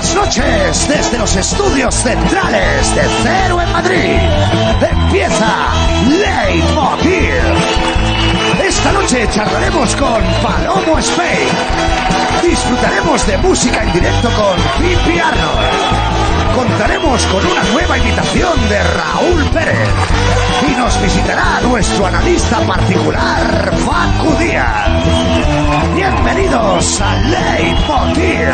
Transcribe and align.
Buenas 0.00 0.14
noches 0.14 0.88
desde 0.88 1.18
los 1.18 1.36
estudios 1.36 1.94
centrales 1.94 2.94
de 2.94 3.02
Cero 3.22 3.60
en 3.60 3.70
Madrid. 3.70 4.16
Empieza 4.80 5.74
Leitmotiv. 6.08 7.34
Esta 8.64 8.92
noche 8.92 9.28
charlaremos 9.30 9.94
con 9.96 10.22
Palomo 10.42 10.98
Spain. 11.00 11.48
Disfrutaremos 12.42 13.26
de 13.26 13.36
música 13.38 13.82
en 13.82 13.92
directo 13.92 14.30
con 14.30 14.56
Pipi 14.78 15.18
Arnold. 15.18 16.54
Contaremos 16.54 17.26
con 17.26 17.44
una 17.44 17.62
nueva 17.64 17.98
invitación 17.98 18.68
de 18.70 18.82
Raúl 18.82 19.44
Pérez. 19.52 19.90
Y 20.66 20.76
nos 20.76 21.02
visitará 21.02 21.60
nuestro 21.60 22.06
analista 22.06 22.58
particular, 22.60 23.70
Facu 23.84 24.34
Díaz. 24.38 24.88
Bienvenidos 25.94 27.02
a 27.02 27.16
Leitmotiv 27.16 28.48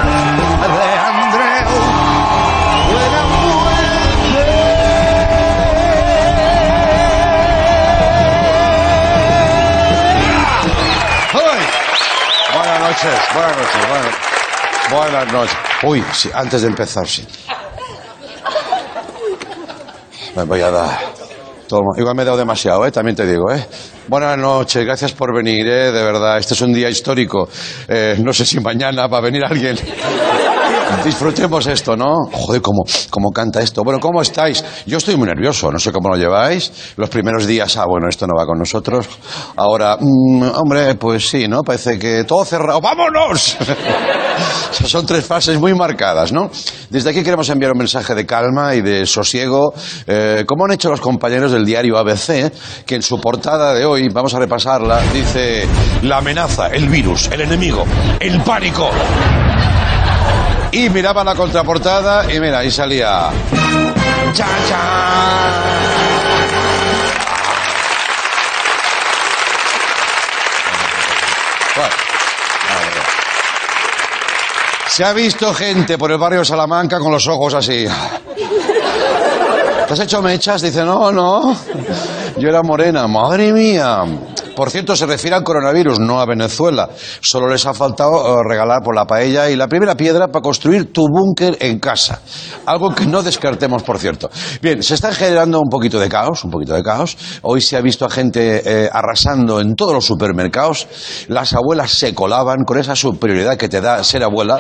Buenas 13.03 13.57
noches, 13.59 14.91
buenas 14.91 15.33
noches. 15.33 15.57
Uy, 15.83 16.03
sí, 16.15 16.31
antes 16.33 16.63
de 16.63 16.69
empezar, 16.69 17.07
sí. 17.07 17.27
Me 20.35 20.45
voy 20.45 20.63
a 20.63 20.71
dar. 20.71 20.99
Igual 21.99 22.15
me 22.15 22.23
he 22.23 22.25
dado 22.25 22.39
demasiado, 22.39 22.87
¿eh? 22.87 22.91
también 22.91 23.15
te 23.15 23.27
digo. 23.27 23.53
¿eh? 23.53 23.67
Buenas 24.09 24.39
noches, 24.39 24.83
gracias 24.85 25.13
por 25.13 25.35
venir, 25.35 25.67
¿eh? 25.67 25.93
de 25.93 26.05
verdad. 26.05 26.39
Este 26.39 26.55
es 26.55 26.61
un 26.63 26.73
día 26.73 26.89
histórico. 26.89 27.49
Eh, 27.87 28.17
no 28.23 28.33
sé 28.33 28.47
si 28.47 28.61
mañana 28.61 29.07
va 29.09 29.19
a 29.19 29.21
venir 29.21 29.45
alguien. 29.45 29.77
Disfrutemos 31.05 31.67
esto, 31.67 31.97
¿no? 31.97 32.15
Joder, 32.33 32.61
cómo, 32.63 32.83
cómo 33.11 33.31
canta 33.31 33.61
esto. 33.61 33.83
Bueno, 33.85 34.01
¿cómo 34.01 34.23
estáis? 34.23 34.65
Yo 34.87 34.99
estoy 34.99 35.17
muy 35.17 35.27
nervioso, 35.27 35.71
no 35.71 35.79
sé 35.79 35.93
cómo 35.93 36.09
lo 36.09 36.17
lleváis. 36.17 36.73
Los 36.97 37.09
primeros 37.09 37.47
días, 37.47 37.77
ah, 37.77 37.85
bueno, 37.89 38.09
esto 38.09 38.27
no 38.27 38.35
va 38.39 38.47
con 38.47 38.59
nosotros. 38.59 39.09
Ahora, 39.57 39.97
mm, 40.01 40.43
hombre, 40.55 40.95
pues 40.97 41.29
sí, 41.29 41.47
¿no? 41.49 41.63
Parece 41.63 41.99
que 41.99 42.25
todo 42.25 42.45
cerrado. 42.45 42.81
¡Vámonos! 42.81 43.57
Son 44.85 45.07
tres 45.07 45.25
fases 45.25 45.59
muy 45.59 45.75
marcadas, 45.75 46.33
¿no? 46.33 46.51
Desde 46.91 47.11
aquí 47.11 47.23
queremos 47.23 47.49
enviar 47.49 47.73
un 47.73 47.79
mensaje 47.79 48.15
de 48.15 48.27
calma 48.27 48.75
y 48.75 48.83
de 48.83 49.07
sosiego, 49.07 49.73
eh, 50.07 50.45
como 50.47 50.65
han 50.65 50.73
hecho 50.73 50.91
los 50.91 51.01
compañeros 51.01 51.53
del 51.53 51.65
diario 51.65 51.97
ABC, 51.99 52.53
que 52.85 52.97
en 52.97 53.03
su 53.03 53.21
portada 53.21 53.75
de 53.75 53.85
hoy, 53.85 54.09
vamos 54.09 54.35
a 54.35 54.39
repasarla, 54.39 55.01
dice 55.13 55.67
la 56.03 56.19
amenaza, 56.19 56.69
el 56.69 56.89
virus, 56.89 57.29
el 57.33 57.43
enemigo, 57.43 57.85
el 58.21 58.41
pánico. 58.43 58.91
Y 60.77 60.91
miraba 60.91 61.25
la 61.25 61.35
contraportada 61.35 62.31
y 62.31 62.39
mira, 62.39 62.59
ahí 62.59 62.71
salía. 62.71 63.31
Se 74.87 75.03
ha 75.03 75.15
visto 75.15 75.55
gente 75.55 75.97
por 75.97 76.13
el 76.13 76.19
barrio 76.19 76.41
de 76.41 76.45
Salamanca 76.45 76.99
con 76.99 77.11
los 77.11 77.27
ojos 77.27 77.55
así. 77.55 77.87
¿Te 79.87 79.93
has 79.95 80.01
hecho 80.01 80.21
mechas? 80.21 80.61
Dice, 80.61 80.85
no, 80.85 81.11
no. 81.11 81.57
Yo 82.37 82.51
era 82.51 82.63
morena. 82.63 83.09
Madre 83.09 83.51
mía. 83.51 84.05
Por 84.57 84.71
cierto, 84.71 84.97
se 84.97 85.05
refiere 85.05 85.37
al 85.37 85.45
coronavirus, 85.45 86.01
no 86.01 86.19
a 86.19 86.25
Venezuela. 86.25 86.89
Solo 87.21 87.47
les 87.47 87.67
ha 87.67 87.75
faltado 87.75 88.41
eh, 88.41 88.43
regalar 88.49 88.81
por 88.83 88.97
la 88.97 89.05
paella 89.05 89.51
y 89.51 89.55
la 89.55 89.69
primera 89.69 89.95
piedra 89.95 90.29
para 90.29 90.41
construir 90.43 90.95
tu 90.95 91.03
búnker 91.03 91.59
en 91.61 91.79
casa. 91.79 92.23
Algo 92.65 92.95
que 92.95 93.05
no 93.05 93.23
descartemos, 93.23 93.83
por 93.83 93.99
cierto. 93.99 94.31
Bien, 94.63 94.83
se 94.83 94.95
está 94.95 95.13
generando 95.13 95.61
un 95.61 95.69
poquito 95.69 96.01
de 96.01 96.09
caos, 96.09 96.43
un 96.43 96.51
poquito 96.51 96.73
de 96.73 96.83
caos. 96.83 97.19
Hoy 97.43 97.61
se 97.61 97.77
ha 97.77 97.83
visto 97.83 98.07
a 98.07 98.11
gente 98.11 98.63
eh, 98.65 98.89
arrasando 98.91 99.61
en 99.61 99.77
todos 99.77 99.93
los 99.93 100.07
supermercados. 100.07 100.89
Las 101.29 101.53
abuelas 101.53 101.91
se 101.91 102.15
colaban 102.15 102.65
con 102.65 102.79
esa 102.79 102.97
superioridad 102.97 103.59
que 103.59 103.69
te 103.69 103.83
da 103.83 104.03
ser 104.03 104.23
abuela 104.25 104.59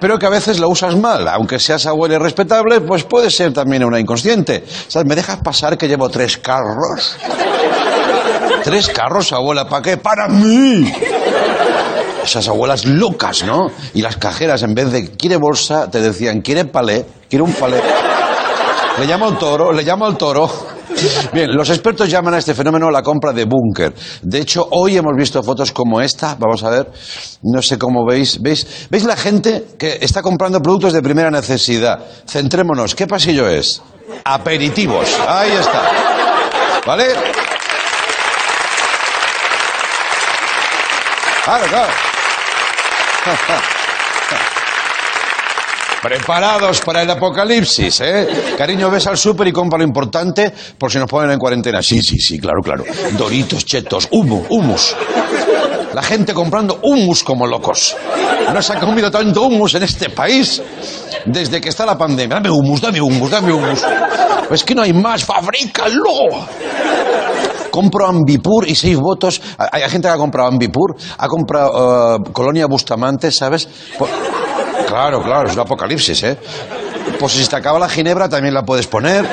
pero 0.00 0.18
que 0.18 0.26
a 0.26 0.30
veces 0.30 0.60
la 0.60 0.68
usas 0.68 0.96
mal. 0.96 1.26
Aunque 1.28 1.58
seas 1.58 1.86
abuela 1.86 2.18
respetable, 2.18 2.80
pues 2.80 3.04
puede 3.04 3.30
ser 3.30 3.52
también 3.52 3.84
una 3.84 3.98
inconsciente. 3.98 4.64
¿Me 5.04 5.14
dejas 5.14 5.38
pasar 5.38 5.76
que 5.76 5.88
llevo 5.88 6.08
tres 6.08 6.38
carros? 6.38 7.16
¿Tres 8.62 8.88
carros, 8.88 9.32
abuela? 9.32 9.68
¿Para 9.68 9.82
qué? 9.82 9.96
¡Para 9.96 10.28
mí! 10.28 10.92
Esas 12.22 12.48
abuelas 12.48 12.84
locas, 12.84 13.44
¿no? 13.44 13.68
Y 13.94 14.02
las 14.02 14.16
cajeras, 14.16 14.62
en 14.62 14.74
vez 14.74 14.92
de 14.92 15.10
quiere 15.12 15.36
bolsa, 15.36 15.90
te 15.90 16.00
decían, 16.00 16.40
quiere 16.40 16.64
palé, 16.66 17.06
quiere 17.28 17.42
un 17.42 17.52
palé. 17.52 17.80
Le 18.98 19.06
llamo 19.06 19.26
al 19.26 19.38
toro, 19.38 19.72
le 19.72 19.82
llamo 19.82 20.06
al 20.06 20.16
toro. 20.16 20.50
Bien, 21.32 21.54
los 21.54 21.70
expertos 21.70 22.10
llaman 22.10 22.34
a 22.34 22.38
este 22.38 22.54
fenómeno 22.54 22.90
la 22.90 23.02
compra 23.02 23.32
de 23.32 23.44
búnker. 23.44 23.94
De 24.22 24.38
hecho, 24.40 24.66
hoy 24.72 24.96
hemos 24.96 25.12
visto 25.16 25.42
fotos 25.42 25.70
como 25.70 26.00
esta. 26.00 26.36
Vamos 26.38 26.64
a 26.64 26.70
ver. 26.70 26.90
No 27.42 27.62
sé 27.62 27.78
cómo 27.78 28.04
veis. 28.04 28.42
¿Veis? 28.42 28.88
¿Veis 28.90 29.04
la 29.04 29.16
gente 29.16 29.66
que 29.78 29.98
está 30.00 30.22
comprando 30.22 30.60
productos 30.60 30.92
de 30.92 31.02
primera 31.02 31.30
necesidad? 31.30 32.00
Centrémonos. 32.26 32.94
¿Qué 32.94 33.06
pasillo 33.06 33.48
es? 33.48 33.80
Aperitivos. 34.24 35.16
Ahí 35.26 35.52
está. 35.52 35.82
¿Vale? 36.84 37.04
Claro, 41.48 41.64
claro. 41.66 41.92
Preparados 46.02 46.82
para 46.82 47.00
el 47.00 47.10
apocalipsis, 47.10 48.02
¿eh? 48.02 48.28
Cariño, 48.58 48.90
ves 48.90 49.06
al 49.06 49.16
súper 49.16 49.48
y 49.48 49.52
compra 49.52 49.78
lo 49.78 49.84
importante 49.84 50.52
por 50.76 50.92
si 50.92 50.98
nos 50.98 51.08
ponen 51.08 51.30
en 51.30 51.38
cuarentena. 51.38 51.82
Sí, 51.82 52.02
sí, 52.02 52.18
sí, 52.18 52.38
claro, 52.38 52.60
claro. 52.60 52.84
Doritos, 53.12 53.64
chetos, 53.64 54.08
humo, 54.10 54.44
humus. 54.50 54.94
La 55.94 56.02
gente 56.02 56.34
comprando 56.34 56.80
humus 56.82 57.24
como 57.24 57.46
locos. 57.46 57.96
No 58.52 58.60
se 58.60 58.74
ha 58.74 58.78
comido 58.78 59.10
tanto 59.10 59.44
humus 59.44 59.74
en 59.74 59.84
este 59.84 60.10
país 60.10 60.60
desde 61.24 61.62
que 61.62 61.70
está 61.70 61.86
la 61.86 61.96
pandemia. 61.96 62.36
Dame 62.36 62.50
humus, 62.50 62.82
dame 62.82 63.00
humus, 63.00 63.30
dame 63.30 63.54
humus. 63.54 63.80
Es 64.50 64.64
que 64.64 64.74
no 64.74 64.82
hay 64.82 64.92
más, 64.92 65.24
fabrícalo. 65.24 66.12
Compro 67.70 68.06
Ambipur 68.06 68.66
y 68.68 68.74
seis 68.74 68.96
votos. 68.98 69.40
Hay 69.58 69.82
gente 69.90 70.08
que 70.08 70.14
ha 70.14 70.16
comprado 70.18 70.48
Ambipur, 70.48 70.96
ha 71.18 71.28
comprado 71.28 72.16
eh, 72.16 72.18
Colonia 72.32 72.66
Bustamante, 72.66 73.30
¿sabes? 73.30 73.68
Por- 73.98 74.08
Claro, 74.86 75.22
claro, 75.22 75.48
es 75.48 75.54
un 75.54 75.60
apocalipsis, 75.60 76.22
¿eh? 76.22 76.38
Pues 77.20 77.32
si 77.32 77.42
se 77.44 77.50
te 77.50 77.56
acaba 77.56 77.78
la 77.78 77.88
ginebra 77.90 78.26
también 78.28 78.54
la 78.54 78.62
puedes 78.62 78.86
poner. 78.86 79.26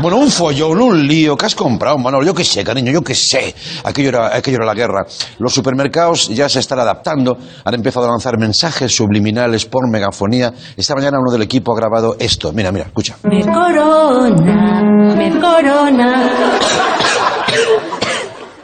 Bueno, 0.00 0.18
un 0.18 0.30
follón, 0.30 0.80
un 0.80 1.04
lío. 1.08 1.36
¿Qué 1.36 1.46
has 1.46 1.56
comprado, 1.56 1.98
Manolo? 1.98 2.24
Yo 2.24 2.32
qué 2.32 2.44
sé, 2.44 2.62
cariño, 2.62 2.92
yo 2.92 3.02
qué 3.02 3.16
sé. 3.16 3.52
Aquello 3.82 4.10
era, 4.10 4.36
aquello 4.36 4.58
era 4.58 4.66
la 4.66 4.74
guerra. 4.74 5.04
Los 5.40 5.52
supermercados 5.52 6.28
ya 6.28 6.48
se 6.48 6.60
están 6.60 6.78
adaptando. 6.78 7.36
Han 7.64 7.74
empezado 7.74 8.06
a 8.06 8.10
lanzar 8.10 8.38
mensajes 8.38 8.94
subliminales 8.94 9.64
por 9.66 9.90
megafonía. 9.90 10.52
Esta 10.76 10.94
mañana 10.94 11.18
uno 11.20 11.32
del 11.32 11.42
equipo 11.42 11.72
ha 11.72 11.76
grabado 11.76 12.14
esto. 12.20 12.52
Mira, 12.52 12.70
mira, 12.70 12.86
escucha. 12.86 13.16
Me 13.24 13.40
corona, 13.40 14.82
me 15.16 15.30
corona. 15.40 16.30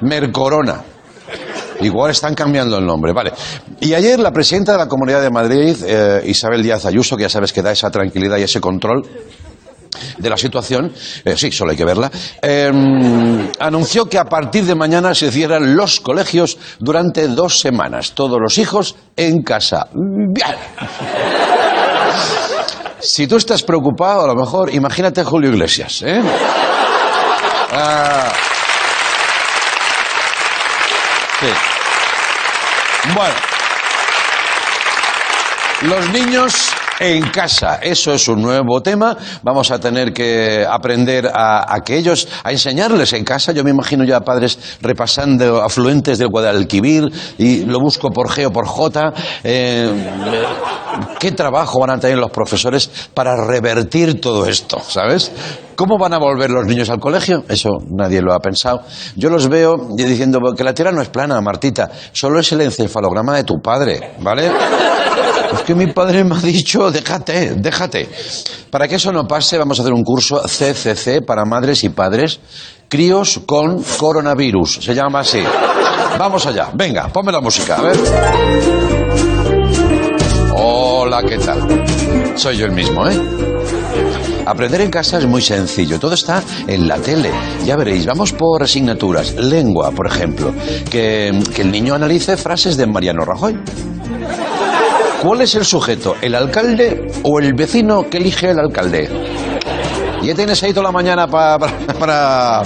Mercorona. 0.00 0.82
Igual 1.80 2.10
están 2.12 2.34
cambiando 2.34 2.78
el 2.78 2.86
nombre, 2.86 3.12
vale. 3.12 3.32
Y 3.80 3.94
ayer 3.94 4.18
la 4.18 4.30
presidenta 4.30 4.72
de 4.72 4.78
la 4.78 4.88
Comunidad 4.88 5.20
de 5.20 5.30
Madrid, 5.30 5.76
eh, 5.86 6.22
Isabel 6.26 6.62
Díaz 6.62 6.86
Ayuso, 6.86 7.16
que 7.16 7.22
ya 7.22 7.28
sabes 7.28 7.52
que 7.52 7.62
da 7.62 7.72
esa 7.72 7.90
tranquilidad 7.90 8.38
y 8.38 8.42
ese 8.42 8.60
control 8.60 9.02
de 10.18 10.30
la 10.30 10.36
situación, 10.36 10.92
eh, 11.24 11.36
sí, 11.36 11.50
solo 11.50 11.72
hay 11.72 11.76
que 11.76 11.84
verla, 11.84 12.10
eh, 12.42 12.70
anunció 13.58 14.06
que 14.06 14.18
a 14.18 14.24
partir 14.24 14.64
de 14.64 14.74
mañana 14.74 15.14
se 15.14 15.30
cierran 15.30 15.76
los 15.76 16.00
colegios 16.00 16.58
durante 16.78 17.26
dos 17.28 17.60
semanas. 17.60 18.12
Todos 18.12 18.38
los 18.40 18.58
hijos 18.58 18.96
en 19.16 19.42
casa. 19.42 19.88
Si 23.00 23.26
tú 23.26 23.36
estás 23.36 23.62
preocupado, 23.62 24.24
a 24.24 24.26
lo 24.28 24.34
mejor, 24.34 24.72
imagínate 24.72 25.22
Julio 25.24 25.50
Iglesias, 25.50 26.02
¿eh? 26.02 26.22
Ah. 27.72 28.32
Bueno. 33.14 33.34
Los 35.82 36.08
niños 36.10 36.74
en 37.00 37.28
casa, 37.30 37.76
eso 37.82 38.12
es 38.12 38.28
un 38.28 38.42
nuevo 38.42 38.80
tema. 38.82 39.16
Vamos 39.42 39.70
a 39.70 39.78
tener 39.78 40.12
que 40.12 40.64
aprender 40.68 41.26
a, 41.26 41.74
a 41.74 41.80
que 41.80 41.96
ellos, 41.96 42.28
a 42.42 42.52
enseñarles 42.52 43.12
en 43.12 43.24
casa. 43.24 43.52
Yo 43.52 43.64
me 43.64 43.70
imagino 43.70 44.04
ya 44.04 44.20
padres 44.20 44.58
repasando 44.80 45.62
afluentes 45.62 46.18
del 46.18 46.28
Guadalquivir 46.28 47.10
y 47.38 47.64
lo 47.64 47.80
busco 47.80 48.10
por 48.10 48.28
G 48.28 48.46
o 48.46 48.52
por 48.52 48.66
J. 48.66 49.12
Eh, 49.42 49.92
¿Qué 51.18 51.32
trabajo 51.32 51.80
van 51.80 51.90
a 51.90 51.98
tener 51.98 52.18
los 52.18 52.30
profesores 52.30 52.88
para 53.12 53.34
revertir 53.44 54.20
todo 54.20 54.46
esto, 54.46 54.80
sabes? 54.86 55.32
¿Cómo 55.74 55.98
van 55.98 56.14
a 56.14 56.18
volver 56.18 56.50
los 56.50 56.66
niños 56.66 56.88
al 56.90 57.00
colegio? 57.00 57.44
Eso 57.48 57.70
nadie 57.90 58.22
lo 58.22 58.32
ha 58.32 58.38
pensado. 58.38 58.82
Yo 59.16 59.28
los 59.28 59.48
veo 59.48 59.88
diciendo 59.96 60.38
que 60.56 60.62
la 60.62 60.72
Tierra 60.72 60.92
no 60.92 61.02
es 61.02 61.08
plana, 61.08 61.40
Martita, 61.40 61.90
solo 62.12 62.38
es 62.38 62.52
el 62.52 62.60
encefalograma 62.60 63.34
de 63.34 63.44
tu 63.44 63.60
padre, 63.60 64.14
¿vale? 64.20 64.52
Que 65.62 65.74
mi 65.74 65.86
padre 65.88 66.24
me 66.24 66.36
ha 66.36 66.40
dicho, 66.40 66.90
déjate, 66.90 67.54
déjate. 67.56 68.08
Para 68.70 68.88
que 68.88 68.96
eso 68.96 69.12
no 69.12 69.26
pase, 69.26 69.58
vamos 69.58 69.78
a 69.78 69.82
hacer 69.82 69.92
un 69.92 70.02
curso 70.02 70.40
CCC 70.42 71.24
para 71.24 71.44
madres 71.44 71.84
y 71.84 71.90
padres, 71.90 72.40
críos 72.88 73.40
con 73.46 73.82
coronavirus, 73.82 74.80
se 74.82 74.94
llama 74.94 75.20
así. 75.20 75.42
Vamos 76.18 76.46
allá, 76.46 76.70
venga, 76.74 77.08
ponme 77.08 77.32
la 77.32 77.40
música, 77.40 77.76
a 77.76 77.82
ver. 77.82 77.96
Hola, 80.56 81.22
¿qué 81.22 81.38
tal? 81.38 81.84
Soy 82.36 82.56
yo 82.56 82.66
el 82.66 82.72
mismo, 82.72 83.08
¿eh? 83.08 83.20
Aprender 84.46 84.82
en 84.82 84.90
casa 84.90 85.18
es 85.18 85.26
muy 85.26 85.40
sencillo, 85.40 85.98
todo 85.98 86.14
está 86.14 86.42
en 86.66 86.86
la 86.86 86.98
tele. 86.98 87.30
Ya 87.64 87.76
veréis, 87.76 88.04
vamos 88.06 88.32
por 88.32 88.62
asignaturas. 88.62 89.34
Lengua, 89.34 89.90
por 89.90 90.06
ejemplo. 90.06 90.52
Que, 90.90 91.32
que 91.54 91.62
el 91.62 91.72
niño 91.72 91.94
analice 91.94 92.36
frases 92.36 92.76
de 92.76 92.86
Mariano 92.86 93.24
Rajoy. 93.24 93.58
¿Cuál 95.24 95.40
es 95.40 95.54
el 95.54 95.64
sujeto? 95.64 96.16
¿El 96.20 96.34
alcalde 96.34 97.10
o 97.22 97.38
el 97.40 97.54
vecino 97.54 98.08
que 98.10 98.18
elige 98.18 98.50
el 98.50 98.58
alcalde? 98.58 99.08
Ya 100.22 100.34
tienes 100.34 100.62
ahí 100.62 100.72
toda 100.72 100.84
la 100.84 100.92
mañana 100.92 101.26
pa- 101.26 101.58
pa- 101.58 101.68
para, 101.98 102.62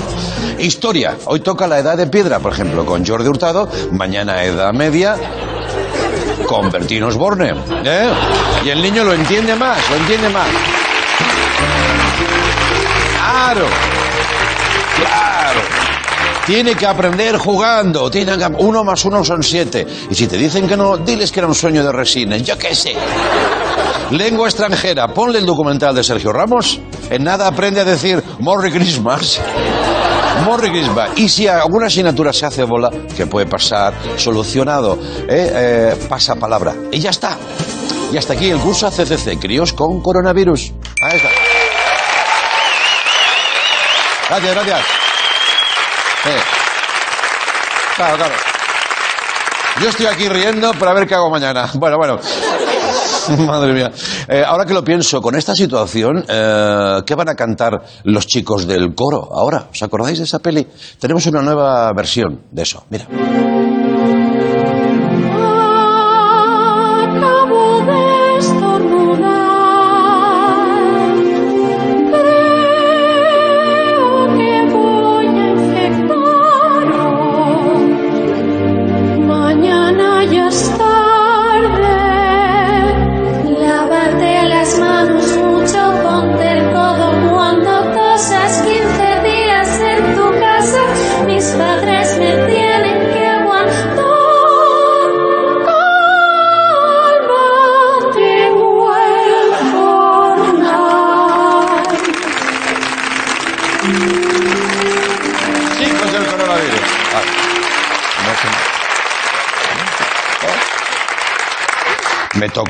historia. 0.58 1.16
Hoy 1.26 1.40
toca 1.40 1.66
la 1.68 1.78
edad 1.78 1.96
de 1.96 2.06
piedra, 2.08 2.40
por 2.40 2.52
ejemplo, 2.52 2.84
con 2.84 3.06
Jordi 3.06 3.28
Hurtado. 3.28 3.68
Mañana 3.92 4.42
edad 4.44 4.72
media 4.72 5.16
con 6.46 6.70
Bertino 6.70 7.06
Osborne. 7.08 7.54
¿eh? 7.84 8.10
Y 8.64 8.70
el 8.70 8.82
niño 8.82 9.04
lo 9.04 9.12
entiende 9.12 9.54
más, 9.54 9.78
lo 9.90 9.96
entiende 9.96 10.28
más. 10.28 10.46
Claro. 13.14 13.66
Tiene 16.48 16.74
que 16.74 16.86
aprender 16.86 17.36
jugando. 17.36 18.10
Tiene 18.10 18.38
que- 18.38 18.46
Uno 18.58 18.82
más 18.82 19.04
uno 19.04 19.22
son 19.22 19.42
siete. 19.42 19.86
Y 20.10 20.14
si 20.14 20.26
te 20.26 20.38
dicen 20.38 20.66
que 20.66 20.78
no, 20.78 20.96
diles 20.96 21.30
que 21.30 21.40
era 21.40 21.46
un 21.46 21.54
sueño 21.54 21.84
de 21.84 21.92
resines. 21.92 22.42
Yo 22.42 22.56
qué 22.56 22.74
sé. 22.74 22.94
Lengua 24.12 24.48
extranjera. 24.48 25.08
Ponle 25.08 25.40
el 25.40 25.44
documental 25.46 25.94
de 25.94 26.02
Sergio 26.02 26.32
Ramos. 26.32 26.80
En 27.10 27.22
nada 27.24 27.46
aprende 27.46 27.82
a 27.82 27.84
decir 27.84 28.24
Merry 28.40 28.72
Christmas. 28.72 29.38
Merry 30.48 30.70
Christmas. 30.70 31.10
Y 31.16 31.28
si 31.28 31.46
alguna 31.46 31.88
asignatura 31.88 32.32
se 32.32 32.46
hace 32.46 32.64
bola, 32.64 32.90
que 33.14 33.26
puede 33.26 33.44
pasar, 33.44 33.92
solucionado, 34.16 34.98
¿eh? 35.28 35.50
Eh, 35.54 35.96
pasa 36.08 36.34
palabra. 36.36 36.74
Y 36.90 36.98
ya 36.98 37.10
está. 37.10 37.36
Y 38.10 38.16
hasta 38.16 38.32
aquí 38.32 38.48
el 38.48 38.58
curso 38.58 38.90
CCC, 38.90 39.38
críos 39.38 39.74
con 39.74 40.00
coronavirus. 40.00 40.72
Ahí 41.02 41.16
está. 41.18 41.28
Gracias, 44.30 44.54
gracias. 44.54 44.97
Claro, 47.96 48.16
claro. 48.16 48.34
Yo 49.80 49.88
estoy 49.88 50.06
aquí 50.06 50.28
riendo 50.28 50.72
para 50.74 50.92
ver 50.92 51.06
qué 51.06 51.14
hago 51.14 51.30
mañana. 51.30 51.70
Bueno, 51.74 51.96
bueno. 51.96 52.18
Madre 53.46 53.72
mía. 53.72 53.90
Eh, 54.26 54.42
ahora 54.44 54.64
que 54.64 54.72
lo 54.72 54.82
pienso, 54.82 55.20
con 55.20 55.36
esta 55.36 55.54
situación, 55.54 56.24
eh, 56.26 57.02
¿qué 57.04 57.14
van 57.14 57.28
a 57.28 57.34
cantar 57.34 57.82
los 58.04 58.26
chicos 58.26 58.66
del 58.66 58.94
coro 58.94 59.28
ahora? 59.32 59.68
¿Os 59.70 59.82
acordáis 59.82 60.18
de 60.18 60.24
esa 60.24 60.38
peli? 60.38 60.66
Tenemos 60.98 61.26
una 61.26 61.42
nueva 61.42 61.92
versión 61.92 62.42
de 62.50 62.62
eso. 62.62 62.84
Mira. 62.88 63.67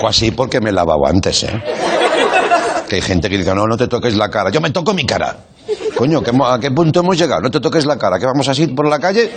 Así 0.08 0.30
porque 0.30 0.60
me 0.60 0.70
he 0.70 0.72
lavado 0.72 1.06
antes, 1.06 1.44
¿eh? 1.44 1.62
Que 2.88 2.96
hay 2.96 3.02
gente 3.02 3.28
que 3.28 3.38
dice, 3.38 3.54
no, 3.54 3.66
no 3.66 3.76
te 3.76 3.86
toques 3.86 4.14
la 4.16 4.28
cara. 4.30 4.50
Yo 4.50 4.60
me 4.60 4.70
toco 4.70 4.94
mi 4.94 5.04
cara. 5.04 5.36
Coño, 5.96 6.22
¿qué 6.22 6.32
mo- 6.32 6.46
¿a 6.46 6.58
qué 6.58 6.70
punto 6.70 7.00
hemos 7.00 7.18
llegado? 7.18 7.40
No 7.42 7.50
te 7.50 7.60
toques 7.60 7.84
la 7.84 7.96
cara. 7.98 8.18
¿Que 8.18 8.26
vamos 8.26 8.48
así 8.48 8.66
por 8.68 8.88
la 8.88 8.98
calle? 8.98 9.30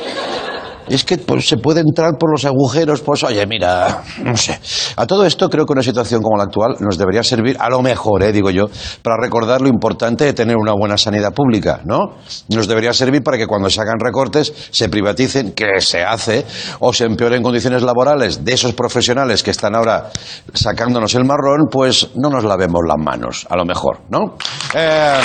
Es 0.87 1.03
que 1.03 1.17
pues, 1.17 1.47
se 1.47 1.57
puede 1.57 1.81
entrar 1.81 2.11
por 2.19 2.31
los 2.31 2.43
agujeros, 2.45 3.01
pues 3.01 3.23
oye, 3.23 3.45
mira, 3.45 4.01
no 4.23 4.35
sé. 4.35 4.59
A 4.95 5.05
todo 5.07 5.25
esto 5.25 5.49
creo 5.49 5.65
que 5.65 5.73
una 5.73 5.83
situación 5.83 6.21
como 6.21 6.37
la 6.37 6.43
actual 6.43 6.75
nos 6.79 6.97
debería 6.97 7.23
servir, 7.23 7.57
a 7.59 7.69
lo 7.69 7.81
mejor, 7.81 8.23
eh, 8.23 8.31
digo 8.31 8.49
yo, 8.49 8.65
para 9.01 9.17
recordar 9.17 9.61
lo 9.61 9.67
importante 9.69 10.25
de 10.25 10.33
tener 10.33 10.55
una 10.57 10.73
buena 10.73 10.97
sanidad 10.97 11.33
pública, 11.33 11.81
¿no? 11.85 12.15
Nos 12.49 12.67
debería 12.67 12.93
servir 12.93 13.23
para 13.23 13.37
que 13.37 13.47
cuando 13.47 13.69
se 13.69 13.81
hagan 13.81 13.99
recortes 13.99 14.53
se 14.71 14.89
privaticen, 14.89 15.53
que 15.53 15.79
se 15.79 16.03
hace, 16.03 16.45
o 16.79 16.93
se 16.93 17.05
empeoren 17.05 17.43
condiciones 17.43 17.83
laborales 17.83 18.43
de 18.43 18.53
esos 18.53 18.73
profesionales 18.73 19.43
que 19.43 19.51
están 19.51 19.75
ahora 19.75 20.09
sacándonos 20.53 21.13
el 21.15 21.25
marrón, 21.25 21.67
pues 21.71 22.09
no 22.15 22.29
nos 22.29 22.43
lavemos 22.43 22.81
las 22.87 22.97
manos, 22.97 23.47
a 23.49 23.55
lo 23.55 23.65
mejor, 23.65 24.01
¿no? 24.09 24.35
Eh, 24.73 25.19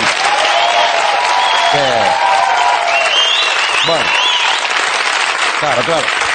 que- 1.73 1.79
bueno. 3.89 4.05
Claro, 5.61 5.83
claro. 5.85 6.26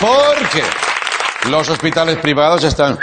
Porque 0.00 0.62
los 1.48 1.68
hospitales 1.68 2.18
privados 2.18 2.64
están 2.64 2.98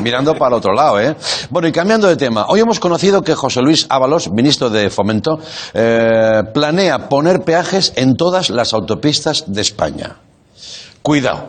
mirando 0.00 0.34
para 0.34 0.48
el 0.48 0.54
otro 0.54 0.72
lado, 0.72 1.00
¿eh? 1.00 1.14
Bueno, 1.50 1.68
y 1.68 1.72
cambiando 1.72 2.06
de 2.06 2.16
tema, 2.16 2.46
hoy 2.48 2.60
hemos 2.60 2.80
conocido 2.80 3.22
que 3.22 3.34
José 3.34 3.60
Luis 3.60 3.86
Ábalos, 3.88 4.30
ministro 4.30 4.70
de 4.70 4.88
Fomento, 4.88 5.38
eh, 5.74 6.42
planea 6.54 7.08
poner 7.08 7.42
peajes 7.42 7.92
en 7.96 8.16
todas 8.16 8.50
las 8.50 8.72
autopistas 8.72 9.44
de 9.46 9.60
España. 9.60 10.16
Cuidado, 11.02 11.48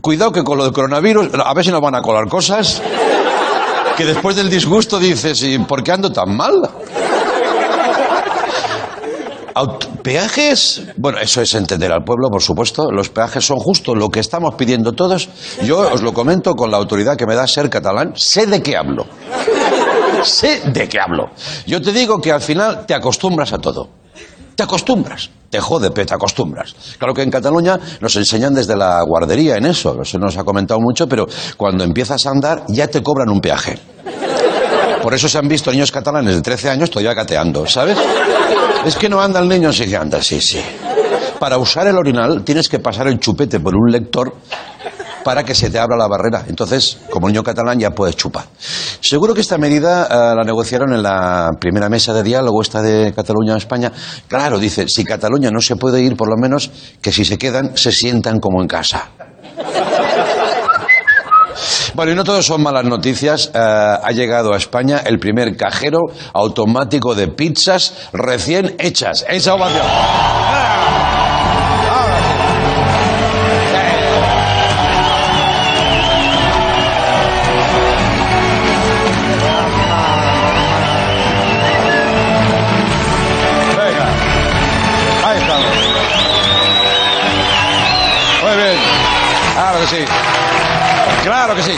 cuidado 0.00 0.32
que 0.32 0.42
con 0.42 0.58
lo 0.58 0.64
del 0.64 0.72
coronavirus, 0.72 1.28
a 1.44 1.54
ver 1.54 1.64
si 1.64 1.70
nos 1.70 1.80
van 1.80 1.94
a 1.94 2.02
colar 2.02 2.28
cosas 2.28 2.82
que 3.96 4.04
después 4.04 4.36
del 4.36 4.48
disgusto 4.48 4.98
dices, 4.98 5.42
¿y 5.42 5.58
por 5.58 5.82
qué 5.82 5.92
ando 5.92 6.10
tan 6.10 6.34
mal? 6.34 6.68
¿Peajes? 10.02 10.82
Bueno, 10.96 11.18
eso 11.18 11.42
es 11.42 11.54
entender 11.54 11.92
al 11.92 12.04
pueblo, 12.04 12.28
por 12.30 12.42
supuesto. 12.42 12.90
Los 12.90 13.08
peajes 13.08 13.44
son 13.44 13.58
justo 13.58 13.94
lo 13.94 14.08
que 14.08 14.20
estamos 14.20 14.54
pidiendo 14.56 14.92
todos. 14.92 15.28
Yo 15.64 15.78
os 15.92 16.02
lo 16.02 16.12
comento 16.12 16.54
con 16.54 16.70
la 16.70 16.78
autoridad 16.78 17.16
que 17.16 17.26
me 17.26 17.34
da 17.34 17.46
ser 17.46 17.68
catalán. 17.70 18.12
Sé 18.16 18.46
de 18.46 18.62
qué 18.62 18.76
hablo. 18.76 19.06
Sé 20.24 20.62
de 20.66 20.88
qué 20.88 20.98
hablo. 21.00 21.30
Yo 21.66 21.80
te 21.80 21.92
digo 21.92 22.20
que 22.20 22.32
al 22.32 22.40
final 22.40 22.86
te 22.86 22.94
acostumbras 22.94 23.52
a 23.52 23.58
todo. 23.58 23.88
Te 24.56 24.62
acostumbras. 24.62 25.30
Te 25.50 25.60
jode, 25.60 25.90
pero 25.90 26.06
te 26.06 26.14
acostumbras. 26.14 26.74
Claro 26.98 27.12
que 27.12 27.22
en 27.22 27.30
Cataluña 27.30 27.78
nos 28.00 28.16
enseñan 28.16 28.54
desde 28.54 28.74
la 28.74 29.02
guardería 29.02 29.56
en 29.56 29.66
eso. 29.66 30.02
Se 30.04 30.18
nos 30.18 30.36
ha 30.38 30.44
comentado 30.44 30.80
mucho, 30.80 31.06
pero 31.06 31.26
cuando 31.56 31.84
empiezas 31.84 32.24
a 32.26 32.30
andar 32.30 32.64
ya 32.68 32.88
te 32.88 33.02
cobran 33.02 33.28
un 33.28 33.40
peaje. 33.40 33.78
Por 35.02 35.14
eso 35.14 35.28
se 35.28 35.36
han 35.36 35.48
visto 35.48 35.70
niños 35.72 35.90
catalanes 35.90 36.36
de 36.36 36.42
13 36.42 36.70
años 36.70 36.90
todavía 36.90 37.12
gateando, 37.12 37.66
¿sabes? 37.66 37.98
Es 38.84 38.96
que 38.96 39.08
no 39.08 39.20
anda 39.20 39.40
el 39.40 39.48
niño, 39.48 39.72
sí 39.72 39.86
que 39.86 39.96
anda, 39.96 40.20
sí, 40.22 40.40
sí. 40.40 40.60
Para 41.38 41.58
usar 41.58 41.86
el 41.86 41.96
orinal 41.96 42.42
tienes 42.42 42.68
que 42.68 42.78
pasar 42.78 43.06
el 43.08 43.18
chupete 43.18 43.60
por 43.60 43.74
un 43.74 43.90
lector 43.90 44.34
para 45.22 45.44
que 45.44 45.54
se 45.54 45.70
te 45.70 45.78
abra 45.78 45.96
la 45.96 46.08
barrera. 46.08 46.44
Entonces, 46.48 46.98
como 47.10 47.28
niño 47.28 47.42
catalán 47.42 47.78
ya 47.78 47.90
puedes 47.90 48.16
chupar. 48.16 48.44
Seguro 49.00 49.34
que 49.34 49.40
esta 49.40 49.58
medida 49.58 50.06
eh, 50.06 50.34
la 50.36 50.42
negociaron 50.44 50.92
en 50.92 51.02
la 51.02 51.50
primera 51.60 51.88
mesa 51.88 52.12
de 52.12 52.22
diálogo, 52.22 52.60
esta 52.60 52.82
de 52.82 53.12
Cataluña-España. 53.14 53.92
Claro, 54.28 54.58
dice, 54.58 54.88
si 54.88 55.04
Cataluña 55.04 55.50
no 55.50 55.60
se 55.60 55.76
puede 55.76 56.02
ir, 56.02 56.16
por 56.16 56.28
lo 56.28 56.36
menos 56.36 56.70
que 57.00 57.12
si 57.12 57.24
se 57.24 57.38
quedan, 57.38 57.76
se 57.76 57.92
sientan 57.92 58.40
como 58.40 58.60
en 58.62 58.68
casa. 58.68 59.10
Bueno, 61.94 62.12
y 62.12 62.14
no 62.14 62.24
todo 62.24 62.42
son 62.42 62.62
malas 62.62 62.84
noticias. 62.84 63.50
Eh, 63.54 63.58
ha 63.58 64.10
llegado 64.12 64.54
a 64.54 64.56
España 64.56 65.02
el 65.04 65.18
primer 65.18 65.56
cajero 65.56 66.00
automático 66.32 67.14
de 67.14 67.28
pizzas 67.28 68.08
recién 68.12 68.76
hechas. 68.78 69.26
Esa 69.28 69.54
ovación. 69.54 69.86
Ahora. 71.90 72.16
Venga. 83.76 85.28
Ahí 85.28 85.38
estamos. 85.38 85.66
Muy 88.42 88.56
bien. 88.56 89.02
Que 89.82 89.86
sí. 89.86 90.31
Claro 91.32 91.54
que 91.54 91.62
sí. 91.62 91.72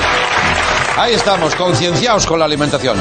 Ahí 0.97 1.15
estamos, 1.15 1.55
concienciados 1.55 2.27
con 2.27 2.41
la 2.41 2.45
alimentación. 2.45 2.97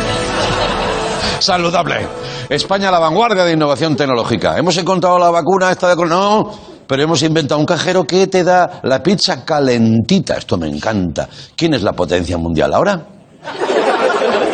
Saludable. 1.39 2.07
España 2.47 2.91
la 2.91 2.99
vanguardia 2.99 3.43
de 3.43 3.53
innovación 3.53 3.95
tecnológica. 3.95 4.55
Hemos 4.55 4.77
encontrado 4.77 5.17
la 5.17 5.31
vacuna 5.31 5.71
esta 5.71 5.95
de... 5.95 6.05
No, 6.05 6.51
pero 6.85 7.01
hemos 7.01 7.23
inventado 7.23 7.59
un 7.59 7.65
cajero 7.65 8.03
que 8.03 8.27
te 8.27 8.43
da 8.43 8.81
la 8.83 9.01
pizza 9.01 9.43
calentita. 9.43 10.35
Esto 10.35 10.59
me 10.59 10.67
encanta. 10.67 11.27
¿Quién 11.55 11.73
es 11.73 11.81
la 11.81 11.93
potencia 11.93 12.37
mundial 12.37 12.71
ahora? 12.75 13.01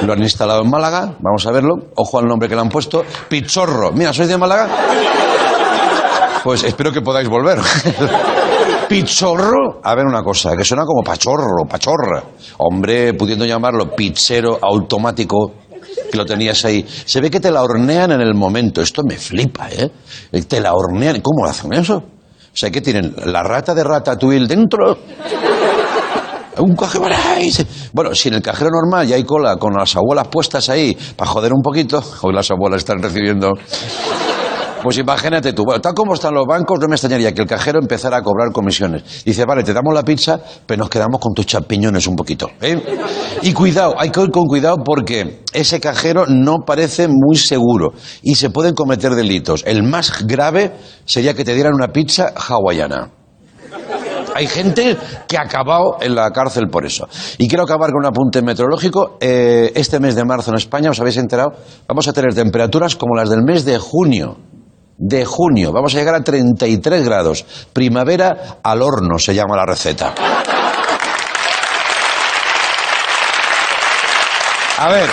Lo 0.02 0.14
han 0.14 0.24
instalado 0.24 0.62
en 0.62 0.70
Málaga, 0.70 1.16
vamos 1.20 1.46
a 1.46 1.52
verlo. 1.52 1.90
Ojo 1.98 2.18
al 2.18 2.28
nombre 2.28 2.48
que 2.48 2.56
le 2.56 2.62
han 2.62 2.70
puesto. 2.70 3.04
Pizzorro. 3.28 3.92
Mira, 3.92 4.14
¿sois 4.14 4.30
de 4.30 4.38
Málaga? 4.38 4.70
Pues 6.46 6.64
espero 6.64 6.94
que 6.94 7.02
podáis 7.02 7.28
volver. 7.28 7.60
Pizzorro. 8.90 9.82
A 9.84 9.94
ver 9.94 10.06
una 10.06 10.24
cosa, 10.24 10.58
que 10.58 10.64
suena 10.64 10.84
como 10.84 11.04
pachorro, 11.04 11.64
pachorra. 11.70 12.24
Hombre, 12.58 13.14
pudiendo 13.14 13.46
llamarlo 13.46 13.96
pizzero 13.96 14.58
automático, 14.60 15.52
que 16.12 16.18
lo 16.18 16.26
tenías 16.26 16.66
ahí. 16.66 16.84
Se 17.06 17.22
ve 17.22 17.30
que 17.30 17.40
te 17.40 17.52
la 17.52 17.62
hornean 17.62 18.14
en 18.14 18.22
el 18.22 18.34
momento. 18.34 18.82
Esto 18.82 19.04
me 19.04 19.16
flipa, 19.16 19.70
¿eh? 19.70 19.92
Te 20.48 20.60
la 20.60 20.74
hornean. 20.74 21.22
¿Cómo 21.22 21.46
hacen 21.46 21.72
eso? 21.74 21.98
O 21.98 22.58
sea, 22.60 22.72
¿qué 22.72 22.82
tienen? 22.82 23.14
¿La 23.26 23.44
rata 23.44 23.76
de 23.76 23.84
Ratatouille 23.84 24.48
dentro? 24.48 24.98
Un 26.58 26.76
cajero. 26.76 27.06
Bueno, 27.94 28.16
si 28.16 28.30
en 28.30 28.34
el 28.34 28.42
cajero 28.42 28.72
normal 28.72 29.08
ya 29.08 29.16
hay 29.16 29.24
cola 29.24 29.56
con 29.58 29.74
las 29.74 29.96
abuelas 29.96 30.28
puestas 30.30 30.68
ahí 30.68 30.98
para 31.16 31.30
joder 31.30 31.54
un 31.54 31.62
poquito, 31.62 32.04
hoy 32.24 32.34
las 32.34 32.50
abuelas 32.50 32.80
están 32.80 33.02
recibiendo. 33.02 33.54
Pues 34.82 34.98
imagínate 34.98 35.52
tú, 35.52 35.66
bueno, 35.66 35.82
tal 35.82 35.94
como 35.94 36.14
están 36.14 36.34
los 36.34 36.46
bancos, 36.48 36.80
no 36.80 36.88
me 36.88 36.96
extrañaría 36.96 37.34
que 37.34 37.42
el 37.42 37.48
cajero 37.48 37.80
empezara 37.82 38.18
a 38.18 38.22
cobrar 38.22 38.52
comisiones. 38.54 39.24
Dice, 39.26 39.44
vale, 39.46 39.64
te 39.64 39.74
damos 39.74 39.94
la 39.94 40.04
pizza, 40.04 40.40
pero 40.66 40.80
nos 40.80 40.90
quedamos 40.90 41.20
con 41.20 41.34
tus 41.34 41.46
champiñones 41.46 42.08
un 42.08 42.16
poquito. 42.16 42.50
¿eh? 42.62 42.82
Y 43.42 43.52
cuidado, 43.54 43.96
hay 43.98 44.10
que 44.10 44.22
ir 44.22 44.32
con 44.32 44.46
cuidado 44.46 44.78
porque 44.78 45.44
ese 45.52 45.80
cajero 45.82 46.26
no 46.28 46.60
parece 46.66 47.08
muy 47.10 47.36
seguro 47.36 47.92
y 48.22 48.36
se 48.36 48.50
pueden 48.50 48.74
cometer 48.74 49.16
delitos. 49.16 49.64
El 49.66 49.84
más 49.84 50.26
grave 50.26 50.74
sería 51.06 51.34
que 51.34 51.44
te 51.44 51.54
dieran 51.54 51.74
una 51.74 51.90
pizza 51.90 52.34
hawaiana. 52.36 53.12
Hay 54.36 54.48
gente 54.48 54.96
que 55.28 55.38
ha 55.38 55.42
acabado 55.42 55.98
en 56.00 56.16
la 56.16 56.32
cárcel 56.32 56.70
por 56.70 56.86
eso. 56.86 57.08
Y 57.38 57.48
quiero 57.50 57.64
acabar 57.64 57.92
con 57.92 58.00
un 58.00 58.06
apunte 58.06 58.42
meteorológico. 58.42 59.18
Eh, 59.20 59.72
este 59.76 60.00
mes 60.00 60.16
de 60.16 60.24
marzo 60.24 60.52
en 60.52 60.58
España, 60.58 60.92
¿os 60.92 61.00
habéis 61.00 61.18
enterado? 61.18 61.50
Vamos 61.88 62.08
a 62.08 62.14
tener 62.14 62.34
temperaturas 62.34 62.96
como 62.96 63.16
las 63.16 63.30
del 63.30 63.44
mes 63.44 63.66
de 63.66 63.78
junio. 63.78 64.38
De 65.02 65.24
junio. 65.24 65.72
Vamos 65.72 65.96
a 65.96 65.98
llegar 65.98 66.14
a 66.14 66.24
33 66.24 67.06
grados. 67.06 67.46
Primavera 67.72 68.60
al 68.62 68.82
horno 68.82 69.18
se 69.18 69.34
llama 69.34 69.56
la 69.56 69.66
receta. 69.66 70.14
A 74.78 74.90
ver. 74.90 75.10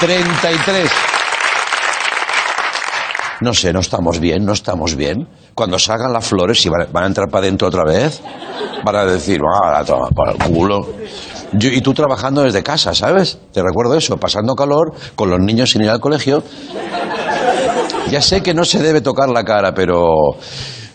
33. 0.00 0.90
No 3.40 3.54
sé, 3.54 3.72
no 3.72 3.80
estamos 3.80 4.20
bien, 4.20 4.44
no 4.44 4.52
estamos 4.52 4.94
bien. 4.94 5.28
Cuando 5.54 5.78
salgan 5.80 6.12
las 6.12 6.26
flores, 6.26 6.60
si 6.60 6.68
van, 6.68 6.88
a 6.94 7.06
entrar 7.06 7.28
para 7.28 7.44
adentro 7.44 7.66
otra 7.66 7.84
vez, 7.84 8.20
van 8.84 8.96
a 8.96 9.04
decir, 9.04 9.40
va, 9.40 9.84
toma 9.84 10.10
por 10.10 10.28
el 10.30 10.38
culo. 10.38 10.86
Y 11.52 11.80
tú 11.80 11.92
trabajando 11.92 12.42
desde 12.42 12.62
casa, 12.62 12.94
¿sabes? 12.94 13.38
Te 13.52 13.62
recuerdo 13.62 13.96
eso, 13.96 14.16
pasando 14.16 14.54
calor, 14.54 14.92
con 15.16 15.30
los 15.30 15.40
niños 15.40 15.70
sin 15.70 15.82
ir 15.82 15.90
al 15.90 16.00
colegio. 16.00 16.44
Ya 18.10 18.22
sé 18.22 18.42
que 18.42 18.54
no 18.54 18.64
se 18.64 18.78
debe 18.78 19.00
tocar 19.00 19.28
la 19.28 19.44
cara, 19.44 19.74
pero... 19.74 20.12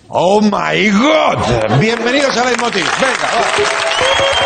¡Oh, 0.09 0.41
my 0.41 0.89
God! 0.89 1.79
Bienvenidos 1.79 2.35
a 2.37 2.45
Leitmotiv. 2.45 2.85
Venga. 2.99 4.42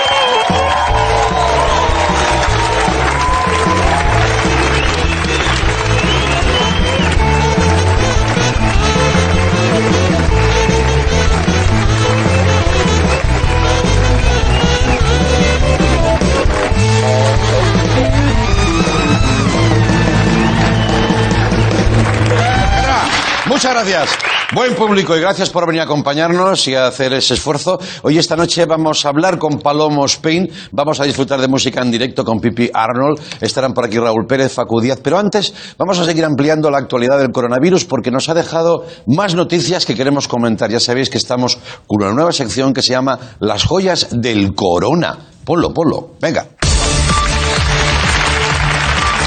Muchas 23.57 23.73
gracias. 23.73 24.09
Buen 24.53 24.75
público 24.75 25.17
y 25.17 25.19
gracias 25.19 25.49
por 25.49 25.65
venir 25.65 25.81
a 25.81 25.85
acompañarnos 25.85 26.67
y 26.67 26.75
a 26.75 26.85
hacer 26.85 27.13
ese 27.13 27.33
esfuerzo. 27.33 27.79
Hoy 28.03 28.19
esta 28.19 28.35
noche 28.35 28.67
vamos 28.67 29.03
a 29.03 29.09
hablar 29.09 29.39
con 29.39 29.57
Palomo 29.57 30.05
Spain, 30.05 30.47
vamos 30.71 30.99
a 30.99 31.05
disfrutar 31.05 31.41
de 31.41 31.47
música 31.47 31.81
en 31.81 31.89
directo 31.89 32.23
con 32.23 32.39
Pipi 32.39 32.69
Arnold, 32.71 33.19
estarán 33.41 33.73
por 33.73 33.85
aquí 33.85 33.97
Raúl 33.97 34.27
Pérez, 34.27 34.53
Facu 34.53 34.79
Díaz, 34.79 34.99
pero 35.01 35.17
antes 35.17 35.55
vamos 35.75 35.97
a 35.97 36.05
seguir 36.05 36.23
ampliando 36.23 36.69
la 36.69 36.77
actualidad 36.77 37.17
del 37.17 37.31
coronavirus 37.31 37.85
porque 37.85 38.11
nos 38.11 38.29
ha 38.29 38.35
dejado 38.35 38.85
más 39.07 39.33
noticias 39.33 39.87
que 39.87 39.95
queremos 39.95 40.27
comentar. 40.27 40.69
Ya 40.69 40.79
sabéis 40.79 41.09
que 41.09 41.17
estamos 41.17 41.57
con 41.87 42.03
una 42.03 42.13
nueva 42.13 42.33
sección 42.33 42.75
que 42.75 42.83
se 42.83 42.93
llama 42.93 43.17
Las 43.39 43.63
joyas 43.63 44.09
del 44.11 44.53
corona. 44.53 45.17
Polo, 45.43 45.73
polo, 45.73 46.11
venga. 46.21 46.45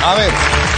A 0.04 0.14
ver. 0.14 0.69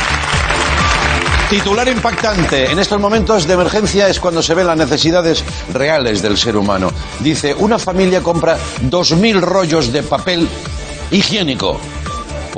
Titular 1.53 1.87
impactante. 1.87 2.73
En 2.73 2.79
estos 2.79 2.99
momentos 2.99 3.47
de 3.47 3.53
emergencia 3.53 4.09
es 4.09 4.19
cuando 4.19 4.41
se 4.43 4.55
ven 4.55 4.67
las 4.67 4.79
necesidades 4.79 5.45
reales 5.71 6.23
del 6.23 6.39
ser 6.39 6.57
humano. 6.57 6.91
Dice, 7.21 7.53
una 7.53 7.79
familia 7.79 8.23
compra 8.23 8.57
2.000 8.89 9.39
rollos 9.39 9.93
de 9.93 10.03
papel 10.03 10.49
higiénico. 11.11 11.79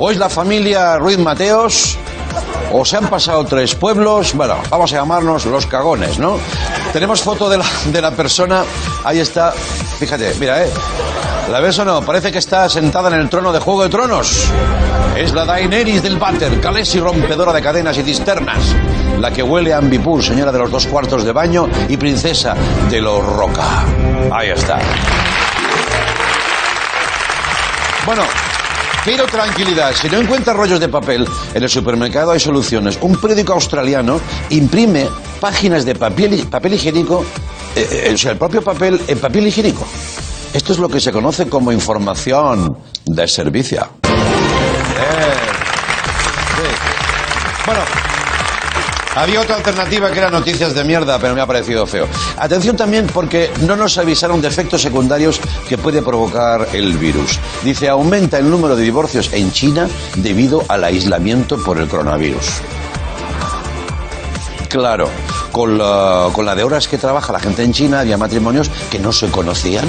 Es 0.09 0.17
la 0.17 0.29
familia 0.29 0.97
Ruiz 0.97 1.17
Mateos, 1.17 1.97
o 2.71 2.85
se 2.85 2.97
han 2.97 3.07
pasado 3.07 3.43
tres 3.45 3.75
pueblos. 3.75 4.33
Bueno, 4.33 4.55
vamos 4.69 4.91
a 4.93 4.97
llamarnos 4.97 5.45
los 5.45 5.65
cagones, 5.65 6.19
¿no? 6.19 6.37
Tenemos 6.93 7.21
foto 7.21 7.49
de 7.49 7.57
la, 7.57 7.65
de 7.85 8.01
la 8.01 8.11
persona. 8.11 8.63
Ahí 9.03 9.19
está. 9.19 9.51
Fíjate, 9.51 10.33
mira, 10.39 10.63
¿eh? 10.63 10.69
¿La 11.51 11.59
ves 11.59 11.77
o 11.79 11.85
no? 11.85 12.01
Parece 12.01 12.31
que 12.31 12.39
está 12.39 12.67
sentada 12.69 13.09
en 13.09 13.21
el 13.21 13.29
trono 13.29 13.53
de 13.53 13.59
Juego 13.59 13.83
de 13.83 13.89
Tronos. 13.89 14.49
Es 15.15 15.31
la 15.33 15.45
Daenerys 15.45 16.01
del 16.03 16.17
Váter, 16.17 16.59
Calesi 16.59 16.99
rompedora 16.99 17.53
de 17.53 17.61
cadenas 17.61 17.97
y 17.97 18.03
cisternas. 18.03 18.75
La 19.19 19.31
que 19.31 19.43
huele 19.43 19.73
a 19.73 19.77
ambipur, 19.77 20.23
señora 20.23 20.51
de 20.51 20.59
los 20.59 20.71
dos 20.71 20.87
cuartos 20.87 21.23
de 21.23 21.31
baño 21.31 21.69
y 21.87 21.95
princesa 21.97 22.55
de 22.89 22.99
los 22.99 23.23
Roca. 23.23 23.85
Ahí 24.31 24.49
está. 24.49 24.79
Bueno, 28.05 28.23
pero 29.05 29.25
tranquilidad, 29.27 29.93
si 29.93 30.09
no 30.09 30.19
encuentras 30.19 30.57
rollos 30.57 30.79
de 30.79 30.89
papel, 30.89 31.27
en 31.53 31.61
el 31.61 31.69
supermercado 31.69 32.31
hay 32.31 32.39
soluciones. 32.39 32.97
Un 33.01 33.15
periódico 33.17 33.53
australiano 33.53 34.19
imprime 34.49 35.07
páginas 35.39 35.85
de 35.85 35.93
papel, 35.93 36.47
papel 36.49 36.73
higiénico, 36.73 37.23
eh, 37.75 37.87
eh, 38.07 38.11
o 38.13 38.17
sea, 38.17 38.31
el 38.31 38.37
propio 38.37 38.63
papel 38.63 38.99
en 39.07 39.19
papel 39.19 39.47
higiénico. 39.47 39.85
Esto 40.53 40.73
es 40.73 40.79
lo 40.79 40.89
que 40.89 40.99
se 40.99 41.11
conoce 41.11 41.47
como 41.47 41.71
información 41.71 42.77
de 43.05 43.27
servicio. 43.27 43.87
Eh, 44.03 45.33
sí. 46.55 47.63
Bueno, 47.65 47.81
había 49.15 49.41
otra 49.41 49.55
alternativa 49.55 50.11
que 50.11 50.19
era 50.19 50.29
noticias 50.29 50.73
de 50.73 50.83
mierda, 50.83 51.17
pero 51.19 51.33
me 51.33 51.41
ha 51.41 51.47
parecido 51.47 51.87
feo. 51.87 52.07
Atención 52.37 52.75
también 52.75 53.07
porque 53.07 53.49
no 53.61 53.75
nos 53.75 53.97
avisaron 53.97 54.41
de 54.41 54.47
efectos 54.47 54.81
secundarios 54.81 55.39
que 55.67 55.77
puede 55.77 56.01
provocar 56.01 56.67
el 56.73 56.97
virus. 56.97 57.39
Dice, 57.63 57.89
aumenta 57.89 58.37
el 58.37 58.49
número 58.49 58.75
de 58.75 58.83
divorcios 58.83 59.29
en 59.33 59.51
China 59.51 59.87
debido 60.15 60.63
al 60.67 60.83
aislamiento 60.83 61.57
por 61.57 61.79
el 61.79 61.87
coronavirus. 61.87 62.61
Claro, 64.69 65.09
con 65.51 65.77
la, 65.77 66.27
con 66.33 66.45
la 66.45 66.53
de 66.53 66.63
horas 66.63 66.87
que 66.87 66.97
trabaja 66.97 67.31
la 67.31 67.39
gente 67.39 67.63
en 67.63 67.71
China 67.71 68.01
había 68.01 68.17
matrimonios 68.17 68.69
que 68.91 68.99
no 68.99 69.13
se 69.13 69.27
conocían. 69.27 69.85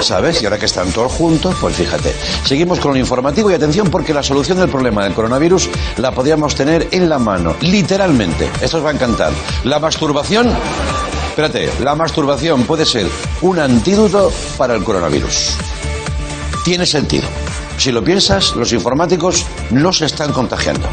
¿Sabes? 0.00 0.40
Y 0.42 0.44
ahora 0.44 0.58
que 0.58 0.66
están 0.66 0.92
todos 0.92 1.12
juntos, 1.12 1.56
pues 1.60 1.76
fíjate. 1.76 2.14
Seguimos 2.44 2.78
con 2.80 2.92
lo 2.92 2.98
informativo 2.98 3.50
y 3.50 3.54
atención 3.54 3.90
porque 3.90 4.14
la 4.14 4.22
solución 4.22 4.58
del 4.58 4.68
problema 4.68 5.04
del 5.04 5.14
coronavirus 5.14 5.68
la 5.96 6.12
podríamos 6.12 6.54
tener 6.54 6.88
en 6.92 7.08
la 7.08 7.18
mano, 7.18 7.56
literalmente. 7.60 8.50
Esto 8.60 8.78
os 8.78 8.84
va 8.84 8.90
a 8.90 8.92
encantar. 8.92 9.32
La 9.64 9.78
masturbación, 9.78 10.48
espérate, 11.28 11.70
la 11.80 11.94
masturbación 11.94 12.64
puede 12.64 12.84
ser 12.84 13.06
un 13.40 13.58
antídoto 13.58 14.32
para 14.56 14.74
el 14.74 14.84
coronavirus. 14.84 15.56
Tiene 16.64 16.86
sentido. 16.86 17.28
Si 17.78 17.92
lo 17.92 18.02
piensas, 18.02 18.54
los 18.56 18.72
informáticos 18.72 19.44
no 19.70 19.92
se 19.92 20.06
están 20.06 20.32
contagiando. 20.32 20.88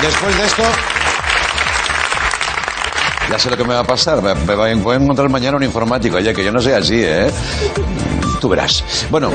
Después 0.00 0.36
de 0.36 0.44
esto, 0.46 0.62
ya 3.30 3.38
sé 3.38 3.50
lo 3.50 3.56
que 3.56 3.64
me 3.64 3.74
va 3.74 3.80
a 3.80 3.84
pasar. 3.84 4.22
Me, 4.22 4.54
voy 4.54 4.70
a 4.70 4.72
encontrar 4.72 5.28
mañana 5.28 5.56
un 5.56 5.62
informático, 5.62 6.18
ya 6.18 6.32
que 6.32 6.44
yo 6.44 6.52
no 6.52 6.60
soy 6.60 6.72
así, 6.72 7.02
¿eh? 7.02 7.30
Tú 8.40 8.48
verás. 8.48 8.84
Bueno, 9.10 9.30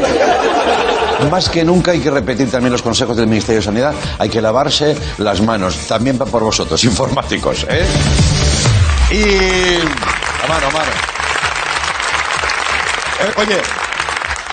más 1.30 1.50
que 1.50 1.64
nunca 1.64 1.92
hay 1.92 2.00
que 2.00 2.10
repetir 2.10 2.50
también 2.50 2.72
los 2.72 2.82
consejos 2.82 3.16
del 3.18 3.28
Ministerio 3.28 3.60
de 3.60 3.66
Sanidad. 3.66 3.94
Hay 4.18 4.30
que 4.30 4.42
lavarse 4.42 4.96
las 5.18 5.42
manos. 5.42 5.78
También 5.88 6.18
va 6.20 6.26
por 6.26 6.44
vosotros, 6.44 6.84
informáticos, 6.86 7.66
¿eh? 7.70 7.86
Y... 9.12 10.44
A 10.44 10.48
mano, 10.48 10.68
a 10.68 10.72
mano. 10.72 10.92
Eh, 13.22 13.34
oye, 13.38 13.62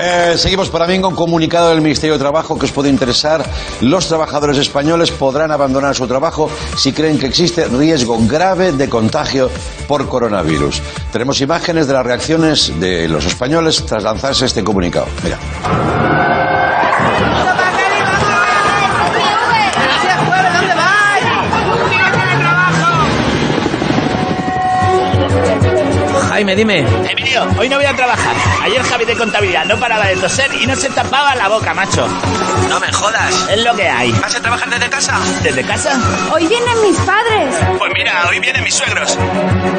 eh, 0.01 0.35
seguimos 0.37 0.71
para 0.71 0.87
mí 0.87 1.01
con 1.01 1.13
un 1.13 1.17
comunicado 1.17 1.71
del 1.71 1.81
Ministerio 1.81 2.15
de 2.15 2.19
Trabajo 2.19 2.59
que 2.59 2.67
os 2.67 2.73
puede 2.73 2.89
interesar. 2.89 3.45
Los 3.81 4.07
trabajadores 4.09 4.59
españoles 4.59 5.11
podrán 5.11 5.51
abandonar 5.51 5.95
su 5.95 6.07
trabajo 6.07 6.51
si 6.77 6.93
creen 6.93 7.19
que 7.19 7.27
existe 7.27 7.67
riesgo 7.67 8.19
grave 8.27 8.73
de 8.73 8.89
contagio 8.89 9.51
por 9.87 10.09
coronavirus. 10.09 10.83
Tenemos 11.13 11.41
imágenes 11.41 11.87
de 11.87 11.93
las 11.93 12.07
reacciones 12.07 12.79
de 12.79 13.09
los 13.09 13.25
españoles 13.25 13.85
tras 13.87 14.03
lanzarse 14.03 14.47
este 14.47 14.63
comunicado. 14.65 15.07
Mira. 15.23 16.48
Jaime, 26.39 26.55
dime. 26.55 26.87
Emilio, 27.11 27.49
hoy 27.59 27.69
no 27.69 27.79
voy 27.79 27.87
a 27.87 27.97
trabajar. 27.97 28.33
Ayer 28.63 28.81
Javi 28.81 29.05
de 29.05 29.17
contabilidad 29.17 29.65
no 29.65 29.77
paraba 29.77 30.07
de 30.07 30.15
toser 30.19 30.49
y 30.55 30.69
no 30.69 30.77
se 30.77 30.89
tapaba 30.89 31.35
la 31.35 31.49
boca, 31.49 31.75
macho. 31.75 32.07
No 32.69 32.79
me 32.79 32.93
jodas. 32.93 33.49
Es 33.51 33.65
lo 33.65 33.75
que 33.75 33.89
hay. 33.89 34.13
¿Vas 34.13 34.37
a 34.37 34.41
trabajar 34.41 34.71
desde 34.71 34.89
casa? 34.89 35.19
¿Desde 35.43 35.65
casa? 35.65 36.01
Hoy 36.33 36.47
vienen 36.47 36.81
mis 36.81 36.97
padres. 37.01 37.57
Pues 37.77 37.91
mira, 37.93 38.29
hoy 38.29 38.39
vienen 38.39 38.63
mis 38.63 38.73
suegros. 38.73 39.19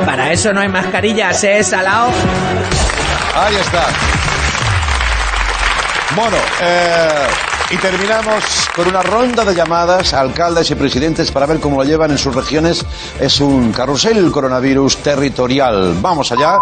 Para 0.05 0.33
eso 0.33 0.51
no 0.51 0.59
hay 0.59 0.67
mascarillas, 0.67 1.41
¿eh, 1.45 1.63
Salao? 1.63 2.11
Ahí 3.35 3.55
está. 3.55 3.85
Bueno, 6.13 6.37
eh, 6.59 7.27
y 7.71 7.77
terminamos 7.77 8.43
con 8.75 8.87
una 8.87 9.01
ronda 9.03 9.45
de 9.45 9.53
llamadas 9.53 10.13
a 10.13 10.21
alcaldes 10.21 10.71
y 10.71 10.75
presidentes 10.75 11.31
para 11.31 11.45
ver 11.45 11.59
cómo 11.59 11.77
lo 11.77 11.83
llevan 11.83 12.11
en 12.11 12.17
sus 12.17 12.33
regiones. 12.33 12.83
Es 13.19 13.39
un 13.39 13.71
carrusel 13.71 14.31
coronavirus 14.31 14.97
territorial. 14.97 15.95
Vamos 16.01 16.31
allá. 16.31 16.57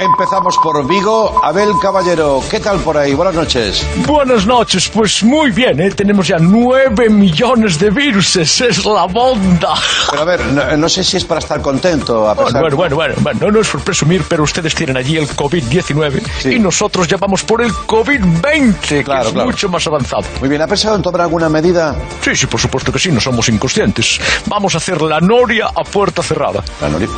Empezamos 0.00 0.56
por 0.62 0.86
Vigo. 0.86 1.40
Abel 1.42 1.70
Caballero, 1.82 2.40
¿qué 2.48 2.60
tal 2.60 2.78
por 2.78 2.96
ahí? 2.96 3.14
Buenas 3.14 3.34
noches. 3.34 3.84
Buenas 4.06 4.46
noches, 4.46 4.88
pues 4.88 5.24
muy 5.24 5.50
bien, 5.50 5.80
¿eh? 5.80 5.90
tenemos 5.90 6.28
ya 6.28 6.36
nueve 6.38 7.10
millones 7.10 7.80
de 7.80 7.90
viruses, 7.90 8.60
es 8.60 8.84
la 8.84 9.06
bonda. 9.06 9.74
Pero 10.08 10.22
a 10.22 10.24
ver, 10.24 10.44
no, 10.46 10.76
no 10.76 10.88
sé 10.88 11.02
si 11.02 11.16
es 11.16 11.24
para 11.24 11.40
estar 11.40 11.60
contento 11.60 12.28
a 12.30 12.36
pesar 12.36 12.60
Bueno, 12.60 12.76
bueno, 12.76 12.94
bueno, 12.94 13.14
bueno, 13.22 13.40
no, 13.42 13.50
no 13.50 13.60
es 13.60 13.68
por 13.68 13.80
presumir, 13.80 14.22
pero 14.28 14.44
ustedes 14.44 14.72
tienen 14.72 14.96
allí 14.96 15.16
el 15.16 15.28
COVID-19 15.28 16.22
Sí. 16.42 16.52
y 16.54 16.58
nosotros 16.60 17.08
ya 17.08 17.16
vamos 17.16 17.42
por 17.42 17.60
el 17.60 17.72
COVID-20, 17.72 18.74
que 18.78 19.02
Claro, 19.02 19.26
es 19.26 19.32
claro. 19.32 19.46
mucho 19.50 19.68
más 19.68 19.84
avanzado. 19.88 20.22
Muy 20.38 20.48
bien, 20.48 20.62
¿ha 20.62 20.68
pensado 20.68 20.94
en 20.94 21.02
tomar 21.02 21.22
alguna 21.22 21.48
medida? 21.48 21.96
Sí, 22.20 22.36
sí, 22.36 22.46
por 22.46 22.60
supuesto 22.60 22.92
que 22.92 23.00
sí, 23.00 23.10
no 23.10 23.20
somos 23.20 23.48
inconscientes. 23.48 24.20
Vamos 24.46 24.76
a 24.76 24.78
hacer 24.78 25.02
la 25.02 25.18
noria 25.20 25.66
a 25.74 25.82
puerta 25.82 26.22
cerrada. 26.22 26.62
La 26.80 26.88
Nori. 26.88 27.08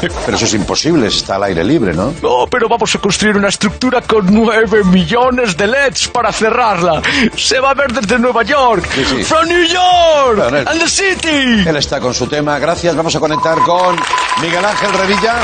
Pero 0.26 0.36
eso 0.36 0.46
es 0.46 0.54
imposible, 0.54 1.06
está 1.06 1.36
al 1.36 1.44
aire 1.44 1.64
libre, 1.64 1.92
¿no? 1.94 2.14
No, 2.22 2.46
pero 2.50 2.68
vamos 2.68 2.94
a 2.94 2.98
construir 2.98 3.36
una 3.36 3.48
estructura 3.48 4.00
con 4.02 4.26
nueve 4.32 4.82
millones 4.84 5.56
de 5.56 5.66
LEDs 5.66 6.08
para 6.08 6.32
cerrarla. 6.32 7.00
Se 7.36 7.58
va 7.60 7.70
a 7.70 7.74
ver 7.74 7.92
desde 7.92 8.18
Nueva 8.18 8.42
York. 8.42 8.88
Sí, 8.94 9.04
sí. 9.04 9.24
From 9.24 9.46
New 9.48 9.64
York 9.66 10.36
Bueno, 10.36 10.58
él- 10.58 10.68
and 10.68 10.80
the 10.80 10.88
city. 10.88 11.68
Él 11.68 11.76
está 11.76 12.00
con 12.00 12.12
su 12.14 12.26
tema. 12.26 12.58
Gracias. 12.58 12.94
Vamos 12.96 13.14
a 13.16 13.20
conectar 13.20 13.58
con 13.60 13.96
Miguel 14.42 14.64
Ángel 14.64 14.92
Revilla, 14.92 15.34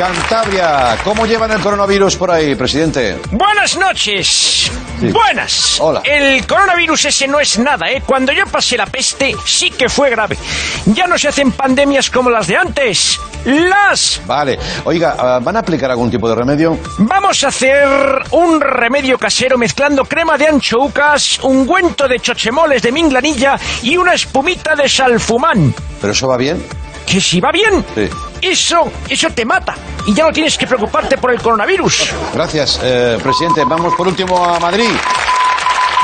Cantabria. 0.00 0.96
¿Cómo 1.04 1.26
llevan 1.26 1.50
el 1.50 1.60
coronavirus 1.60 2.16
por 2.16 2.30
ahí, 2.30 2.54
presidente? 2.54 3.18
Buenas 3.32 3.76
noches. 3.76 4.70
Sí. 4.98 5.12
Buenas. 5.12 5.76
Hola. 5.78 6.00
El 6.02 6.46
coronavirus 6.46 7.04
ese 7.04 7.28
no 7.28 7.38
es 7.38 7.58
nada, 7.58 7.86
¿eh? 7.90 8.02
Cuando 8.06 8.32
yo 8.32 8.46
pasé 8.46 8.78
la 8.78 8.86
peste, 8.86 9.36
sí 9.44 9.70
que 9.70 9.90
fue 9.90 10.08
grave. 10.08 10.38
Ya 10.86 11.06
no 11.06 11.18
se 11.18 11.28
hacen 11.28 11.52
pandemias 11.52 12.08
como 12.08 12.30
las 12.30 12.46
de 12.46 12.56
antes. 12.56 13.20
Las. 13.44 14.22
Vale. 14.26 14.58
Oiga, 14.84 15.16
ah, 15.18 15.38
¿van 15.42 15.56
a 15.56 15.58
aplicar 15.58 15.90
algún 15.90 16.10
tipo 16.10 16.30
de 16.30 16.34
remedio? 16.34 16.78
Vamos 16.96 17.44
a 17.44 17.48
hacer 17.48 17.86
un 18.30 18.58
remedio 18.58 19.18
casero 19.18 19.58
mezclando 19.58 20.06
crema 20.06 20.38
de 20.38 20.46
anchoucas, 20.46 21.40
ungüento 21.42 22.08
de 22.08 22.20
chochemoles 22.20 22.80
de 22.80 22.90
minglanilla 22.90 23.60
y 23.82 23.98
una 23.98 24.14
espumita 24.14 24.74
de 24.74 24.88
salfumán. 24.88 25.74
¿Pero 26.00 26.14
eso 26.14 26.26
va 26.26 26.38
bien? 26.38 26.64
Que 27.10 27.20
si 27.20 27.40
va 27.40 27.50
bien, 27.50 27.84
Sí. 27.94 28.08
eso, 28.42 28.90
eso 29.08 29.28
te 29.30 29.44
mata. 29.44 29.74
Y 30.06 30.14
ya 30.14 30.24
no 30.24 30.32
tienes 30.32 30.56
que 30.56 30.66
preocuparte 30.66 31.18
por 31.18 31.32
el 31.32 31.40
coronavirus. 31.42 32.10
Gracias, 32.32 32.80
eh, 32.82 33.18
presidente. 33.22 33.64
Vamos 33.64 33.94
por 33.96 34.06
último 34.06 34.44
a 34.44 34.60
Madrid. 34.60 34.88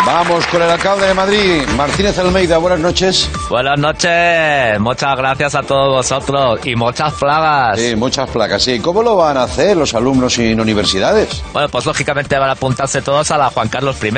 Vamos 0.04 0.46
con 0.46 0.62
el 0.62 0.70
alcalde 0.70 1.06
de 1.08 1.14
Madrid, 1.14 1.62
Martínez 1.76 2.16
Almeida. 2.18 2.58
Buenas 2.58 2.78
noches. 2.78 3.28
Buenas 3.48 3.78
noches, 3.78 4.78
muchas 4.78 5.16
gracias 5.16 5.54
a 5.56 5.62
todos 5.62 5.96
vosotros 5.96 6.60
y 6.64 6.76
muchas 6.76 7.12
plagas. 7.14 7.78
Sí, 7.78 7.96
muchas 7.96 8.30
placas. 8.30 8.62
Sí, 8.62 8.78
¿cómo 8.78 9.02
lo 9.02 9.16
van 9.16 9.36
a 9.36 9.44
hacer 9.44 9.76
los 9.76 9.94
alumnos 9.94 10.34
sin 10.34 10.60
universidades? 10.60 11.42
Bueno, 11.52 11.68
pues 11.68 11.86
lógicamente 11.86 12.38
van 12.38 12.50
a 12.50 12.52
apuntarse 12.52 13.02
todos 13.02 13.30
a 13.32 13.38
la 13.38 13.50
Juan 13.50 13.68
Carlos 13.68 13.96
I. 14.02 14.12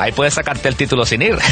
Ahí 0.00 0.10
puedes 0.12 0.34
sacarte 0.34 0.68
el 0.68 0.76
título 0.76 1.04
sin 1.04 1.22
ir. 1.22 1.38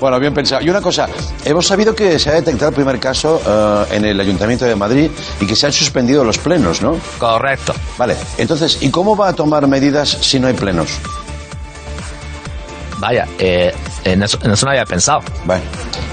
Bueno, 0.00 0.18
bien 0.20 0.34
pensado. 0.34 0.62
Y 0.62 0.68
una 0.70 0.80
cosa, 0.80 1.08
hemos 1.44 1.66
sabido 1.66 1.94
que 1.94 2.18
se 2.18 2.30
ha 2.30 2.34
detectado 2.34 2.68
el 2.70 2.74
primer 2.74 2.98
caso 2.98 3.40
eh, 3.46 3.96
en 3.96 4.04
el 4.04 4.18
Ayuntamiento 4.20 4.64
de 4.64 4.74
Madrid 4.76 5.10
y 5.40 5.46
que 5.46 5.56
se 5.56 5.66
han 5.66 5.72
suspendido 5.72 6.24
los 6.24 6.38
plenos, 6.38 6.82
¿no? 6.82 6.96
Correcto. 7.18 7.72
Vale, 7.96 8.16
entonces, 8.36 8.78
¿y 8.80 8.90
cómo 8.90 9.16
va 9.16 9.28
a 9.28 9.32
tomar 9.32 9.66
medidas 9.66 10.08
si 10.08 10.38
no 10.38 10.48
hay 10.48 10.54
plenos? 10.54 10.98
Vaya, 12.98 13.26
eh, 13.38 13.72
en, 14.04 14.22
eso, 14.22 14.38
en 14.42 14.50
eso 14.52 14.66
no 14.66 14.72
había 14.72 14.84
pensado. 14.84 15.20
Bueno, 15.44 15.62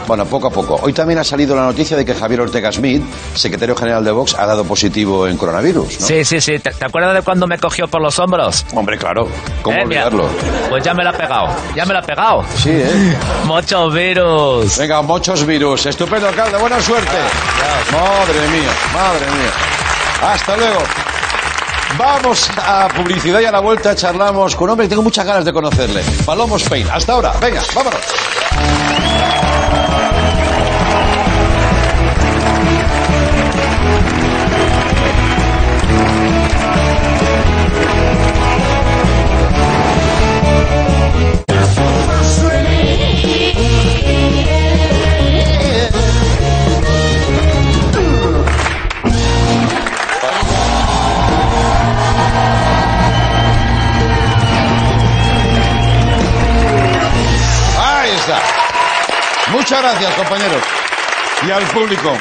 bueno, 0.08 0.26
poco 0.26 0.48
a 0.48 0.52
poco. 0.52 0.80
Hoy 0.84 0.94
también 0.94 1.20
ha 1.20 1.24
salido 1.24 1.56
la 1.56 1.64
noticia 1.64 1.98
de 1.98 2.06
que 2.06 2.14
Javier 2.14 2.42
Ortega 2.42 2.72
Smith, 2.72 3.04
secretario 3.34 3.76
general 3.76 4.04
de 4.06 4.12
Vox, 4.12 4.36
ha 4.36 4.46
dado 4.46 4.64
positivo 4.66 5.28
en 5.28 5.36
coronavirus, 5.38 6.00
¿no? 6.00 6.06
Sí, 6.08 6.24
sí, 6.24 6.40
sí. 6.40 6.60
¿Te, 6.60 6.72
te 6.72 6.86
acuerdas 6.86 7.16
de 7.16 7.22
cuando 7.24 7.48
me 7.48 7.58
cogió 7.58 7.88
por 7.88 8.02
los 8.02 8.20
hombros? 8.20 8.66
Hombre, 8.74 8.98
claro. 8.98 9.28
¿Cómo 9.64 9.76
Eh, 9.78 9.86
mira, 9.86 10.06
olvidarlo? 10.06 10.30
Pues 10.70 10.84
ya 10.84 10.94
me 10.94 11.04
la 11.04 11.10
ha 11.10 11.14
pegado. 11.14 11.48
Ya 11.76 11.86
me 11.86 11.94
la 11.94 12.00
ha 12.00 12.04
pegado. 12.04 12.46
Sí, 12.56 12.70
¿eh? 12.72 13.18
Muchos 13.46 13.94
virus. 13.94 14.78
Venga, 14.78 15.02
muchos 15.02 15.46
virus. 15.46 15.86
Estupendo, 15.88 16.28
alcalde. 16.28 16.58
Buena 16.58 16.80
suerte. 16.82 17.18
Madre 17.92 18.48
mía, 18.50 18.72
madre 18.94 19.26
mía. 19.32 20.32
Hasta 20.34 20.56
luego. 20.58 20.80
Vamos 21.98 22.50
a 22.58 22.88
publicidad 22.90 23.40
y 23.40 23.46
a 23.46 23.52
la 23.52 23.60
vuelta 23.60 23.96
charlamos 23.96 24.56
con 24.56 24.66
un 24.66 24.72
hombre 24.72 24.86
que 24.86 24.90
tengo 24.90 25.04
muchas 25.04 25.26
ganas 25.26 25.46
de 25.46 25.54
conocerle. 25.54 26.04
Palomo 26.26 26.58
Spain. 26.58 26.88
Hasta 26.92 27.14
ahora. 27.14 27.34
Venga, 27.40 27.62
vámonos. 27.74 28.02
Muchas 59.66 59.82
gracias, 59.82 60.14
compañeros. 60.14 60.62
Y 61.48 61.50
al 61.50 61.64
público. 61.64 62.12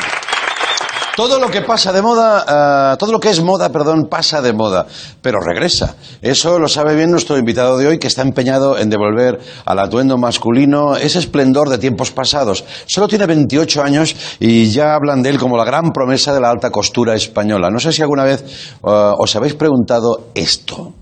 Todo 1.15 1.39
lo 1.39 1.51
que 1.51 1.61
pasa 1.61 1.93
de 1.93 2.01
moda, 2.01 2.95
eh, 2.95 2.97
todo 2.97 3.13
lo 3.13 3.21
que 3.21 3.29
es 3.29 3.43
moda, 3.43 3.69
perdón, 3.69 4.07
pasa 4.09 4.41
de 4.41 4.55
moda, 4.55 4.87
pero 5.21 5.41
regresa. 5.41 5.95
Eso 6.23 6.59
lo 6.59 6.69
sabe 6.69 6.95
bien 6.95 7.11
nuestro 7.11 7.37
invitado 7.37 7.77
de 7.77 7.87
hoy, 7.87 7.99
que 7.99 8.07
está 8.07 8.23
empeñado 8.23 8.79
en 8.79 8.89
devolver 8.89 9.41
al 9.67 9.79
atuendo 9.79 10.17
masculino 10.17 10.97
ese 10.97 11.19
esplendor 11.19 11.69
de 11.69 11.77
tiempos 11.77 12.13
pasados. 12.13 12.65
Solo 12.87 13.09
tiene 13.09 13.27
28 13.27 13.83
años 13.83 14.17
y 14.41 14.71
ya 14.71 14.95
hablan 14.95 15.23
de 15.23 15.29
él 15.29 15.39
como 15.39 15.59
la 15.59 15.67
gran 15.67 15.91
promesa 15.91 16.33
de 16.33 16.41
la 16.41 16.49
alta 16.49 16.71
costura 16.71 17.15
española. 17.15 17.69
No 17.71 17.79
sé 17.79 17.93
si 17.93 18.01
alguna 18.01 18.25
vez 18.25 18.43
eh, 18.43 18.79
os 18.83 19.37
habéis 19.37 19.53
preguntado 19.53 20.29
esto. 20.35 20.95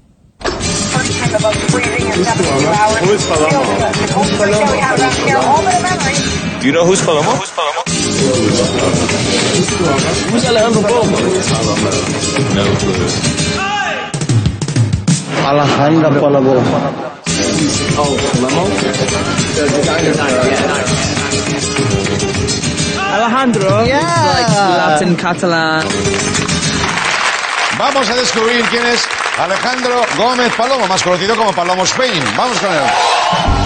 Who 1.03 1.09
is 3.11 3.25
Palomo? 3.27 3.63
Who's 4.15 4.31
Palomo? 4.39 4.71
Do 6.61 6.67
you 6.67 6.73
know 6.73 6.85
who's 6.87 7.01
Palomo? 7.01 7.35
Who's 7.39 7.51
Palomo? 7.51 7.83
Who's 10.31 10.45
Alejandro 10.47 10.83
Palomo? 10.83 11.19
No 12.55 12.65
clue. 12.79 13.09
Alejandro 15.45 16.11
Palomo. 16.23 16.55
Oh, 17.99 18.15
Palomo? 18.23 18.63
Alejandro. 23.13 23.73
Yeah. 23.83 24.01
Like 24.35 24.51
Latin 24.79 25.13
Catalan. 25.17 26.42
Vamos 27.79 28.09
a 28.11 28.15
descubrir 28.15 28.65
quién 28.67 28.87
es 28.87 29.07
Alejandro 29.39 30.03
Gómez 30.17 30.53
Palomo, 30.55 30.87
más 30.87 31.03
conocido 31.03 31.37
como 31.37 31.53
Palomo 31.53 31.85
Spain. 31.85 32.23
Vamos 32.37 32.59
con 32.59 32.73
él. 32.73 33.62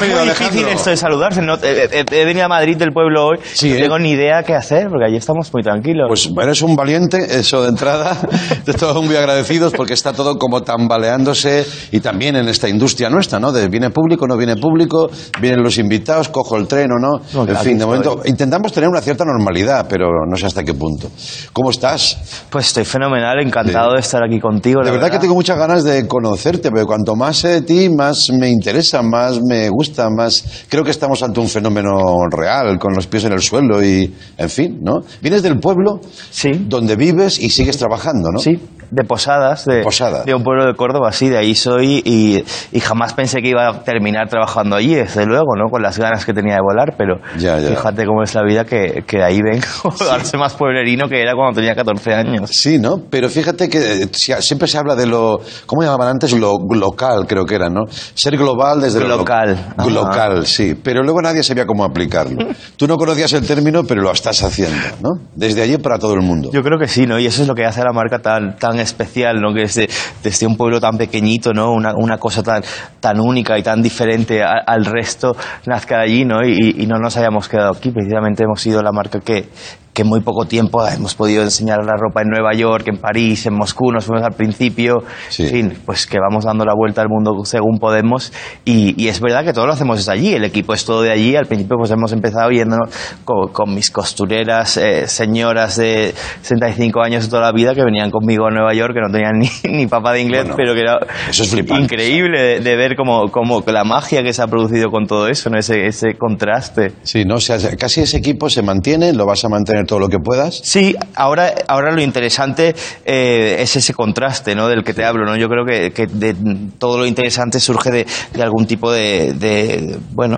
Bienvenido, 0.00 0.18
muy 0.20 0.28
difícil 0.28 0.48
Alejandro. 0.64 0.70
esto 0.78 0.90
de 0.90 0.96
saludarse. 0.96 1.42
¿no? 1.42 1.54
He, 1.62 1.88
he- 2.00 2.04
he 2.20 2.24
venido 2.24 2.44
a 2.46 2.48
Madrid 2.48 2.76
del 2.76 2.92
pueblo 2.92 3.26
hoy. 3.26 3.38
Sí, 3.54 3.70
no 3.70 3.76
¿eh? 3.76 3.80
tengo 3.82 3.98
ni 3.98 4.10
idea 4.10 4.42
qué 4.42 4.54
hacer 4.54 4.88
porque 4.88 5.06
allí 5.06 5.16
estamos 5.16 5.52
muy 5.52 5.62
tranquilos. 5.62 6.06
Pues 6.08 6.30
eres 6.42 6.62
un 6.62 6.76
valiente, 6.76 7.38
eso 7.38 7.62
de 7.62 7.68
entrada. 7.70 8.16
De 8.66 8.72
todos 8.74 9.02
muy 9.04 9.14
agradecidos 9.16 9.72
porque 9.76 9.92
está 9.94 10.12
todo 10.12 10.38
como 10.38 10.62
tambaleándose 10.62 11.64
y 11.92 12.00
también 12.00 12.34
en 12.36 12.48
esta 12.48 12.68
industria 12.68 13.08
nuestra, 13.08 13.38
¿no? 13.38 13.52
De 13.52 13.68
viene 13.68 13.90
público, 13.90 14.26
no 14.26 14.36
viene 14.36 14.56
público, 14.56 15.08
vienen 15.40 15.62
los 15.62 15.78
invitados, 15.78 16.28
cojo 16.28 16.56
el 16.56 16.66
tren 16.66 16.88
o 16.92 16.98
no. 16.98 17.20
No, 17.32 17.48
en 17.48 17.56
fin, 17.58 17.78
de 17.78 17.86
momento 17.86 18.22
intentamos 18.24 18.72
tener 18.72 18.88
una 18.88 19.00
cierta 19.00 19.24
normalidad, 19.24 19.86
pero 19.88 20.08
no 20.28 20.36
sé 20.36 20.46
hasta 20.46 20.64
qué 20.64 20.74
punto. 20.74 21.08
¿Cómo 21.52 21.70
estás? 21.70 22.46
Pues 22.50 22.66
estoy 22.68 22.84
fenomenal, 22.84 23.36
encantado 23.40 23.90
Sí. 23.90 23.94
de 23.96 24.00
estar 24.00 24.22
aquí 24.24 24.40
contigo. 24.40 24.80
De 24.80 24.86
la 24.86 24.92
verdad 24.92 25.10
que 25.10 25.18
tengo 25.20 25.34
muchas 25.34 25.56
ganas 25.58 25.84
de 25.84 26.06
conocerte, 26.08 26.70
pero 26.72 26.86
cuanto 26.86 27.14
más 27.14 27.36
sé 27.36 27.48
de 27.48 27.62
ti, 27.62 27.88
más 27.88 28.30
me 28.32 28.48
interesa, 28.48 29.02
más 29.02 29.38
me 29.48 29.68
gusta, 29.68 29.85
más 30.10 30.66
creo 30.68 30.84
que 30.84 30.90
estamos 30.90 31.22
ante 31.22 31.40
un 31.40 31.48
fenómeno 31.48 32.24
real, 32.30 32.78
con 32.78 32.94
los 32.94 33.06
pies 33.06 33.24
en 33.24 33.32
el 33.32 33.40
suelo 33.40 33.82
y, 33.84 34.12
en 34.38 34.50
fin, 34.50 34.78
¿no? 34.82 35.00
Vienes 35.20 35.42
del 35.42 35.58
pueblo 35.58 36.00
Sí. 36.30 36.50
donde 36.68 36.96
vives 36.96 37.38
y 37.38 37.50
sigues 37.50 37.76
trabajando, 37.78 38.30
¿no? 38.32 38.38
Sí, 38.38 38.58
de 38.90 39.04
Posadas, 39.04 39.64
de, 39.64 40.34
un 40.34 40.42
pueblo 40.42 40.66
de 40.66 40.74
Córdoba, 40.74 41.12
sí, 41.12 41.28
de 41.28 41.38
ahí 41.38 41.54
soy 41.54 42.02
y, 42.04 42.44
y 42.72 42.80
jamás 42.80 43.14
pensé 43.14 43.40
que 43.40 43.48
iba 43.48 43.66
a 43.68 43.82
terminar 43.84 44.28
trabajando 44.28 44.76
allí, 44.76 44.94
desde 44.94 45.26
luego, 45.26 45.56
¿no? 45.56 45.70
Con 45.70 45.82
las 45.82 45.98
ganas 45.98 46.24
que 46.24 46.32
tenía 46.32 46.54
de 46.54 46.60
volar, 46.62 46.94
pero 46.96 47.16
Ya, 47.38 47.58
ya. 47.58 47.68
fíjate 47.70 48.04
cómo 48.06 48.22
es 48.22 48.34
la 48.34 48.42
vida 48.42 48.64
que, 48.64 49.04
que 49.06 49.18
de 49.18 49.24
ahí 49.24 49.40
vengo, 49.42 49.66
ahora 50.10 50.24
soy 50.24 50.38
más 50.40 50.54
pueblerino 50.54 51.08
que 51.08 51.20
era 51.20 51.32
cuando 51.34 51.54
tenía 51.56 51.74
14 51.74 52.14
años. 52.14 52.50
Sí, 52.52 52.78
¿no? 52.78 53.00
Pero 53.10 53.28
fíjate 53.28 53.68
que 53.68 54.02
eh, 54.02 54.08
si- 54.12 54.32
siempre 54.40 54.68
se 54.68 54.78
habla 54.78 54.94
de 54.94 55.06
lo, 55.06 55.40
¿cómo 55.66 55.82
llamaban 55.82 56.08
antes? 56.08 56.32
Lo 56.32 56.56
local, 56.70 57.26
creo 57.26 57.44
que 57.44 57.54
era, 57.54 57.68
¿no? 57.68 57.82
Ser 57.88 58.36
global 58.36 58.80
desde 58.80 59.00
lo 59.00 59.08
Local. 59.08 59.74
lo-. 59.78 59.90
Local, 59.90 60.46
sí. 60.46 60.74
Pero 60.82 61.02
luego 61.02 61.22
nadie 61.22 61.42
sabía 61.42 61.64
cómo 61.66 61.84
aplicarlo. 61.84 62.36
Tú 62.76 62.86
no 62.86 62.96
conocías 62.96 63.32
el 63.32 63.46
término, 63.46 63.84
pero 63.84 64.02
lo 64.02 64.12
estás 64.12 64.42
haciendo, 64.42 64.76
¿no? 65.02 65.10
Desde 65.34 65.62
allí 65.62 65.78
para 65.78 65.98
todo 65.98 66.14
el 66.14 66.20
mundo. 66.22 66.50
Yo 66.52 66.62
creo 66.62 66.78
que 66.78 66.88
sí, 66.88 67.06
¿no? 67.06 67.18
Y 67.18 67.26
eso 67.26 67.42
es 67.42 67.48
lo 67.48 67.54
que 67.54 67.64
hace 67.64 67.80
a 67.80 67.84
la 67.84 67.92
marca 67.92 68.18
tan, 68.18 68.56
tan 68.56 68.75
especial, 68.80 69.40
¿no? 69.40 69.52
Que 69.54 69.60
desde, 69.62 69.88
desde 70.22 70.46
un 70.46 70.56
pueblo 70.56 70.80
tan 70.80 70.96
pequeñito, 70.96 71.52
¿no? 71.52 71.72
Una, 71.72 71.94
una 71.96 72.18
cosa 72.18 72.42
tan, 72.42 72.62
tan 73.00 73.20
única 73.20 73.58
y 73.58 73.62
tan 73.62 73.82
diferente 73.82 74.42
a- 74.42 74.62
al 74.66 74.84
resto 74.84 75.36
nazca 75.66 75.98
de 75.98 76.02
allí, 76.04 76.24
¿no? 76.24 76.44
Y, 76.46 76.76
y 76.78 76.86
no 76.86 76.98
nos 76.98 77.16
hayamos 77.16 77.48
quedado 77.48 77.72
aquí. 77.72 77.90
Precisamente 77.90 78.44
hemos 78.44 78.60
sido 78.60 78.82
la 78.82 78.92
marca 78.92 79.20
que, 79.20 79.48
que 79.96 80.02
en 80.02 80.08
muy 80.08 80.20
poco 80.20 80.44
tiempo 80.44 80.86
hemos 80.86 81.14
podido 81.14 81.42
enseñar 81.42 81.78
la 81.82 81.94
ropa 81.96 82.20
en 82.20 82.28
Nueva 82.28 82.52
York, 82.52 82.86
en 82.86 82.98
París, 82.98 83.46
en 83.46 83.54
Moscú, 83.54 83.90
nos 83.92 84.04
fuimos 84.04 84.22
al 84.22 84.34
principio. 84.34 84.98
Sí. 85.30 85.44
En 85.44 85.48
fin, 85.48 85.78
pues 85.86 86.06
que 86.06 86.18
vamos 86.20 86.44
dando 86.44 86.66
la 86.66 86.74
vuelta 86.76 87.00
al 87.00 87.08
mundo 87.08 87.32
según 87.46 87.78
podemos. 87.78 88.30
Y, 88.66 88.94
y 89.02 89.08
es 89.08 89.22
verdad 89.22 89.42
que 89.42 89.54
todo 89.54 89.66
lo 89.66 89.72
hacemos 89.72 89.96
desde 89.96 90.12
allí. 90.12 90.34
El 90.34 90.44
equipo 90.44 90.74
es 90.74 90.84
todo 90.84 91.00
de 91.00 91.12
allí. 91.12 91.34
Al 91.34 91.46
principio 91.46 91.78
pues 91.78 91.90
hemos 91.92 92.12
empezado 92.12 92.50
yéndonos 92.50 92.90
con, 93.24 93.48
con 93.48 93.74
mis 93.74 93.90
costureras, 93.90 94.76
eh, 94.76 95.08
señoras 95.08 95.76
de 95.76 96.14
65 96.42 97.00
años 97.02 97.24
de 97.24 97.30
toda 97.30 97.40
la 97.40 97.52
vida 97.52 97.74
que 97.74 97.82
venían 97.82 98.10
conmigo 98.10 98.46
a 98.46 98.50
Nueva 98.50 98.74
York, 98.74 98.92
que 98.92 99.00
no 99.00 99.10
tenían 99.10 99.38
ni, 99.38 99.48
ni 99.78 99.86
papá 99.86 100.12
de 100.12 100.20
inglés, 100.20 100.42
Bueno, 100.42 100.56
pero 100.58 100.74
que 100.74 100.80
era 100.80 100.98
eso 101.30 101.42
es 101.42 101.54
increíble 101.54 102.42
de, 102.42 102.60
de 102.60 102.76
ver 102.76 102.96
como, 102.96 103.30
como 103.30 103.64
la 103.66 103.84
magia 103.84 104.22
que 104.22 104.34
se 104.34 104.42
ha 104.42 104.46
producido 104.46 104.90
con 104.90 105.06
todo 105.06 105.26
eso, 105.28 105.48
¿no? 105.48 105.58
ese, 105.58 105.86
ese 105.86 106.16
contraste. 106.18 106.92
Sí, 107.02 107.24
¿no? 107.24 107.36
O 107.36 107.40
sea, 107.40 107.56
casi 107.78 108.02
ese 108.02 108.18
equipo 108.18 108.50
se 108.50 108.60
mantiene, 108.60 109.14
lo 109.14 109.24
vas 109.24 109.42
a 109.46 109.48
mantener 109.48 109.85
todo 109.86 109.98
lo 110.00 110.08
que 110.08 110.18
puedas. 110.18 110.60
Sí, 110.62 110.94
ahora, 111.14 111.52
ahora 111.68 111.92
lo 111.92 112.02
interesante 112.02 112.74
eh, 113.04 113.56
es 113.60 113.76
ese 113.76 113.94
contraste 113.94 114.54
¿no? 114.54 114.68
del 114.68 114.84
que 114.84 114.92
te 114.94 115.04
hablo. 115.04 115.24
¿no? 115.24 115.36
Yo 115.36 115.48
creo 115.48 115.64
que, 115.64 115.92
que 115.92 116.06
de, 116.06 116.34
todo 116.78 116.98
lo 116.98 117.06
interesante 117.06 117.60
surge 117.60 117.90
de, 117.90 118.06
de 118.34 118.42
algún 118.42 118.66
tipo 118.66 118.92
de, 118.92 119.32
de, 119.34 119.98
bueno, 120.12 120.36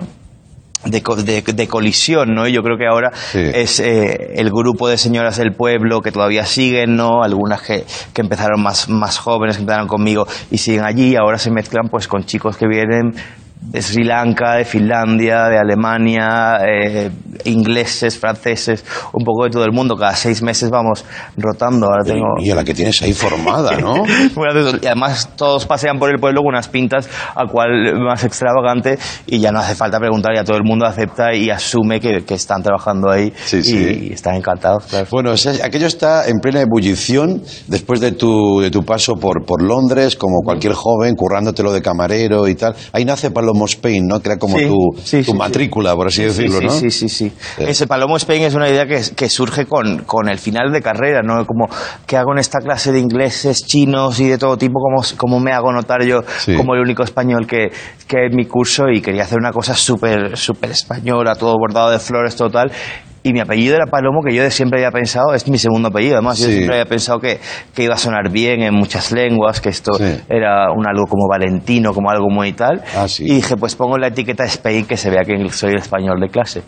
de, 0.85 1.01
de- 1.25 1.41
de 1.53 1.67
colisión, 1.67 2.33
¿no? 2.33 2.47
Y 2.47 2.53
yo 2.53 2.61
creo 2.61 2.77
que 2.77 2.87
ahora 2.87 3.11
Sí. 3.31 3.39
es 3.53 3.81
eh, 3.81 4.33
el 4.35 4.49
grupo 4.49 4.87
de 4.87 4.97
señoras 4.97 5.35
del 5.37 5.53
pueblo 5.53 5.99
que 6.01 6.11
todavía 6.13 6.45
siguen, 6.45 6.95
¿no? 6.95 7.21
Algunas 7.21 7.61
que, 7.63 7.83
que 8.13 8.21
empezaron 8.21 8.61
más, 8.63 8.87
más 8.87 9.17
jóvenes, 9.17 9.57
que 9.57 9.61
empezaron 9.63 9.87
conmigo 9.89 10.25
y 10.49 10.57
siguen 10.57 10.85
allí, 10.85 11.17
ahora 11.17 11.37
se 11.37 11.51
mezclan 11.51 11.89
pues 11.89 12.07
con 12.07 12.23
chicos 12.23 12.55
que 12.55 12.65
vienen 12.67 13.11
de 13.61 13.81
Sri 13.81 14.03
Lanka, 14.05 14.55
de 14.55 14.65
Finlandia, 14.65 15.45
de 15.49 15.57
Alemania, 15.57 16.59
eh, 16.65 17.11
ingleses, 17.45 18.17
franceses, 18.17 18.83
un 19.13 19.23
poco 19.25 19.43
de 19.43 19.49
todo 19.51 19.65
el 19.65 19.73
mundo. 19.73 19.95
Cada 19.95 20.15
seis 20.15 20.41
meses 20.41 20.69
vamos 20.69 21.03
rotando. 21.37 21.87
Ahora 21.87 22.03
tengo... 22.03 22.25
Y 22.39 22.49
a 22.51 22.55
la 22.55 22.63
que 22.63 22.73
tienes 22.73 23.01
ahí 23.01 23.13
formada, 23.13 23.77
¿no? 23.77 24.03
Y 24.81 24.85
además 24.85 25.29
todos 25.35 25.65
pasean 25.65 25.99
por 25.99 26.09
el 26.09 26.19
pueblo 26.19 26.41
con 26.41 26.49
unas 26.49 26.67
pintas 26.69 27.09
a 27.35 27.45
cual 27.45 27.99
más 27.99 28.23
extravagante 28.23 28.97
y 29.27 29.39
ya 29.39 29.51
no 29.51 29.59
hace 29.59 29.75
falta 29.75 29.99
preguntar, 29.99 30.33
ya 30.35 30.43
todo 30.43 30.57
el 30.57 30.63
mundo 30.63 30.85
acepta 30.85 31.33
y 31.33 31.49
asume 31.49 31.99
que, 31.99 32.23
que 32.23 32.33
están 32.35 32.63
trabajando 32.63 33.09
ahí 33.11 33.33
Sí, 33.45 33.57
y, 33.57 33.63
sí. 33.63 34.07
y 34.09 34.13
están 34.13 34.35
encantados. 34.35 34.85
claro. 34.85 35.07
Bueno, 35.11 35.31
o 35.31 35.37
sea, 35.37 35.53
aquello 35.65 35.87
está 35.87 36.27
en 36.27 36.39
plena 36.39 36.61
ebullición 36.61 37.41
después 37.67 37.99
de 37.99 38.13
tu, 38.13 38.61
de 38.61 38.71
tu 38.71 38.83
paso 38.83 39.15
por, 39.15 39.45
por 39.45 39.61
Londres, 39.61 40.15
como 40.15 40.39
cualquier 40.43 40.73
joven, 40.73 41.15
currándotelo 41.15 41.73
de 41.73 41.81
camarero 41.81 42.47
y 42.47 42.55
tal. 42.55 42.75
Ahí 42.93 43.05
nace 43.05 43.31
Palomo 43.49 43.65
Spain, 43.65 44.07
¿no? 44.07 44.19
Que 44.19 44.29
era 44.29 44.37
como 44.37 44.57
Sí, 44.57 44.67
tu, 44.67 45.01
sí, 45.03 45.17
tu 45.23 45.31
sí, 45.31 45.37
matrícula, 45.37 45.95
por 45.95 46.07
así 46.07 46.23
decirlo, 46.23 46.59
sí, 46.59 46.65
¿no? 46.65 46.71
Sí, 46.71 46.91
sí, 46.91 47.09
sí. 47.09 47.31
Sí. 47.57 47.63
Ese 47.63 47.87
Palomo 47.87 48.17
Spain 48.17 48.43
es 48.43 48.53
una 48.53 48.69
idea 48.69 48.85
que, 48.85 49.01
que 49.15 49.29
surge 49.29 49.65
con, 49.65 50.03
con 50.05 50.29
el 50.29 50.37
final 50.37 50.71
de 50.71 50.81
carrera, 50.81 51.21
¿no? 51.21 51.45
Como, 51.45 51.67
¿qué 52.05 52.17
hago 52.17 52.31
en 52.33 52.39
esta 52.39 52.59
clase 52.59 52.91
de 52.91 52.99
ingleses, 52.99 53.65
chinos 53.65 54.19
y 54.19 54.27
de 54.27 54.37
todo 54.37 54.57
tipo? 54.57 54.79
¿Cómo, 54.79 55.01
cómo 55.17 55.39
me 55.39 55.51
hago 55.51 55.71
notar 55.71 56.03
yo 56.03 56.21
como 56.55 56.75
el 56.75 56.81
único 56.81 57.03
español 57.03 57.47
que, 57.47 57.69
que 58.07 58.25
en 58.27 58.35
mi 58.35 58.45
curso? 58.45 58.87
Y 58.89 59.01
quería 59.01 59.23
hacer 59.23 59.39
una 59.39 59.51
cosa 59.51 59.75
súper 59.75 60.37
súper 60.37 60.71
española, 60.71 61.35
todo 61.35 61.55
bordado 61.59 61.89
de 61.91 61.99
flores, 61.99 62.35
total. 62.35 62.71
Y 63.21 63.33
mi 63.33 63.41
apellido 63.41 63.75
era 63.75 63.85
Palomo, 63.85 64.21
que 64.25 64.33
yo 64.33 64.43
de 64.43 64.49
siempre 64.51 64.79
había 64.79 64.91
pensado, 64.91 65.33
es 65.33 65.47
mi 65.49 65.57
segundo 65.57 65.89
apellido, 65.89 66.15
además, 66.15 66.39
yo 66.39 66.47
siempre 66.47 66.75
había 66.75 66.85
pensado 66.85 67.19
que, 67.19 67.39
que 67.75 67.83
iba 67.83 67.95
a 67.95 67.97
sonar 67.97 68.29
bien 68.31 68.61
en 68.63 68.73
muchas 68.73 69.11
lenguas, 69.11 69.59
que 69.59 69.69
esto 69.69 69.93
Sí. 69.93 70.21
era 70.29 70.71
un 70.71 70.87
algo 70.87 71.05
como 71.05 71.27
valentino, 71.27 71.93
como 71.93 72.09
algo 72.09 72.29
muy 72.29 72.53
tal. 72.53 72.81
Ah, 72.95 73.07
sí. 73.07 73.25
Y 73.25 73.35
dije, 73.35 73.55
pues 73.57 73.75
pongo 73.75 73.97
la 73.97 74.07
etiqueta 74.07 74.45
Spain 74.45 74.85
que 74.85 74.95
se 74.95 75.09
vea 75.09 75.23
que 75.25 75.49
soy 75.49 75.71
el 75.71 75.79
español 75.79 76.19
de 76.21 76.29
clase. 76.29 76.61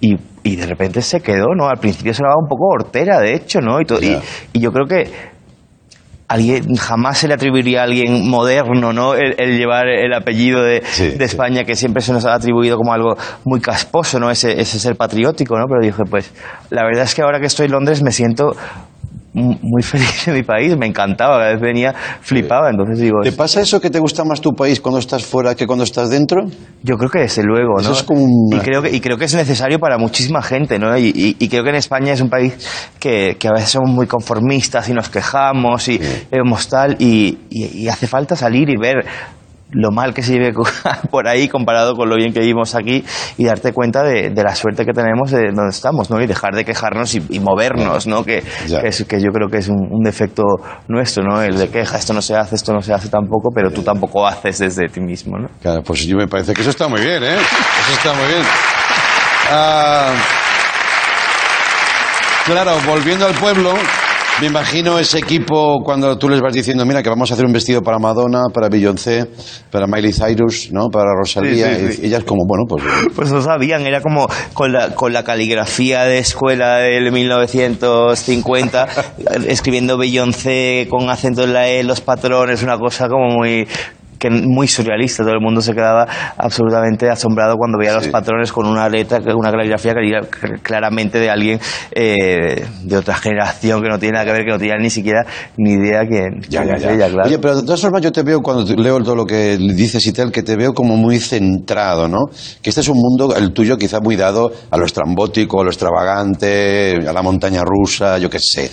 Y, 0.00 0.16
y 0.44 0.56
de 0.56 0.66
repente 0.66 1.02
se 1.02 1.20
quedó, 1.20 1.48
¿no? 1.56 1.68
Al 1.68 1.78
principio 1.78 2.14
sonaba 2.14 2.36
un 2.40 2.48
poco 2.48 2.68
hortera, 2.68 3.20
de 3.20 3.34
hecho, 3.34 3.60
¿no? 3.60 3.78
Y, 3.80 3.86
y 4.54 4.60
yo 4.60 4.72
creo 4.72 4.86
que 4.86 5.37
alguien 6.28 6.76
jamás 6.76 7.18
se 7.18 7.28
le 7.28 7.34
atribuiría 7.34 7.80
a 7.80 7.84
alguien 7.84 8.28
moderno, 8.28 8.92
¿no? 8.92 9.14
El, 9.14 9.34
el 9.38 9.56
llevar 9.58 9.88
el 9.88 10.12
apellido 10.12 10.62
de, 10.62 10.82
Sí, 10.84 11.08
de 11.08 11.16
sí. 11.16 11.22
España, 11.24 11.64
que 11.64 11.74
siempre 11.74 12.02
se 12.02 12.12
nos 12.12 12.24
ha 12.26 12.34
atribuido 12.34 12.76
como 12.76 12.92
algo 12.92 13.16
muy 13.44 13.60
casposo, 13.60 14.20
¿no? 14.20 14.30
Ese, 14.30 14.60
ese 14.60 14.78
ser 14.78 14.96
patriótico, 14.96 15.58
¿no? 15.58 15.64
Pero 15.66 15.80
dije, 15.82 16.02
pues, 16.08 16.32
la 16.70 16.84
verdad 16.84 17.04
es 17.04 17.14
que 17.14 17.22
ahora 17.22 17.40
que 17.40 17.46
estoy 17.46 17.66
en 17.66 17.72
Londres 17.72 18.02
me 18.02 18.12
siento 18.12 18.54
muy 19.34 19.82
feliz 19.82 20.26
en 20.28 20.34
mi 20.34 20.42
país, 20.42 20.76
me 20.76 20.86
encantaba, 20.86 21.38
cada 21.38 21.52
vez 21.52 21.60
venía, 21.60 21.94
flipaba, 22.20 22.70
entonces 22.70 22.98
digo, 22.98 23.18
¿Te 23.22 23.32
pasa 23.32 23.60
eso 23.60 23.80
que 23.80 23.90
te 23.90 23.98
gusta 23.98 24.24
más 24.24 24.40
tu 24.40 24.52
país 24.52 24.80
cuando 24.80 24.98
estás 24.98 25.24
fuera 25.24 25.54
que 25.54 25.66
cuando 25.66 25.84
estás 25.84 26.10
dentro? 26.10 26.46
Yo 26.82 26.96
creo 26.96 27.10
que 27.10 27.20
desde 27.20 27.42
luego, 27.42 27.78
Eso 27.80 27.90
¿no? 27.90 27.94
es 27.96 28.02
como 28.02 28.22
una- 28.24 28.56
y, 28.56 28.60
creo 28.60 28.82
que, 28.82 28.90
y 28.90 29.00
creo 29.00 29.16
que 29.18 29.26
es 29.26 29.34
necesario 29.34 29.78
para 29.78 29.98
muchísima 29.98 30.42
gente, 30.42 30.78
¿no? 30.78 30.96
Y, 30.96 31.08
y- 31.14 31.36
y 31.38 31.48
creo 31.48 31.62
que 31.62 31.70
en 31.70 31.76
España 31.76 32.12
es 32.12 32.20
un 32.20 32.30
país 32.30 32.54
que, 32.98 33.36
que 33.38 33.48
a 33.48 33.52
veces 33.52 33.70
somos 33.70 33.90
muy 33.90 34.06
conformistas 34.06 34.88
y 34.88 34.92
nos 34.92 35.08
quejamos 35.08 35.88
y 35.88 36.00
vemos 36.30 36.68
tal, 36.68 36.96
y, 36.98 37.38
y- 37.50 37.82
y 37.84 37.88
hace 37.88 38.06
falta 38.06 38.34
salir 38.36 38.68
y 38.70 38.76
ver 38.76 39.04
lo 39.70 39.90
mal 39.90 40.14
que 40.14 40.22
se 40.22 40.38
vive 40.38 40.52
por 41.10 41.28
ahí 41.28 41.48
comparado 41.48 41.94
con 41.94 42.08
lo 42.08 42.16
bien 42.16 42.32
que 42.32 42.40
vivimos 42.40 42.74
aquí 42.74 43.04
y 43.36 43.44
darte 43.44 43.72
cuenta 43.72 44.02
de, 44.02 44.30
de 44.30 44.42
la 44.42 44.54
suerte 44.54 44.84
que 44.84 44.92
tenemos 44.92 45.30
de 45.30 45.50
donde 45.52 45.70
estamos, 45.70 46.10
¿no? 46.10 46.20
Y 46.20 46.26
dejar 46.26 46.54
de 46.54 46.64
quejarnos 46.64 47.14
y, 47.14 47.22
y 47.30 47.40
movernos, 47.40 48.06
¿no? 48.06 48.24
Que, 48.24 48.42
es, 48.82 49.04
que 49.04 49.20
yo 49.20 49.30
creo 49.30 49.48
que 49.48 49.58
es 49.58 49.68
un, 49.68 49.88
un 49.90 50.02
defecto 50.02 50.42
nuestro, 50.88 51.22
¿no? 51.22 51.42
El 51.42 51.58
de 51.58 51.68
queja, 51.68 51.98
esto 51.98 52.12
no 52.12 52.22
se 52.22 52.34
hace, 52.34 52.54
esto 52.54 52.72
no 52.72 52.80
se 52.80 52.92
hace 52.92 53.08
tampoco, 53.08 53.50
pero 53.54 53.70
tú 53.70 53.82
tampoco 53.82 54.26
haces 54.26 54.58
desde 54.58 54.88
ti 54.88 55.00
mismo, 55.00 55.38
¿no? 55.38 55.48
Claro, 55.60 55.82
pues 55.82 56.06
yo 56.06 56.16
me 56.16 56.26
parece 56.26 56.54
que 56.54 56.62
eso 56.62 56.70
está 56.70 56.88
muy 56.88 57.00
bien, 57.00 57.22
¿eh? 57.22 57.36
Eso 57.36 57.92
está 57.92 58.12
muy 58.14 58.26
bien. 58.26 58.42
Ah, 59.50 60.12
claro, 62.44 62.72
volviendo 62.86 63.26
al 63.26 63.34
pueblo, 63.34 63.74
me 64.40 64.46
imagino 64.46 64.98
ese 64.98 65.18
equipo 65.18 65.82
cuando 65.84 66.16
tú 66.16 66.28
les 66.28 66.40
vas 66.40 66.52
diciendo, 66.52 66.86
mira, 66.86 67.02
que 67.02 67.08
vamos 67.08 67.30
a 67.30 67.34
hacer 67.34 67.44
un 67.44 67.52
vestido 67.52 67.82
para 67.82 67.98
Madonna, 67.98 68.44
para 68.54 68.68
Beyoncé, 68.68 69.26
para 69.70 69.86
Miley 69.86 70.12
Cyrus, 70.12 70.70
¿no? 70.70 70.88
Para 70.88 71.06
Rosalía. 71.18 71.76
Sí, 71.76 71.86
sí, 71.88 71.92
sí. 71.94 72.00
Y 72.02 72.06
ellas 72.06 72.24
como, 72.24 72.46
bueno, 72.46 72.64
pues... 72.68 72.84
Pues 73.16 73.32
no 73.32 73.42
sabían, 73.42 73.84
era 73.86 74.00
como 74.00 74.28
con 74.54 74.72
la, 74.72 74.94
con 74.94 75.12
la 75.12 75.24
caligrafía 75.24 76.04
de 76.04 76.18
escuela 76.18 76.76
del 76.76 77.10
1950, 77.10 78.88
escribiendo 79.48 79.98
Beyoncé 79.98 80.86
con 80.88 81.10
acento 81.10 81.42
en 81.42 81.52
la 81.52 81.68
E, 81.68 81.82
los 81.82 82.00
patrones, 82.00 82.62
una 82.62 82.78
cosa 82.78 83.08
como 83.08 83.28
muy 83.34 83.66
que 84.18 84.30
muy 84.30 84.68
surrealista. 84.68 85.22
Todo 85.22 85.34
el 85.34 85.40
mundo 85.40 85.60
se 85.60 85.74
quedaba 85.74 86.06
absolutamente 86.36 87.08
asombrado 87.10 87.56
cuando 87.56 87.78
veía 87.78 87.94
los 87.94 88.08
patrones 88.08 88.52
con 88.52 88.66
una 88.66 88.88
letra, 88.88 89.20
una 89.34 89.50
caligrafía 89.50 89.94
que 89.94 90.08
era 90.08 90.20
claramente 90.62 91.18
de 91.18 91.30
alguien 91.30 91.60
eh, 91.92 92.66
de 92.82 92.96
otra 92.96 93.14
generación 93.16 93.82
que 93.82 93.88
no 93.88 93.98
tiene 93.98 94.14
nada 94.14 94.24
que 94.26 94.32
ver, 94.32 94.44
que 94.44 94.50
no 94.50 94.58
tenía 94.58 94.76
ni 94.76 94.90
siquiera 94.90 95.24
ni 95.56 95.72
idea 95.72 96.06
quién 96.06 96.40
Ya, 96.48 96.64
ya, 96.64 96.76
ya. 96.76 96.92
ella, 96.92 97.08
claro. 97.08 97.28
Oye, 97.28 97.38
pero 97.38 97.56
de 97.56 97.62
todas 97.62 97.80
formas 97.80 98.02
yo 98.02 98.12
te 98.12 98.22
veo 98.22 98.40
cuando 98.40 98.64
leo 98.74 99.02
todo 99.02 99.16
lo 99.16 99.26
que 99.26 99.56
dices 99.56 100.06
y 100.06 100.12
tal, 100.12 100.32
que 100.32 100.42
te 100.42 100.56
veo 100.56 100.72
como 100.72 100.96
muy 100.96 101.18
centrado, 101.18 102.08
¿no? 102.08 102.26
Que 102.62 102.70
este 102.70 102.80
es 102.80 102.88
un 102.88 102.98
mundo, 102.98 103.34
el 103.36 103.52
tuyo, 103.52 103.76
quizá 103.76 104.00
muy 104.00 104.16
dado 104.16 104.52
a 104.70 104.76
lo 104.76 104.84
estrambótico, 104.84 105.60
a 105.60 105.64
lo 105.64 105.70
extravagante, 105.70 106.96
a 107.06 107.12
la 107.12 107.22
montaña 107.22 107.62
rusa, 107.64 108.18
yo 108.18 108.28
qué 108.30 108.38
sé. 108.38 108.70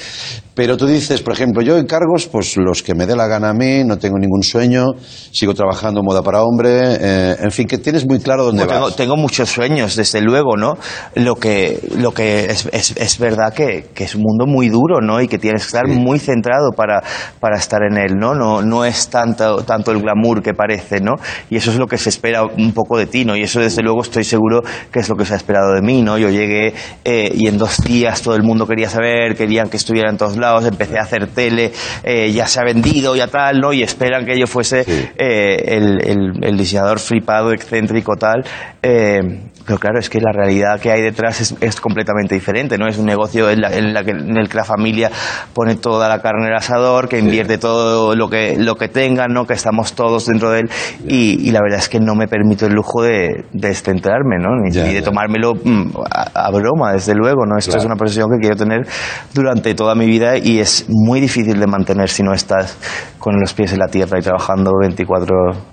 Pero 0.56 0.78
tú 0.78 0.88
dices, 0.88 1.22
por 1.22 1.34
ejemplo, 1.34 1.62
yo 1.62 1.78
encargos, 1.78 2.28
pues 2.28 2.56
los 2.56 2.82
que 2.82 2.96
me 2.96 3.06
dé 3.06 3.14
la 3.14 3.28
gana 3.28 3.50
a 3.50 3.54
mí, 3.54 3.84
no 3.84 3.98
tengo 3.98 4.18
ningún 4.18 4.42
sueño, 4.42 4.94
sigo 5.32 5.54
trabajando 5.54 6.02
moda 6.02 6.24
para 6.24 6.44
hombre, 6.44 6.96
eh, 6.98 7.36
en 7.42 7.52
fin, 7.52 7.68
que 7.68 7.78
tienes 7.78 8.08
muy 8.08 8.20
claro 8.22 8.46
dónde 8.46 8.64
Pues 8.64 8.74
tengo, 8.74 8.86
vas. 8.86 8.96
tengo 8.96 9.18
muchos 9.18 9.50
sueños, 9.50 9.98
desde 9.98 10.22
luego, 10.22 10.56
¿no? 10.56 10.76
Lo 11.16 11.36
que, 11.36 11.82
lo 11.98 12.14
que 12.14 12.46
es, 12.46 12.70
es, 12.72 12.96
es 12.96 13.20
verdad 13.20 13.54
que, 13.54 13.88
que 13.94 14.06
es 14.06 14.16
un 14.16 14.22
mundo 14.22 14.46
muy 14.46 14.70
duro, 14.70 15.02
¿no? 15.02 15.20
Y 15.20 15.28
que 15.28 15.38
tienes 15.38 15.64
que 15.64 15.68
estar 15.68 15.90
muy 15.90 16.20
centrado 16.20 16.72
para, 16.72 17.04
para 17.42 17.58
estar 17.58 17.82
en 17.84 17.98
él, 17.98 18.16
¿no? 18.18 18.34
No, 18.34 18.62
no 18.62 18.86
es 18.86 19.10
tanto, 19.10 19.58
tanto 19.66 19.92
el 19.92 20.02
glamour 20.02 20.42
que 20.42 20.54
parece, 20.54 21.02
¿no? 21.02 21.16
Y 21.50 21.58
eso 21.58 21.70
es 21.72 21.78
lo 21.78 21.86
que 21.88 21.98
se 21.98 22.08
espera 22.08 22.44
un 22.46 22.72
poco 22.72 22.98
de 22.98 23.08
ti, 23.08 23.26
¿no? 23.26 23.36
Y 23.36 23.42
eso, 23.44 23.60
desde 23.60 23.82
luego, 23.82 24.02
estoy 24.02 24.24
seguro 24.24 24.62
que 24.90 25.00
es 25.02 25.10
lo 25.10 25.18
que 25.18 25.26
se 25.26 25.34
ha 25.34 25.38
esperado 25.38 25.74
de 25.74 25.82
mí, 25.82 26.02
¿no? 26.02 26.18
Yo 26.18 26.30
llegué 26.30 26.74
eh, 27.04 27.30
y 27.36 27.48
en 27.48 27.58
dos 27.58 27.84
días 27.84 28.22
todo 28.22 28.36
el 28.36 28.44
mundo 28.44 28.66
quería 28.66 28.90
saber, 28.90 29.36
querían 29.36 29.68
que 29.70 29.76
estuviera 29.76 30.10
en 30.10 30.16
todos 30.18 30.38
lados, 30.38 30.45
empecé 30.66 30.98
a 30.98 31.04
hacer 31.04 31.28
tele, 31.28 31.72
eh, 32.04 32.32
ya 32.32 32.48
se 32.48 32.60
ha 32.60 32.64
vendido, 32.64 33.16
ya 33.16 33.28
tal, 33.28 33.60
¿no? 33.60 33.74
Y 33.74 33.84
esperan 33.84 34.26
que 34.26 34.38
yo 34.38 34.48
fuese 34.48 34.82
eh, 35.18 35.64
el, 35.78 36.02
el- 36.08 36.44
el 36.44 36.58
diseñador 36.58 37.00
flipado, 37.00 37.52
excéntrico, 37.52 38.16
tal. 38.16 38.44
eh, 38.82 39.20
pero 39.66 39.80
claro, 39.80 40.00
es 40.00 40.10
que 40.10 40.20
la 40.22 40.32
realidad 40.32 40.80
que 40.80 40.92
hay 40.92 41.02
detrás 41.02 41.42
es, 41.42 41.56
es 41.60 41.82
completamente 41.82 42.36
diferente, 42.36 42.78
¿no? 42.78 42.88
Es 42.88 42.98
un 42.98 43.06
negocio 43.06 43.50
en, 43.50 43.62
la- 43.62 43.74
en 43.76 43.94
la 43.94 44.04
que, 44.04 44.12
en 44.12 44.38
el 44.38 44.48
que 44.48 44.58
la 44.58 44.64
familia 44.64 45.10
pone 45.54 45.76
toda 45.76 46.08
la 46.08 46.22
carne 46.22 46.44
en 46.46 46.52
el 46.52 46.56
asador, 46.58 47.08
que 47.10 47.20
invierte 47.20 47.58
todo 47.58 48.16
lo 48.16 48.30
que, 48.30 48.56
lo 48.58 48.76
que 48.76 48.88
tengan, 48.90 49.34
¿no? 49.34 49.46
Que 49.46 49.54
estamos 49.54 49.94
todos 49.94 50.26
dentro 50.28 50.52
de 50.52 50.60
él. 50.62 50.70
Y, 51.08 51.48
y 51.48 51.52
la 51.52 51.62
verdad 51.62 51.80
es 51.80 51.90
que 51.90 52.00
no 52.00 52.16
me 52.16 52.28
permito 52.28 52.66
el 52.68 52.74
lujo 52.74 53.02
de, 53.02 53.46
de 53.54 53.68
descentrarme, 53.70 54.38
¿no? 54.40 54.50
Ni, 54.64 54.70
ni 54.70 54.94
de 54.94 55.02
tomármelo 55.02 55.54
mm, 55.56 55.90
a, 56.12 56.46
a 56.48 56.52
broma, 56.52 56.94
desde 56.94 57.14
luego, 57.16 57.46
¿no? 57.46 57.58
Esto 57.58 57.72
Claro. 57.72 57.82
es 57.82 57.86
una 57.88 57.96
profesión 57.96 58.30
que 58.32 58.40
quiero 58.40 58.56
tener 58.56 58.88
durante 59.34 59.74
toda 59.74 59.96
mi 59.96 60.06
vida 60.06 60.38
y 60.38 60.60
es 60.60 60.86
muy 60.90 61.20
difícil 61.20 61.60
de 61.60 61.68
mantener 61.68 62.10
si 62.10 62.22
no 62.24 62.34
estás 62.34 62.78
con 63.26 63.40
los 63.40 63.56
pies 63.56 63.74
en 63.74 63.80
la 63.80 63.88
tierra 63.88 64.20
y 64.20 64.22
trabajando 64.22 64.70
24 64.80 65.28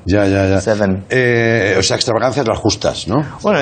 Ya, 0.07 0.27
ya, 0.27 0.47
ya. 0.49 0.59
7. 0.59 1.03
Eh, 1.11 1.77
o 1.79 1.83
sea, 1.83 1.97
extravagancias 1.97 2.49
las 2.49 2.57
justas, 2.59 3.07
¿no? 3.09 3.17
Bueno, 3.43 3.59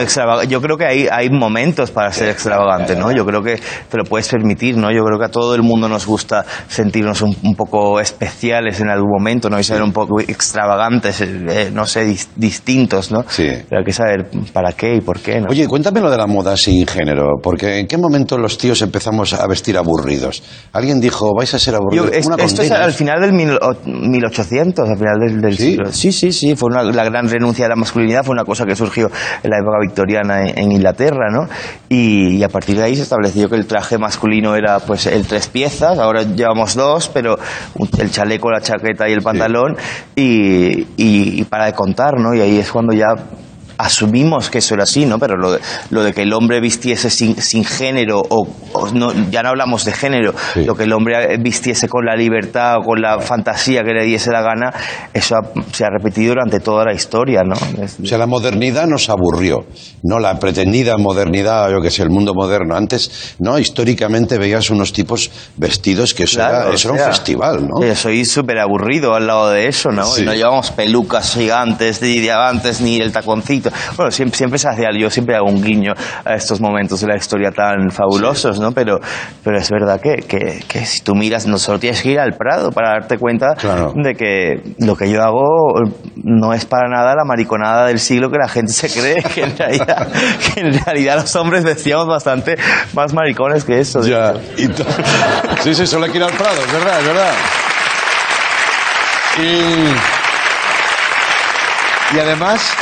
yo 0.49 0.61
creo 0.63 0.77
que 0.77 0.87
hay, 0.87 1.09
hay 1.11 1.29
momentos 1.29 1.91
para 1.91 2.13
ser 2.13 2.29
extravagante, 2.29 2.95
¿no? 2.95 3.11
Yo 3.11 3.27
creo 3.27 3.43
que 3.43 3.59
te 3.91 3.97
lo 3.97 4.05
puedes 4.05 4.29
permitir, 4.29 4.77
¿no? 4.77 4.93
Yo 4.93 5.03
creo 5.05 5.19
que 5.19 5.25
a 5.25 5.29
todo 5.29 5.57
el 5.57 5.63
mundo 5.65 5.89
nos 5.89 6.07
gusta 6.07 6.45
sentirnos 6.69 7.21
un, 7.23 7.37
un 7.43 7.57
poco 7.57 7.99
especiales 7.99 8.79
en 8.79 8.91
algún 8.91 9.11
momento, 9.11 9.51
¿no? 9.51 9.59
Y 9.59 9.65
ser 9.65 9.83
un 9.83 9.93
poco 9.93 10.21
extravagantes, 10.21 11.21
eh, 11.23 11.71
no 11.75 11.85
sé, 11.85 12.07
dis- 12.07 12.29
distintos, 12.37 13.11
¿no? 13.11 13.25
Sí. 13.29 13.49
Pero 13.69 13.81
hay 13.81 13.85
que 13.85 13.93
saber 13.93 14.29
para 14.53 14.73
qué 14.73 14.95
y 14.95 15.01
por 15.01 15.19
qué, 15.19 15.41
¿no? 15.41 15.49
Oye, 15.51 15.67
cuéntame 15.67 16.01
lo 16.01 16.13
de 16.13 16.17
la 16.17 16.29
moda 16.29 16.57
sin 16.57 16.87
género, 16.87 17.25
porque 17.43 17.81
¿en 17.81 17.89
qué 17.89 17.99
momento 17.99 18.39
los 18.39 18.57
tíos 18.57 18.83
empezamos 18.83 19.33
a 19.33 19.45
vestir 19.49 19.77
aburridos? 19.77 20.45
Alguien 20.73 21.01
dijo, 21.01 21.35
vais 21.37 21.53
a 21.55 21.59
ser 21.59 21.75
Yo- 21.75 21.79
aburridos. 21.81 22.11
es- 22.13 22.27
Una 22.27 22.37
esto 22.45 22.63
es 22.63 22.71
al 22.71 22.93
final 22.93 23.21
del 23.21 23.33
1800, 23.85 24.89
al 24.89 24.97
final 24.97 25.19
del, 25.21 25.41
del 25.41 25.57
siglo. 25.57 25.93
Sí, 25.93 26.13
sí, 26.13 26.33
sí. 26.33 26.55
Fue 26.57 26.69
una- 26.71 26.83
la 26.83 27.05
gran 27.05 27.29
renuncia 27.29 27.65
de 27.65 27.69
la 27.71 27.77
masculinidad, 27.77 28.25
fue 28.25 28.33
una 28.33 28.45
cosa 28.45 28.65
que 28.67 28.75
surgió 28.77 29.11
en 29.43 29.51
la 29.51 29.59
época 29.59 29.79
victoriana 29.81 30.47
en, 30.47 30.59
en 30.59 30.73
Inglaterra, 30.73 31.31
¿no? 31.31 31.49
Y, 31.89 32.37
y 32.37 32.43
a 32.43 32.49
partir 32.49 32.77
de 32.77 32.85
ahí 32.85 32.97
se 32.97 33.03
estableció 33.03 33.49
que 33.49 33.57
el 33.57 33.67
traje 33.67 33.99
masculino 33.99 34.55
era 34.57 34.79
pues 34.81 35.07
el 35.07 35.27
tres 35.27 35.49
piezas, 35.49 35.99
ahora 35.99 36.23
llevamos 36.23 36.75
dos, 36.75 37.09
pero 37.13 37.39
el 37.99 38.11
chaleco, 38.11 38.51
la 38.51 38.61
chaqueta 38.61 39.09
y 39.09 39.13
el 39.13 39.23
pantalón, 39.23 39.77
y, 40.17 40.81
y- 40.97 41.41
y 41.41 41.45
para 41.45 41.67
de 41.67 41.73
contar, 41.73 42.15
¿no? 42.19 42.35
Y 42.35 42.41
ahí 42.41 42.59
es 42.59 42.71
cuando 42.71 42.93
ya 42.93 43.09
asumimos 43.85 44.51
que 44.51 44.59
eso 44.59 44.75
era 44.75 44.85
así, 44.85 45.07
¿no? 45.07 45.19
Pero 45.19 45.37
lo 45.37 45.53
de, 45.53 45.61
lo 45.91 46.03
de 46.05 46.13
que 46.13 46.23
el 46.23 46.33
hombre 46.33 46.61
vistiese 46.61 47.11
sin, 47.11 47.41
sin 47.41 47.65
género, 47.65 48.23
o, 48.29 48.47
o 48.73 48.89
no, 48.91 49.13
ya 49.31 49.43
no 49.43 49.51
hablamos 49.51 49.85
de 49.85 49.93
género, 49.93 50.35
lo 50.57 50.75
que 50.75 50.85
el 50.85 50.93
hombre 50.93 51.37
vistiese 51.39 51.89
con 51.89 52.05
la 52.05 52.15
libertad 52.17 52.77
o 52.81 52.83
con 52.85 53.01
la 53.01 53.19
fantasía 53.21 53.83
que 53.83 53.93
le 53.93 54.05
diese 54.05 54.31
la 54.31 54.43
gana, 54.43 54.73
eso 55.13 55.35
ha- 55.37 55.63
se 55.73 55.85
ha 55.85 55.89
repetido 55.91 56.35
durante 56.35 56.61
toda 56.61 56.85
la 56.85 56.93
historia, 56.95 57.43
¿no? 57.43 57.55
O 57.55 58.07
sea, 58.07 58.19
la 58.19 58.27
modernidad 58.27 58.87
nos 58.87 59.09
aburrió, 59.09 59.65
no 60.03 60.19
la 60.19 60.39
pretendida 60.39 60.97
modernidad, 60.97 61.71
yo 61.71 61.81
que 61.81 61.91
sé, 61.91 62.03
el 62.03 62.11
mundo 62.11 62.33
moderno. 62.35 62.77
Antes, 62.77 63.35
no, 63.39 63.59
históricamente 63.59 64.39
veías 64.39 64.71
unos 64.71 64.93
tipos 64.93 65.31
vestidos 65.57 66.15
que 66.15 66.25
eso, 66.25 66.37
Claro, 66.37 66.67
era, 66.69 66.75
eso 66.75 66.91
o 66.91 66.95
era 66.95 66.99
sea, 67.03 67.09
un 67.09 67.15
festival, 67.15 67.69
¿no? 67.69 67.83
eh, 67.85 67.95
soy 67.95 68.25
súper 68.25 68.59
aburrido 68.59 69.15
al 69.15 69.27
lado 69.27 69.51
de 69.51 69.67
eso, 69.67 69.91
¿no? 69.91 70.05
Sí. 70.07 70.23
Y 70.23 70.25
no 70.25 70.35
llevamos 70.35 70.71
pelucas 70.71 71.35
gigantes, 71.35 72.01
ni 72.03 72.19
diamantes, 72.21 72.81
ni 72.81 72.99
el 72.99 73.13
taconcito. 73.13 73.70
Bueno, 73.97 74.11
siempre, 74.11 74.37
siempre 74.37 74.59
se 74.59 74.69
hacía, 74.69 74.89
yo 74.99 75.11
siempre 75.11 75.37
hago 75.37 75.49
un 75.49 75.63
guiño 75.63 75.93
a 76.25 76.35
estos 76.35 76.61
momentos 76.61 77.01
de 77.01 77.09
la 77.09 77.17
historia 77.17 77.51
tan 77.51 77.91
fabulosos, 77.91 78.61
¿no? 78.61 78.73
Pero, 78.73 78.99
pero 79.43 79.59
es 79.59 79.71
verdad 79.71 80.01
que, 80.01 80.17
que, 80.27 80.63
que 80.67 80.85
si 80.87 81.01
tú 81.03 81.15
miras, 81.15 81.47
no 81.47 81.59
solo 81.59 81.79
tienes 81.79 82.03
que 82.03 82.11
ir 82.11 82.21
al 82.21 82.35
Prado 82.35 82.73
para 82.73 82.91
darte 82.91 83.19
cuenta 83.19 83.55
de 83.95 84.15
que 84.15 84.75
lo 84.79 84.97
que 84.97 85.11
yo 85.11 85.23
hago 85.23 85.75
no 86.17 86.53
es 86.53 86.65
para 86.65 86.89
nada 86.89 87.15
la 87.15 87.25
mariconada 87.25 87.87
del 87.87 87.99
siglo 87.99 88.31
que 88.31 88.39
la 88.39 88.49
gente 88.49 88.73
se 88.73 88.89
cree, 88.89 89.23
que 89.35 89.43
en 89.43 89.57
realidad, 89.57 90.09
que 90.55 90.61
en 90.61 90.85
realidad 90.85 91.17
los 91.21 91.35
hombres 91.37 91.65
vestíamos 91.65 92.07
bastante 92.07 92.57
más 92.95 93.13
maricones 93.13 93.65
que 93.65 93.79
eso. 93.81 94.03
Ya, 94.03 94.35
sí, 95.63 95.75
sí, 95.75 95.87
solo 95.87 96.07
hay 96.07 96.11
que 96.11 96.19
ir 96.19 96.25
al 96.25 96.33
Prado, 96.33 96.61
es 96.65 96.73
verdad, 96.73 97.01
es 97.01 97.07
verdad. 97.07 97.33
Y, 99.39 99.95
y 102.17 102.19
además, 102.19 102.73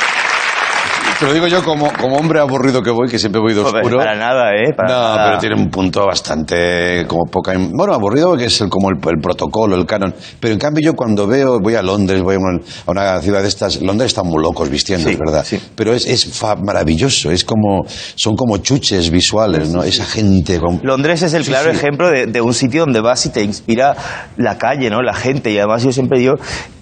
te 1.18 1.26
lo 1.26 1.32
digo 1.32 1.46
yo 1.48 1.64
como, 1.64 1.90
como 2.00 2.16
hombre 2.16 2.38
aburrido 2.40 2.82
que 2.82 2.90
voy, 2.90 3.08
que 3.08 3.18
siempre 3.18 3.40
voy 3.40 3.52
de 3.54 3.62
Joder, 3.62 3.76
oscuro. 3.82 3.98
para 3.98 4.14
nada, 4.14 4.50
¿eh? 4.54 4.72
Para 4.76 4.88
no, 4.88 5.00
nada. 5.00 5.24
pero 5.26 5.38
tiene 5.38 5.56
un 5.56 5.68
punto 5.68 6.06
bastante 6.06 7.04
como 7.08 7.24
poca... 7.30 7.52
Bueno, 7.58 7.92
aburrido 7.92 8.28
porque 8.28 8.44
es 8.44 8.60
el, 8.60 8.68
como 8.68 8.90
el, 8.90 8.96
el 8.96 9.20
protocolo, 9.20 9.74
el 9.76 9.84
canon. 9.84 10.14
Pero 10.38 10.54
en 10.54 10.60
cambio 10.60 10.84
yo 10.84 10.94
cuando 10.94 11.26
veo, 11.26 11.58
voy 11.60 11.74
a 11.74 11.82
Londres, 11.82 12.22
voy 12.22 12.36
a 12.36 12.38
una, 12.38 12.58
a 12.86 12.90
una 12.90 13.20
ciudad 13.20 13.42
de 13.42 13.48
estas... 13.48 13.80
Londres 13.82 14.08
están 14.12 14.26
muy 14.26 14.42
locos 14.42 14.70
vistiendo, 14.70 15.08
es 15.10 15.18
verdad. 15.18 15.44
Pero 15.74 15.92
es, 15.92 16.06
es 16.06 16.42
maravilloso, 16.62 17.30
es 17.30 17.44
como... 17.44 17.84
Son 18.14 18.36
como 18.36 18.58
chuches 18.58 19.10
visuales, 19.10 19.70
¿no? 19.70 19.82
Esa 19.82 20.04
gente 20.04 20.60
con... 20.60 20.80
Londres 20.84 21.22
es 21.22 21.34
el 21.34 21.44
Sí, 21.44 21.50
claro 21.50 21.70
sí. 21.72 21.76
ejemplo 21.78 22.10
de, 22.10 22.26
de 22.26 22.40
un 22.40 22.54
sitio 22.54 22.82
donde 22.82 23.00
vas 23.00 23.24
y 23.26 23.30
te 23.30 23.42
inspira 23.42 23.96
la 24.36 24.56
calle, 24.58 24.88
¿no? 24.90 25.02
La 25.02 25.14
gente. 25.14 25.50
Y 25.50 25.58
además 25.58 25.82
yo 25.82 25.90
siempre 25.92 26.18
digo 26.20 26.34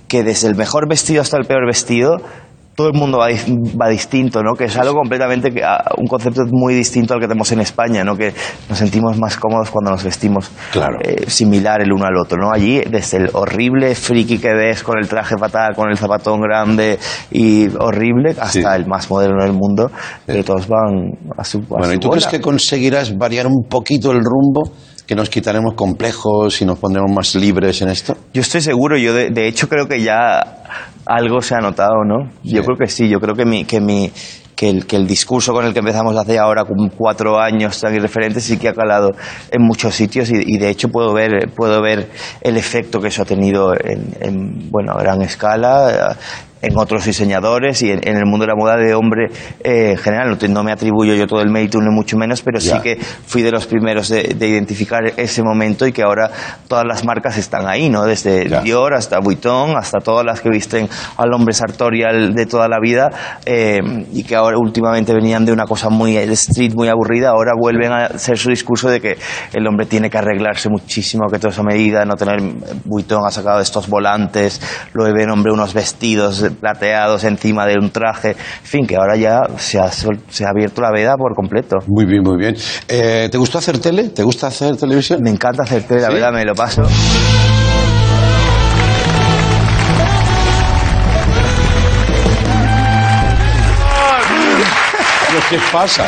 que 0.08 0.22
desde 0.22 0.48
el 0.48 0.54
mejor 0.56 0.88
vestido 0.88 1.20
hasta 1.22 1.36
el 1.36 1.46
peor 1.46 1.66
vestido, 1.66 2.18
todo 2.76 2.88
el 2.88 2.92
mundo 2.92 3.18
va, 3.18 3.30
dis- 3.30 3.46
va 3.80 3.88
distinto, 3.88 4.42
¿no? 4.42 4.52
Que 4.54 4.64
es 4.66 4.76
algo 4.76 4.94
completamente, 4.94 5.52
un 5.96 6.06
concepto 6.06 6.42
muy 6.52 6.74
distinto 6.74 7.14
al 7.14 7.20
que 7.20 7.26
tenemos 7.26 7.50
en 7.52 7.60
España, 7.60 8.04
¿no? 8.04 8.14
Que 8.16 8.34
nos 8.68 8.78
sentimos 8.78 9.18
más 9.18 9.36
cómodos 9.38 9.70
cuando 9.70 9.90
nos 9.90 10.04
vestimos 10.04 10.50
eh, 11.02 11.24
similar 11.28 11.80
el 11.80 11.90
uno 11.92 12.04
al 12.04 12.16
otro, 12.16 12.36
¿no? 12.38 12.52
Allí, 12.52 12.82
desde 12.88 13.16
el 13.16 13.30
horrible 13.32 13.94
friki 13.94 14.38
que 14.38 14.52
ves 14.52 14.82
con 14.82 14.98
el 14.98 15.08
traje 15.08 15.36
fatal, 15.38 15.74
con 15.74 15.88
el 15.90 15.96
zapatón 15.96 16.40
grande 16.42 16.98
y 17.30 17.66
horrible, 17.78 18.36
hasta 18.38 18.76
el 18.76 18.86
más 18.86 19.10
moderno 19.10 19.42
del 19.42 19.54
mundo, 19.54 19.90
que 20.26 20.42
todos 20.44 20.68
van 20.68 21.12
a 21.36 21.44
su, 21.44 21.58
a 21.58 21.62
Bueno, 21.68 21.86
su 21.86 21.92
¿y 21.94 21.98
tú 21.98 22.08
bola. 22.08 22.20
crees 22.20 22.30
que 22.30 22.40
conseguirás 22.42 23.16
variar 23.16 23.46
un 23.46 23.64
poquito 23.68 24.12
el 24.12 24.20
rumbo? 24.22 24.70
¿Que 25.06 25.14
nos 25.14 25.30
quitaremos 25.30 25.74
complejos 25.74 26.60
y 26.60 26.64
nos 26.64 26.78
pondremos 26.78 27.12
más 27.12 27.34
libres 27.36 27.80
en 27.82 27.88
esto? 27.90 28.16
Yo 28.34 28.42
estoy 28.42 28.60
seguro, 28.60 28.96
yo 28.98 29.14
de, 29.14 29.30
de 29.30 29.46
hecho 29.46 29.68
creo 29.68 29.86
que 29.86 30.02
ya 30.02 30.64
algo 31.06 31.40
se 31.40 31.54
ha 31.54 31.58
notado, 31.58 32.04
¿no? 32.04 32.30
Yo 32.42 32.62
creo 32.62 32.76
que 32.76 32.88
sí, 32.88 33.08
yo 33.08 33.20
creo 33.20 33.34
que 33.36 33.44
mi, 33.44 33.64
que 33.64 33.80
mi 33.80 34.10
que 34.56 34.70
el, 34.70 34.86
que 34.86 34.96
el 34.96 35.06
discurso 35.06 35.52
con 35.52 35.66
el 35.66 35.74
que 35.74 35.80
empezamos 35.80 36.16
hace 36.16 36.38
ahora 36.38 36.64
cuatro 36.96 37.38
años 37.38 37.78
tan 37.78 37.94
irreferente 37.94 38.40
sí 38.40 38.56
que 38.56 38.70
ha 38.70 38.72
calado 38.72 39.12
en 39.50 39.62
muchos 39.62 39.94
sitios 39.94 40.30
y, 40.30 40.54
y 40.54 40.56
de 40.56 40.70
hecho 40.70 40.88
puedo 40.88 41.12
ver 41.12 41.50
puedo 41.54 41.82
ver 41.82 42.08
el 42.40 42.56
efecto 42.56 42.98
que 42.98 43.08
eso 43.08 43.22
ha 43.22 43.26
tenido 43.26 43.74
en, 43.74 44.16
en, 44.18 44.70
bueno 44.70 44.92
a 44.92 45.02
gran 45.02 45.20
escala 45.20 46.16
en 46.66 46.76
otros 46.78 47.04
diseñadores 47.04 47.82
y 47.82 47.90
en, 47.90 48.00
en 48.06 48.16
el 48.16 48.24
mundo 48.26 48.44
de 48.46 48.48
la 48.52 48.56
moda 48.56 48.76
de 48.76 48.94
hombre 48.94 49.26
eh, 49.62 49.92
en 49.92 49.96
general. 49.98 50.30
No, 50.30 50.38
te- 50.38 50.48
no 50.48 50.62
me 50.62 50.72
atribuyo 50.72 51.14
yo 51.14 51.26
todo 51.26 51.40
el 51.40 51.50
mérito, 51.50 51.80
ni 51.80 51.90
mucho 51.94 52.16
menos, 52.16 52.42
pero 52.42 52.58
Ya. 52.58 52.76
sí 52.76 52.82
que 52.82 52.96
fui 52.96 53.42
de 53.42 53.50
los 53.50 53.66
primeros 53.66 54.08
de, 54.08 54.34
de 54.36 54.48
identificar 54.48 55.00
ese 55.16 55.42
momento 55.42 55.86
y 55.86 55.92
que 55.92 56.02
ahora 56.02 56.30
todas 56.68 56.84
las 56.86 57.04
marcas 57.04 57.36
están 57.38 57.66
ahí, 57.68 57.88
¿no? 57.88 58.04
Desde. 58.04 58.46
Dior 58.62 58.94
hasta 58.94 59.18
Vuitton, 59.20 59.76
hasta 59.76 59.98
todas 60.00 60.24
las 60.24 60.40
que 60.40 60.48
visten 60.50 60.88
al 61.16 61.32
hombre 61.32 61.52
sartorial 61.54 62.34
de 62.34 62.46
toda 62.46 62.68
la 62.68 62.78
vida 62.80 63.08
eh, 63.44 63.78
y 64.12 64.24
que 64.24 64.34
ahora 64.34 64.56
últimamente 64.58 65.12
venían 65.14 65.44
de 65.44 65.52
una 65.52 65.66
cosa 65.66 65.88
muy 65.88 66.16
street, 66.16 66.72
muy 66.74 66.88
aburrida, 66.88 67.30
ahora 67.30 67.52
vuelven 67.58 67.92
a 67.92 68.06
hacer 68.06 68.38
su 68.38 68.48
discurso 68.50 68.88
de 68.88 69.00
que 69.00 69.16
el 69.52 69.66
hombre 69.66 69.86
tiene 69.86 70.10
que 70.10 70.18
arreglarse 70.18 70.68
muchísimo, 70.68 71.26
que 71.30 71.38
todo 71.38 71.50
eso 71.50 71.62
medida, 71.62 72.04
no 72.04 72.14
tener... 72.14 72.40
Vuitton 72.84 73.22
ha 73.26 73.30
sacado 73.30 73.60
estos 73.60 73.88
volantes, 73.88 74.60
luego 74.92 75.14
ven, 75.14 75.30
hombre, 75.30 75.52
unos 75.52 75.74
vestidos 75.74 76.44
plateados 76.56 77.24
encima 77.24 77.66
de 77.66 77.74
un 77.80 77.90
traje, 77.90 78.30
en 78.30 78.36
fin, 78.66 78.86
que 78.86 78.96
ahora 78.96 79.16
ya 79.16 79.40
se 79.58 79.78
ha, 79.78 79.90
sol- 79.90 80.20
se 80.28 80.44
ha 80.44 80.48
abierto 80.50 80.80
la 80.80 80.90
veda 80.90 81.14
por 81.16 81.34
completo. 81.34 81.76
Muy 81.86 82.04
bien, 82.06 82.22
muy 82.22 82.36
bien. 82.38 82.54
Eh, 82.88 83.28
¿Te 83.30 83.38
gustó 83.38 83.58
hacer 83.58 83.78
tele? 83.78 84.08
¿Te 84.10 84.22
gusta 84.22 84.48
hacer 84.48 84.76
televisión? 84.76 85.22
Me 85.22 85.30
encanta 85.30 85.62
hacer 85.62 85.82
tele, 85.84 86.02
la 86.02 86.08
verdad, 86.10 86.32
me 86.32 86.44
lo 86.44 86.54
paso. 86.54 86.82
¿Pero 95.28 95.40
¿Qué 95.50 95.58
pasa? 95.72 96.06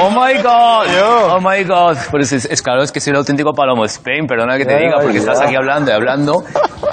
Oh 0.00 0.08
my 0.10 0.40
god, 0.42 0.86
oh 1.32 1.38
my 1.40 1.62
god. 1.64 1.96
Pues 2.10 2.32
es, 2.32 2.46
es 2.46 2.62
claro, 2.62 2.82
es 2.82 2.90
que 2.90 3.00
soy 3.00 3.10
el 3.10 3.16
auténtico 3.18 3.52
palomo 3.52 3.84
Spain, 3.84 4.26
perdona 4.26 4.56
que 4.56 4.64
te 4.64 4.74
diga, 4.78 4.98
porque 5.02 5.18
estás 5.18 5.38
aquí 5.40 5.54
hablando 5.54 5.90
y 5.90 5.94
hablando, 5.94 6.42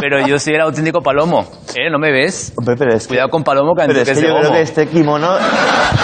pero 0.02 0.26
yo 0.28 0.38
soy 0.38 0.56
el 0.56 0.62
auténtico 0.62 1.00
palomo. 1.02 1.46
¿Eh? 1.76 1.90
¿No 1.90 1.98
me 1.98 2.12
ves? 2.12 2.52
Hombre, 2.58 2.76
pero 2.78 2.94
es 2.96 3.04
que- 3.04 3.10
Cuidado 3.10 3.30
con 3.30 3.44
palomo 3.44 3.74
que 3.74 3.84
antes 3.84 4.08
es 4.10 4.20
que 4.20 4.28
yo 4.28 4.36
creo 4.40 4.52
que 4.52 4.62
este 4.62 4.88
kimono. 4.88 5.38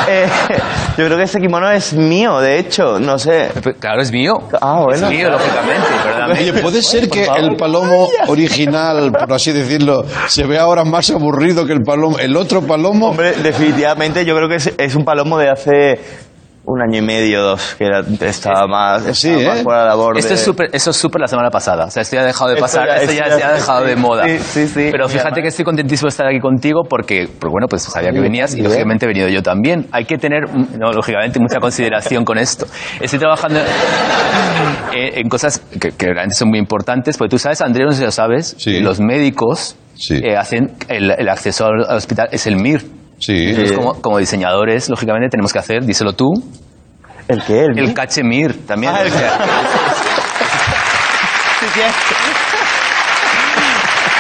eh, 0.08 0.28
yo 0.98 1.06
creo 1.06 1.18
que 1.18 1.24
este 1.24 1.42
kimono 1.42 1.70
es 1.70 1.94
mío, 1.94 2.40
de 2.40 2.60
hecho, 2.60 2.98
no 3.00 3.20
sé. 3.20 3.50
Claro, 3.80 4.02
es 4.02 4.12
mío. 4.12 4.34
Ah, 4.62 4.84
bueno. 4.86 5.08
Es 5.08 5.12
mío, 5.14 5.30
lógicamente, 5.32 5.88
perdóname. 6.04 6.34
Oye, 6.40 6.54
¿puede 6.62 6.82
ser 6.82 7.10
que 7.10 7.26
el 7.26 7.58
palomo 7.58 8.08
original, 8.28 9.12
por 9.12 9.34
así 9.34 9.52
decirlo, 9.52 10.04
se 10.28 10.46
ve 10.46 10.58
ahora 10.60 10.86
más 10.86 11.10
aburrido 11.10 11.66
que 11.66 11.74
el 11.74 11.82
palomo, 11.82 12.20
el 12.20 12.38
otro 12.38 12.62
palomo? 12.62 13.10
Hombre, 13.10 13.34
definitivamente 13.44 14.24
yo 14.24 14.34
creo 14.36 14.48
que 14.48 14.56
es, 14.56 14.74
es 14.78 14.96
un 14.96 15.04
palomo 15.04 15.38
de 15.38 15.50
hace 15.50 16.00
un 16.66 16.82
año 16.82 17.00
y 17.00 17.02
medio, 17.02 17.42
dos, 17.42 17.76
que 17.78 17.84
era- 17.86 18.00
estaba 18.22 18.66
más, 18.68 19.04
Sí, 19.18 19.30
estaba 19.30 19.50
más 19.50 19.60
¿eh? 19.60 19.64
fuera 19.64 19.82
de 19.82 19.88
la 19.90 19.96
borde. 19.96 20.20
Esto 20.22 20.34
es 20.34 20.40
súper, 20.42 20.70
eso 20.72 20.92
es 20.92 20.96
súper 20.98 21.20
la 21.20 21.28
semana 21.28 21.50
pasada. 21.50 21.86
O 21.86 21.92
sea, 21.92 22.02
esto 22.04 22.16
ya 22.16 22.22
ha 22.22 22.26
dejado 22.26 22.50
de 22.52 22.54
Esto 22.56 22.64
pasar, 22.64 22.88
ya- 22.88 22.96
esto 22.98 23.12
ya, 23.14 23.24
esto 23.26 23.40
ya- 23.40 23.48
ha 23.50 23.54
dejado 23.54 23.84
de 23.86 23.96
moda. 23.98 24.24
sí, 24.26 24.38
sí, 24.40 24.68
sí. 24.68 24.88
Pero 24.92 25.08
fíjate 25.10 25.28
además- 25.28 25.42
que 25.42 25.48
estoy 25.50 25.66
contentísimo 25.66 26.06
de 26.08 26.10
estar 26.12 26.28
aquí 26.28 26.40
contigo 26.40 26.84
porque, 26.90 27.28
pues 27.40 27.52
bueno, 27.52 27.68
pues 27.70 27.82
sabía 27.84 28.12
que 28.12 28.20
venías 28.22 28.56
y 28.56 28.62
lógicamente 28.62 29.06
he 29.06 29.08
venido 29.10 29.28
yo 29.28 29.42
también. 29.44 29.88
Hay 29.92 30.06
que 30.06 30.18
tener, 30.18 30.48
mm, 30.48 30.78
no, 30.80 30.94
lógicamente, 30.94 31.38
mucha 31.40 31.60
consideración 31.60 32.24
con 32.24 32.38
esto. 32.38 32.66
Estoy 33.02 33.20
trabajando 33.20 33.60
en, 34.94 35.20
en 35.20 35.30
cosas 35.30 35.60
que, 35.60 35.92
que 35.92 36.06
realmente 36.06 36.36
son 36.36 36.50
muy 36.50 36.60
importantes, 36.60 37.18
porque 37.18 37.32
tú 37.32 37.40
sabes, 37.40 37.62
Andrea, 37.62 37.86
no 37.86 37.92
sé 37.92 38.00
si 38.00 38.06
lo 38.06 38.12
sabes, 38.12 38.56
Sí. 38.58 38.80
los 38.80 39.00
médicos 39.00 39.76
Sí. 39.96 40.20
eh, 40.24 40.38
hacen 40.38 40.72
el, 40.88 41.12
el 41.12 41.30
acceso 41.30 41.66
al 41.66 41.82
hospital, 41.98 42.30
es 42.32 42.48
el 42.48 42.56
MIR. 42.56 43.03
Sí. 43.26 43.50
Entonces, 43.50 43.78
como, 43.78 44.02
como 44.02 44.18
diseñadores, 44.18 44.90
lógicamente, 44.90 45.30
tenemos 45.30 45.54
que 45.54 45.60
hacer, 45.60 45.86
díselo 45.86 46.14
tú, 46.14 46.34
¿El 47.28 47.42
qué? 47.44 47.66
¿El, 47.66 47.80
el 47.80 47.94
cachemir 47.94 48.66
también. 48.66 48.94
Ah, 48.94 49.02
el 49.02 49.08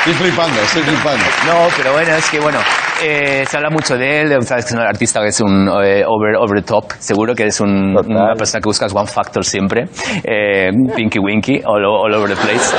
Estoy 0.05 0.13
flipando, 0.13 0.61
estoy 0.61 0.83
flipando. 0.83 1.25
No, 1.45 1.67
pero 1.77 1.93
bueno, 1.93 2.15
es 2.15 2.29
que 2.29 2.39
bueno, 2.39 2.59
eh, 3.03 3.45
se 3.47 3.57
habla 3.57 3.69
mucho 3.69 3.97
de 3.97 4.21
él, 4.21 4.43
sabes 4.43 4.65
que 4.65 4.69
es 4.69 4.75
un 4.75 4.79
artista 4.81 5.19
que 5.21 5.27
es 5.27 5.41
un 5.41 5.67
eh, 5.83 6.03
over, 6.07 6.35
over 6.39 6.63
top, 6.63 6.85
seguro 6.99 7.35
que 7.35 7.45
es 7.45 7.59
un- 7.59 7.95
una 8.07 8.33
persona 8.35 8.61
que 8.61 8.67
buscas 8.69 8.93
one 8.95 9.07
factor 9.07 9.43
siempre, 9.43 9.85
eh, 10.23 10.69
pinky 10.95 11.19
winky, 11.19 11.61
all, 11.65 11.83
all 11.85 12.13
over 12.13 12.29
the 12.29 12.35
place. 12.41 12.73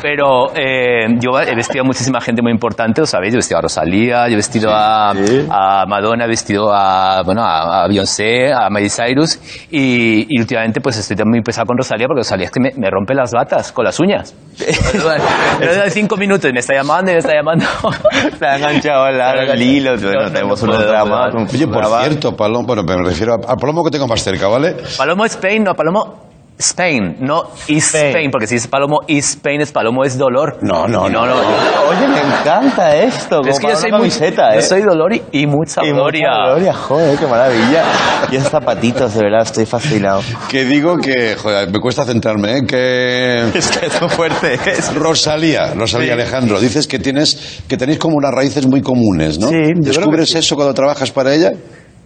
Pero 0.00 0.52
eh, 0.54 1.06
yo 1.18 1.40
he 1.40 1.54
vestido 1.54 1.82
a 1.82 1.86
muchísima 1.86 2.20
gente 2.20 2.42
muy 2.42 2.52
importante, 2.52 3.00
lo 3.00 3.06
sabéis, 3.06 3.32
yo 3.32 3.36
he 3.36 3.40
vestido 3.40 3.58
a 3.58 3.62
Rosalía, 3.62 4.28
yo 4.28 4.34
he 4.34 4.36
vestido 4.36 4.70
a, 4.72 5.10
a 5.10 5.86
Madonna, 5.86 6.24
he 6.24 6.28
vestido 6.28 6.72
a, 6.72 7.22
bueno, 7.24 7.42
a, 7.42 7.84
a 7.84 7.88
Beyoncé, 7.88 8.52
a 8.52 8.68
Miley 8.70 8.90
Cyrus 8.90 9.38
y, 9.70 10.26
y 10.28 10.40
últimamente 10.40 10.80
pues 10.80 10.98
estoy 10.98 11.16
muy 11.24 11.40
pesado 11.42 11.66
con 11.66 11.78
Rosalía 11.78 12.06
porque 12.06 12.20
Rosalía 12.20 12.46
es 12.46 12.52
que 12.52 12.60
me, 12.60 12.72
me 12.76 12.90
rompe 12.90 13.14
las 13.14 13.32
batas 13.32 13.72
con 13.72 13.84
las 13.84 13.98
uñas. 13.98 14.34
Cinco 15.90 16.16
minutos 16.16 16.52
me 16.52 16.60
está 16.60 16.74
llamando 16.74 17.10
y 17.10 17.14
me 17.14 17.18
está 17.20 17.34
llamando. 17.34 17.64
Se 18.38 18.46
ha 18.46 18.56
enganchado 18.56 19.04
al, 19.20 19.50
al 19.50 19.62
hilo, 19.62 19.96
No, 19.96 20.30
tenemos 20.32 20.62
no 20.62 20.68
unos 20.72 20.86
dramas. 20.86 21.34
Oye, 21.34 21.66
por 21.66 21.84
cierto, 22.02 22.36
palomo, 22.36 22.66
bueno, 22.66 22.82
me 22.82 22.96
refiero 22.96 23.34
a- 23.34 23.52
al 23.52 23.56
palomo 23.58 23.84
que 23.84 23.90
tengo 23.90 24.06
más 24.06 24.22
cerca, 24.22 24.48
¿vale? 24.48 24.76
Palomo 24.96 25.24
Spain, 25.24 25.64
no, 25.64 25.74
Palomo 25.74 26.25
Spain, 26.58 27.16
no 27.20 27.50
East 27.68 27.88
Spain. 27.94 28.06
Spain, 28.08 28.30
porque 28.30 28.46
si 28.46 28.54
es 28.56 28.66
Palomo 28.66 29.00
East 29.06 29.28
Spain 29.36 29.60
es 29.60 29.72
Palomo 29.72 30.04
es 30.04 30.16
dolor. 30.16 30.58
No, 30.62 30.86
no, 30.88 31.08
no. 31.08 31.22
Oye, 31.24 32.08
me 32.08 32.18
encanta 32.20 32.96
esto. 32.96 33.42
Es 33.46 33.58
que 33.60 33.68
yo 33.68 33.76
soy 33.76 33.90
una 33.90 33.98
muy, 33.98 34.08
camiseta, 34.08 34.54
yo 34.54 34.60
¿eh? 34.60 34.62
soy 34.62 34.80
dolor 34.82 35.12
y, 35.14 35.22
y 35.32 35.46
mucha 35.46 35.82
Y 35.84 35.88
mucha 35.88 36.00
gloria. 36.00 36.28
gloria, 36.46 36.72
joder, 36.74 37.18
qué 37.18 37.26
maravilla. 37.26 37.84
Y 38.30 38.36
esos 38.36 38.50
zapatitos, 38.50 39.14
de 39.14 39.20
verdad, 39.22 39.42
estoy 39.42 39.66
fascinado. 39.66 40.22
Que 40.48 40.64
digo 40.64 40.96
que, 40.96 41.36
joder, 41.36 41.70
me 41.70 41.78
cuesta 41.78 42.04
centrarme, 42.04 42.58
¿eh? 42.58 42.62
Que... 42.66 43.48
Es 43.58 43.68
que 43.70 43.86
es 43.86 44.00
muy 44.00 44.10
fuerte. 44.10 44.54
es- 44.54 44.94
Rosalía, 44.94 45.74
Rosalía 45.74 46.14
Alejandro, 46.14 46.58
dices 46.58 46.86
que 46.86 46.98
tienes 46.98 47.62
que 47.68 47.76
tenéis 47.76 47.98
como 47.98 48.16
unas 48.16 48.32
raíces 48.32 48.66
muy 48.66 48.80
comunes, 48.80 49.38
¿no? 49.38 49.48
Sí, 49.48 49.54
yo 49.54 49.60
creo 49.62 49.82
que 49.82 49.88
¿Descubres 49.90 50.28
sí. 50.30 50.38
eso 50.38 50.54
cuando 50.56 50.72
trabajas 50.72 51.10
para 51.10 51.34
ella? 51.34 51.50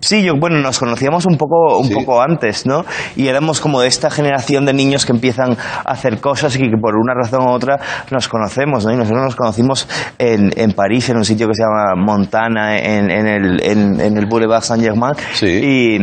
Sí, 0.01 0.23
yo, 0.23 0.35
bueno, 0.39 0.59
nos 0.61 0.79
conocíamos 0.79 1.27
un 1.27 1.37
poco, 1.37 1.79
un 1.79 1.87
Sí. 1.89 1.95
poco 1.95 2.23
antes, 2.23 2.65
¿no? 2.67 2.85
Y 3.17 3.29
éramos 3.29 3.61
como 3.61 3.81
de 3.81 3.89
esta 3.89 4.11
generación 4.11 4.65
de 4.65 4.73
niños 4.73 5.05
que 5.05 5.13
empiezan 5.13 5.53
a 5.53 5.93
hacer 5.93 6.21
cosas 6.21 6.57
y 6.57 6.61
que 6.61 6.77
por 6.81 6.97
una 6.97 7.13
razón 7.15 7.43
u 7.47 7.51
otra 7.53 7.79
nos 8.11 8.27
conocemos, 8.29 8.87
¿no? 8.87 8.93
Y 8.93 8.97
nosotros 8.97 9.23
nos 9.25 9.37
conocimos 9.37 9.87
en, 10.19 10.53
en 10.57 10.73
París, 10.73 11.09
en 11.11 11.19
un 11.19 11.25
sitio 11.25 11.47
que 11.49 11.55
se 11.55 11.63
llama 11.63 11.95
Montana, 12.03 12.79
en, 12.79 13.11
en 13.11 13.27
el, 13.27 13.63
en, 13.63 14.01
en 14.01 14.17
el 14.17 14.27
Boulevard 14.27 14.63
Saint-Germain. 14.63 15.15
Sí. 15.35 15.47
Y 15.47 15.99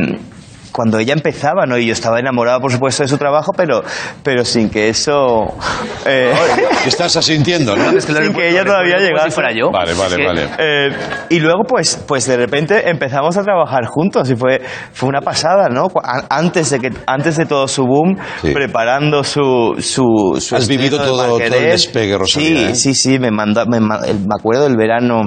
cuando 0.72 1.00
ella 1.00 1.14
empezaba, 1.14 1.66
¿no? 1.66 1.78
Y 1.78 1.88
yo 1.88 1.94
estaba 1.94 2.20
enamorado, 2.20 2.60
por 2.60 2.72
supuesto, 2.72 3.04
de 3.04 3.10
su 3.10 3.18
trabajo, 3.18 3.52
pero, 3.56 3.82
pero 4.24 4.46
sin 4.46 4.70
que 4.70 4.90
eso... 4.90 5.46
eh, 6.06 6.32
Que 6.84 6.90
estás 6.90 7.16
asintiendo, 7.16 7.76
¿no? 7.76 7.92
Es 7.92 8.06
que 8.08 8.14
Sin 8.14 8.34
que 8.34 8.50
ella 8.50 8.64
todavía 8.64 8.98
llegase. 8.98 9.30
si 9.30 9.32
fuera 9.32 9.50
yo. 9.54 9.72
Vale, 9.72 9.94
vale, 9.94 10.10
Es 10.12 10.16
que- 10.18 10.26
vale. 10.26 10.50
Eh, 10.58 10.90
y 11.30 11.40
luego, 11.40 11.64
pues, 11.68 12.04
pues 12.08 12.28
de 12.28 12.38
repente 12.38 12.90
empezamos 12.90 13.38
a 13.38 13.44
trabajar 13.44 13.86
juntos 13.86 14.30
y 14.30 14.36
fue, 14.36 14.62
fue 14.94 15.10
una 15.10 15.22
pasada, 15.22 15.70
¿no? 15.70 15.88
Antes 16.30 16.70
de, 16.70 16.80
que, 16.80 16.90
antes 17.06 17.38
de 17.38 17.46
todo 17.46 17.68
su 17.68 17.84
boom, 17.86 18.18
Sí. 18.42 18.52
preparando 18.52 19.24
su, 19.24 19.76
su, 19.80 20.38
su 20.40 20.56
Has 20.56 20.68
vivido 20.68 20.98
todo- 20.98 21.26
todo 21.28 21.40
el 21.40 21.50
despegue, 21.52 22.18
Rosalía, 22.18 22.48
Sí, 22.50 22.66
¿eh? 22.66 22.76
sí, 22.76 22.94
sí, 22.94 23.20
me, 23.20 23.32
manda, 23.32 23.66
me, 23.66 23.80
me 23.80 23.96
acuerdo 24.38 24.64
del 24.66 24.78
verano. 24.78 25.22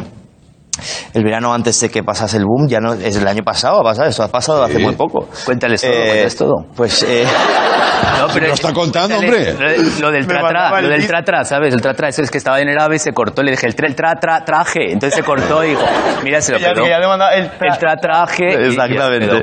El 1.15 1.25
verano 1.25 1.53
antes 1.55 1.79
de 1.81 1.89
que 1.91 2.03
pasase 2.03 2.37
el 2.37 2.45
boom, 2.45 2.69
ya 2.69 2.81
no 2.81 2.95
es 2.95 3.17
el 3.17 3.27
año 3.27 3.43
pasado, 3.43 3.81
ha 3.81 3.85
pasado, 3.85 4.09
esto 4.09 4.23
ha 4.23 4.29
pasado 4.29 4.63
hace 4.65 4.77
Sí. 4.77 4.83
muy 4.83 4.95
poco. 4.95 5.29
Cuéntales 5.45 5.81
todo, 5.81 5.93
cuéntales 5.93 6.37
todo. 6.37 6.55
Pues 6.77 7.03
eh, 7.09 7.25
No, 8.19 8.27
pero 8.33 8.49
lo 8.49 8.55
está 8.55 8.73
contando, 8.73 9.17
hombre. 9.19 9.53
Lo, 9.55 10.01
lo 10.01 10.11
del 10.11 10.27
tra 10.27 10.41
tra, 10.49 10.79
el 10.79 10.85
lo 10.85 10.91
del 10.91 10.99
disco. 11.01 11.13
tra 11.13 11.23
tra, 11.25 11.45
¿sabes? 11.45 11.73
El 11.75 11.81
tra 11.81 11.95
tra, 11.95 12.09
eso 12.09 12.23
es 12.23 12.31
que 12.31 12.39
estaba 12.39 12.61
en 12.61 12.69
el 12.69 12.79
ave 12.79 12.97
y 12.97 12.99
se 12.99 13.13
cortó, 13.13 13.43
le 13.43 13.53
dije 13.53 13.67
el 13.67 13.75
tra 13.75 13.87
el 13.87 13.95
tra 13.95 14.15
tra 14.19 14.45
traje, 14.45 14.93
entonces 14.93 15.15
se 15.17 15.23
cortó 15.23 15.65
y 15.65 15.71
dijo, 15.71 15.83
mira, 16.23 16.41
se 16.41 16.53
lo 16.53 16.59
quedó. 16.59 16.87
le 16.87 17.07
mandaba 17.07 17.33
el, 17.35 17.45
El 17.45 17.79
tra 17.79 17.97
traje. 17.97 18.69
Exactamente. 18.69 19.43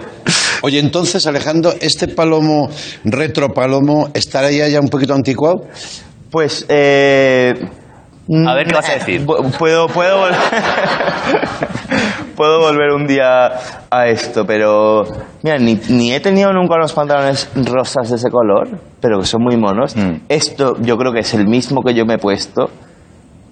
Oye, 0.63 0.79
entonces, 0.79 1.25
Alejandro, 1.27 1.73
¿este 1.81 2.07
palomo, 2.07 2.69
retro 3.03 3.49
palomo, 3.49 4.09
estaría 4.13 4.67
ya 4.67 4.79
un 4.79 4.87
poquito 4.89 5.13
anticuado? 5.13 5.67
Pues, 6.31 6.65
eh, 6.67 7.53
A 8.47 8.53
ver, 8.55 8.67
¿qué 8.67 8.73
vas 8.73 8.89
a 8.89 8.93
decir? 8.93 9.25
pu- 9.25 9.57
Puedo, 9.57 9.87
puedo, 9.87 10.27
vol- 10.27 10.35
puedo 12.35 12.59
volver 12.59 12.91
un 12.91 13.07
día 13.07 13.51
a 13.89 14.07
esto, 14.07 14.45
pero 14.45 15.05
mira, 15.43 15.57
ni, 15.57 15.79
ni 15.89 16.13
he 16.13 16.19
tenido 16.19 16.51
nunca 16.53 16.75
unos 16.75 16.93
pantalones 16.93 17.49
rosas 17.55 18.09
de 18.09 18.15
ese 18.17 18.29
color, 18.29 18.67
pero 18.99 19.19
que 19.19 19.25
son 19.25 19.43
muy 19.43 19.57
monos. 19.57 19.95
Mm. 19.95 20.21
Esto 20.29 20.75
yo 20.81 20.97
creo 20.97 21.13
que 21.13 21.19
es 21.21 21.33
el 21.33 21.47
mismo 21.47 21.81
que 21.81 21.93
yo 21.93 22.05
me 22.05 22.15
he 22.15 22.17
puesto. 22.17 22.69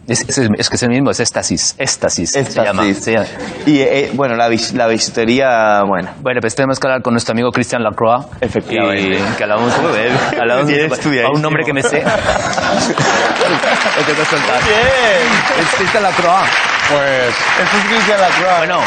Es, 0.08 0.22
es, 0.30 0.38
es 0.38 0.70
que 0.70 0.76
es 0.76 0.84
el 0.84 0.90
mismo, 0.90 1.10
es 1.10 1.20
éxtasis, 1.20 1.76
éxtasis, 1.80 2.32
se 2.32 2.42
Éxtasis. 2.42 2.64
llama. 2.64 2.94
se 2.94 3.12
llama. 3.14 3.26
Y 3.66 3.80
eh, 3.80 4.12
bueno, 4.14 4.36
la, 4.36 4.50
la 4.74 4.88
bisutería, 4.88 5.82
bueno. 5.88 6.12
Bueno, 6.22 6.42
pues 6.42 6.54
tenemos 6.54 6.80
que 6.80 6.88
hablar 6.88 7.02
con 7.02 7.14
nuestro 7.14 7.34
amigo 7.34 7.50
Christian 7.52 7.82
Lacroix. 7.82 8.26
Efectivamente. 8.40 9.18
Y 9.18 9.36
que 9.36 9.44
hablamos 9.44 9.74
Joder, 9.74 10.12
hablamos 10.40 10.70
a 10.70 11.32
un 11.34 11.42
nombre 11.42 11.64
que 11.66 11.74
me 11.74 11.82
sé. 11.82 12.04
Lo 13.98 14.04
tengo 14.04 14.20
que 14.20 14.26
soltar. 14.26 14.64
Bien. 14.64 15.28
Es 15.60 15.76
Christian 15.76 16.04
Lacroix. 16.04 16.50
Pues... 16.92 17.30
Es 17.30 17.70
Cristian 17.90 18.22
Lacroix. 18.22 18.58
Bueno, 18.60 18.80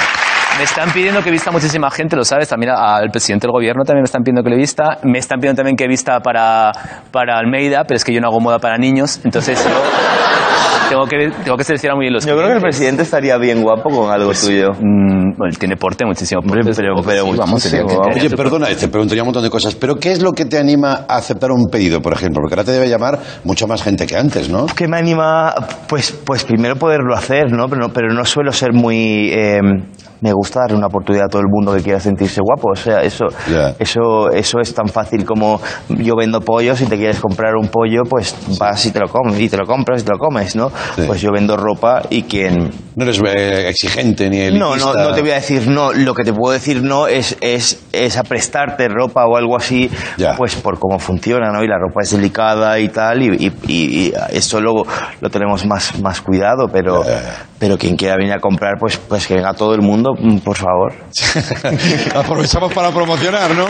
me 0.56 0.64
están 0.64 0.90
pidiendo 0.92 1.22
que 1.22 1.30
vista 1.30 1.50
muchísima 1.50 1.90
gente, 1.90 2.16
lo 2.16 2.24
sabes, 2.24 2.48
también 2.48 2.72
al 2.76 3.10
presidente 3.10 3.46
del 3.46 3.52
gobierno 3.52 3.84
también 3.84 4.02
me 4.02 4.06
están 4.06 4.22
pidiendo 4.22 4.42
que 4.42 4.50
le 4.50 4.56
vista, 4.56 4.98
me 5.02 5.18
están 5.18 5.38
pidiendo 5.40 5.58
también 5.58 5.76
que 5.76 5.86
vista 5.86 6.20
para, 6.20 6.72
para 7.10 7.38
Almeida, 7.38 7.84
pero 7.86 7.96
es 7.96 8.04
que 8.04 8.12
yo 8.12 8.20
no 8.20 8.28
hago 8.28 8.40
moda 8.40 8.58
para 8.58 8.76
niños, 8.76 9.20
entonces 9.24 9.62
yo... 9.64 9.70
tengo 10.88 11.04
que, 11.06 11.30
tengo 11.44 11.56
que 11.56 11.64
seleccionar 11.64 11.96
muy 11.96 12.04
bien 12.04 12.14
los 12.14 12.24
Yo 12.26 12.36
creo 12.36 12.48
que 12.48 12.54
el 12.56 12.60
presidente 12.62 13.02
estaría 13.02 13.36
bien 13.38 13.62
guapo 13.62 13.88
con 13.90 14.10
algo 14.10 14.32
tuyo. 14.32 14.68
Mm, 14.72 15.36
bueno, 15.36 15.50
él 15.50 15.58
tiene 15.58 15.76
porte, 15.76 16.04
muchísimo 16.04 16.40
porte, 16.42 16.70
pero, 16.76 16.94
pero 17.04 17.24
sí, 17.24 17.36
vamos, 17.38 17.62
que- 17.70 17.78
vamos. 17.82 18.16
Oye, 18.16 18.28
su- 18.28 18.36
perdona, 18.36 18.66
te 18.68 18.88
preguntaría 18.88 19.22
un 19.22 19.28
montón 19.28 19.42
de 19.44 19.50
cosas, 19.50 19.74
pero 19.74 19.96
¿qué 19.96 20.12
es 20.12 20.22
lo 20.22 20.32
que 20.32 20.44
te 20.46 20.58
anima 20.58 21.04
a 21.08 21.16
aceptar 21.16 21.50
un 21.52 21.66
pedido, 21.70 22.00
por 22.02 22.12
ejemplo? 22.12 22.40
Porque 22.42 22.54
ahora 22.54 22.64
te 22.64 22.72
debe 22.72 22.88
llamar 22.88 23.18
mucho 23.44 23.66
más 23.66 23.82
gente 23.82 24.06
que 24.06 24.16
antes, 24.16 24.48
¿no? 24.48 24.66
¿Qué 24.66 24.88
me 24.88 24.96
anima? 24.98 25.54
Pues, 25.88 26.12
pues 26.24 26.44
primero 26.44 26.76
poderlo 26.76 27.14
hacer, 27.14 27.52
¿no? 27.52 27.68
Pero 27.68 27.80
no, 27.82 27.92
pero 27.92 28.12
no 28.12 28.24
suelo 28.24 28.52
ser 28.52 28.72
muy... 28.72 29.30
eh, 29.32 29.60
me 30.20 30.32
gusta 30.32 30.60
darle 30.60 30.76
una 30.76 30.86
oportunidad 30.88 31.26
a 31.26 31.28
todo 31.28 31.42
el 31.42 31.48
mundo 31.48 31.74
que 31.74 31.82
quiera 31.82 32.00
sentirse 32.00 32.40
guapo. 32.42 32.70
O 32.72 32.76
sea, 32.76 33.02
eso, 33.02 33.26
eso, 33.78 34.30
eso 34.30 34.60
es 34.60 34.74
tan 34.74 34.88
fácil 34.88 35.24
como 35.24 35.60
yo 35.88 36.14
vendo 36.16 36.40
pollos 36.40 36.80
y 36.80 36.86
te 36.86 36.96
quieres 36.96 37.20
comprar 37.20 37.54
un 37.56 37.68
pollo, 37.68 38.02
pues 38.08 38.34
vas 38.58 38.84
y 38.86 38.90
te 38.90 39.00
lo 39.00 39.08
comes, 39.08 39.38
y 39.40 39.48
te 39.48 39.56
lo 39.56 39.64
compras 39.66 40.02
y 40.02 40.04
te 40.04 40.12
lo 40.12 40.18
comes, 40.18 40.56
¿no? 40.56 40.70
Sí. 40.96 41.02
Pues 41.06 41.20
yo 41.20 41.30
vendo 41.32 41.56
ropa 41.56 42.02
y 42.10 42.22
quien... 42.22 42.70
No 42.96 43.04
eres 43.04 43.20
eh, 43.24 43.68
exigente 43.68 44.28
ni 44.28 44.38
elitista. 44.40 44.64
No, 44.64 44.76
no, 44.76 44.92
no 45.10 45.14
te 45.14 45.20
voy 45.20 45.30
a 45.30 45.34
decir 45.36 45.68
no. 45.68 45.92
Lo 45.92 46.14
que 46.14 46.24
te 46.24 46.32
puedo 46.32 46.52
decir 46.52 46.82
no 46.82 47.06
es, 47.06 47.36
es, 47.40 47.80
es 47.92 48.16
a 48.16 48.24
prestarte 48.24 48.88
ropa 48.88 49.24
o 49.26 49.36
algo 49.36 49.56
así, 49.56 49.88
pues 50.36 50.56
por 50.56 50.80
cómo 50.80 50.98
funciona, 50.98 51.50
¿no? 51.52 51.62
Y 51.62 51.68
la 51.68 51.78
ropa 51.78 52.00
es 52.02 52.10
delicada 52.10 52.78
y 52.80 52.88
tal, 52.88 53.22
y, 53.22 53.46
y, 53.46 53.52
y- 53.72 54.12
eso 54.32 54.60
luego 54.60 54.84
lo 55.20 55.30
tenemos 55.30 55.64
más, 55.64 56.00
más 56.00 56.20
cuidado, 56.20 56.66
pero. 56.72 57.04
Pero 57.58 57.76
quien 57.76 57.96
quiera 57.96 58.16
venir 58.16 58.32
a 58.32 58.40
comprar, 58.40 58.74
pues, 58.78 58.96
pues 58.96 59.26
que 59.26 59.34
venga 59.34 59.52
todo 59.54 59.74
el 59.74 59.82
mundo, 59.82 60.14
mm, 60.18 60.38
por 60.38 60.56
favor. 60.56 60.94
Aprovechamos 62.14 62.72
para 62.72 62.90
promocionar, 62.90 63.50
¿no? 63.50 63.66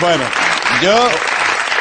Bueno, 0.00 0.24
yo 0.82 1.08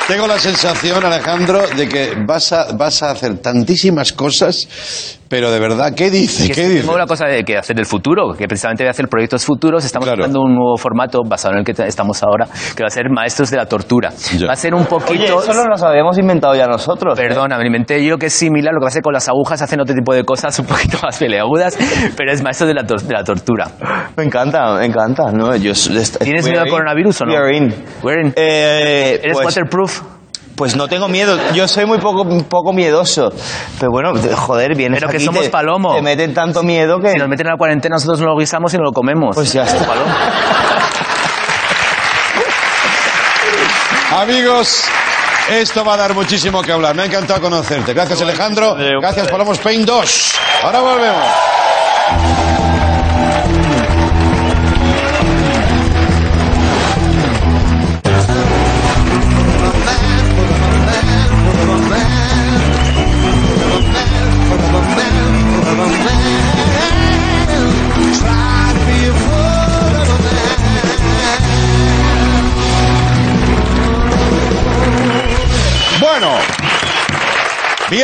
tengo 0.07 0.25
la 0.25 0.39
sensación, 0.39 1.05
Alejandro, 1.05 1.67
de 1.67 1.87
que 1.87 2.13
vas 2.25 2.51
a, 2.53 2.71
vas 2.71 3.03
a 3.03 3.11
hacer 3.11 3.37
tantísimas 3.39 4.13
cosas, 4.13 5.19
pero 5.29 5.51
de 5.51 5.59
verdad, 5.59 5.93
¿qué 5.95 6.09
dice? 6.09 6.43
Es 6.43 6.49
¿Qué 6.49 6.55
que 6.55 6.67
dice? 6.67 6.81
tengo 6.81 6.95
una 6.95 7.05
cosa 7.05 7.25
de 7.27 7.43
que 7.43 7.57
hacer 7.57 7.75
del 7.75 7.85
futuro, 7.85 8.33
que 8.37 8.47
precisamente 8.47 8.83
voy 8.83 8.87
a 8.87 8.91
hacer 8.91 9.07
proyectos 9.07 9.43
futuros. 9.45 9.83
Estamos 9.85 10.05
Claro. 10.07 10.17
buscando 10.19 10.41
un 10.41 10.55
nuevo 10.55 10.77
formato 10.77 11.19
basado 11.27 11.53
en 11.55 11.59
el 11.59 11.65
que 11.65 11.73
estamos 11.87 12.21
ahora, 12.23 12.47
que 12.75 12.83
va 12.83 12.87
a 12.87 12.89
ser 12.89 13.09
Maestros 13.09 13.49
de 13.51 13.57
la 13.57 13.65
Tortura. 13.65 14.11
Ya. 14.37 14.47
Va 14.47 14.53
a 14.53 14.55
ser 14.55 14.73
un 14.73 14.81
Oye, 14.81 14.89
poquito... 14.89 15.41
eso 15.43 15.53
no 15.53 15.65
nos 15.65 15.81
habíamos 15.83 16.17
inventado 16.17 16.55
ya 16.55 16.67
nosotros. 16.67 17.17
¿eh? 17.19 17.21
Perdona, 17.27 17.57
me 17.57 17.63
lo 17.63 17.67
inventé 17.67 18.03
yo 18.05 18.17
que 18.17 18.27
es 18.27 18.33
similar, 18.33 18.73
lo 18.73 18.79
que 18.79 18.85
pasa 18.85 18.99
es 18.99 19.01
que 19.01 19.05
con 19.05 19.13
las 19.13 19.27
agujas 19.27 19.61
hacen 19.61 19.79
otro 19.81 19.95
tipo 19.95 20.13
de 20.13 20.23
cosas 20.23 20.57
un 20.59 20.65
poquito 20.65 20.97
más 21.03 21.17
peleagudas, 21.17 21.77
pero 22.15 22.31
es 22.31 22.41
maestro 22.43 22.67
de 22.67 22.73
la, 22.73 22.83
tor- 22.83 23.01
de 23.01 23.13
la 23.13 23.23
tortura. 23.23 23.69
Me 24.15 24.23
encanta, 24.23 24.75
me 24.75 24.85
encanta. 24.85 25.31
¿no? 25.31 25.55
Yo, 25.55 25.73
¿Tienes 26.19 26.45
miedo 26.45 26.61
al 26.61 26.69
coronavirus 26.69 27.21
o 27.21 27.25
no? 27.25 27.31
We 27.33 27.37
are 27.37 27.57
in. 27.57 27.73
We're 28.03 28.21
in. 28.21 28.33
Eh, 28.35 29.19
¿Eres 29.23 29.33
pues- 29.33 29.45
waterproof? 29.45 30.01
Pues 30.57 30.75
no 30.75 30.87
tengo 30.87 31.07
miedo, 31.07 31.37
yo 31.53 31.67
soy 31.67 31.85
muy 31.85 31.99
poco, 31.99 32.25
poco 32.49 32.73
miedoso. 32.73 33.31
Pero 33.79 33.91
bueno, 33.91 34.11
joder, 34.35 34.75
vienes 34.75 34.99
Pero 34.99 35.11
que 35.11 35.17
aquí, 35.17 35.25
somos 35.25 35.43
te- 35.43 35.49
palomo. 35.51 35.93
Te 35.93 36.01
meten 36.01 36.33
tanto 36.33 36.63
miedo 36.63 36.99
que... 36.99 37.11
Si 37.11 37.17
nos 37.17 37.29
meten 37.29 37.45
a 37.47 37.51
la 37.51 37.57
cuarentena, 37.57 37.95
nosotros 37.97 38.19
no 38.21 38.25
lo 38.25 38.37
guisamos 38.39 38.73
y 38.73 38.77
no 38.77 38.83
lo 38.85 38.91
comemos. 38.91 39.35
Pues 39.35 39.53
ya 39.53 39.61
está. 39.61 39.85
Palomo. 39.85 40.11
Amigos, 44.19 44.85
esto 45.51 45.85
va 45.85 45.93
a 45.93 45.97
dar 45.97 46.13
muchísimo 46.15 46.61
que 46.63 46.71
hablar. 46.71 46.95
Me 46.95 47.03
ha 47.03 47.05
encantado 47.05 47.39
conocerte. 47.41 47.93
Gracias, 47.93 48.19
Alejandro. 48.21 48.75
Gracias, 48.99 49.27
Paloma 49.27 49.51
Spain 49.53 49.85
2. 49.85 50.39
Ahora 50.63 50.79
volvemos. 50.79 51.23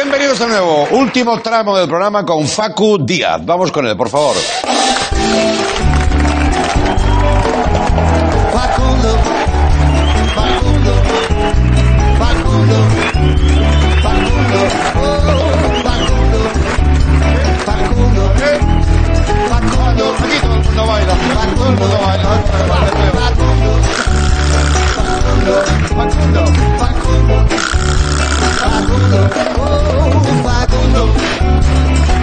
Bienvenidos 0.04 0.40
de 0.40 0.48
nuevo. 0.48 0.88
Último 0.92 1.40
tramo 1.40 1.78
del 1.78 1.88
programa 1.88 2.26
con 2.26 2.46
Facu 2.46 2.98
Díaz. 3.06 3.46
Vamos 3.46 3.72
con 3.72 3.88
él, 3.88 3.96
por 3.96 4.10
favor. 4.10 4.36
Facundo, 8.52 9.18
Facundo, 10.36 10.94
Facundo, 12.20 12.76
Facundo, 14.04 14.60
oh, 15.00 15.12
Facundo, 15.84 16.42
Facundo, 17.66 18.28
Facundo, 19.50 19.84
Facundo, 21.48 21.88
Facundo, 23.14 23.64
Facundo, 25.96 26.42
Facundo, 26.78 27.73
oh, 28.84 30.44
Facundo, 30.44 31.02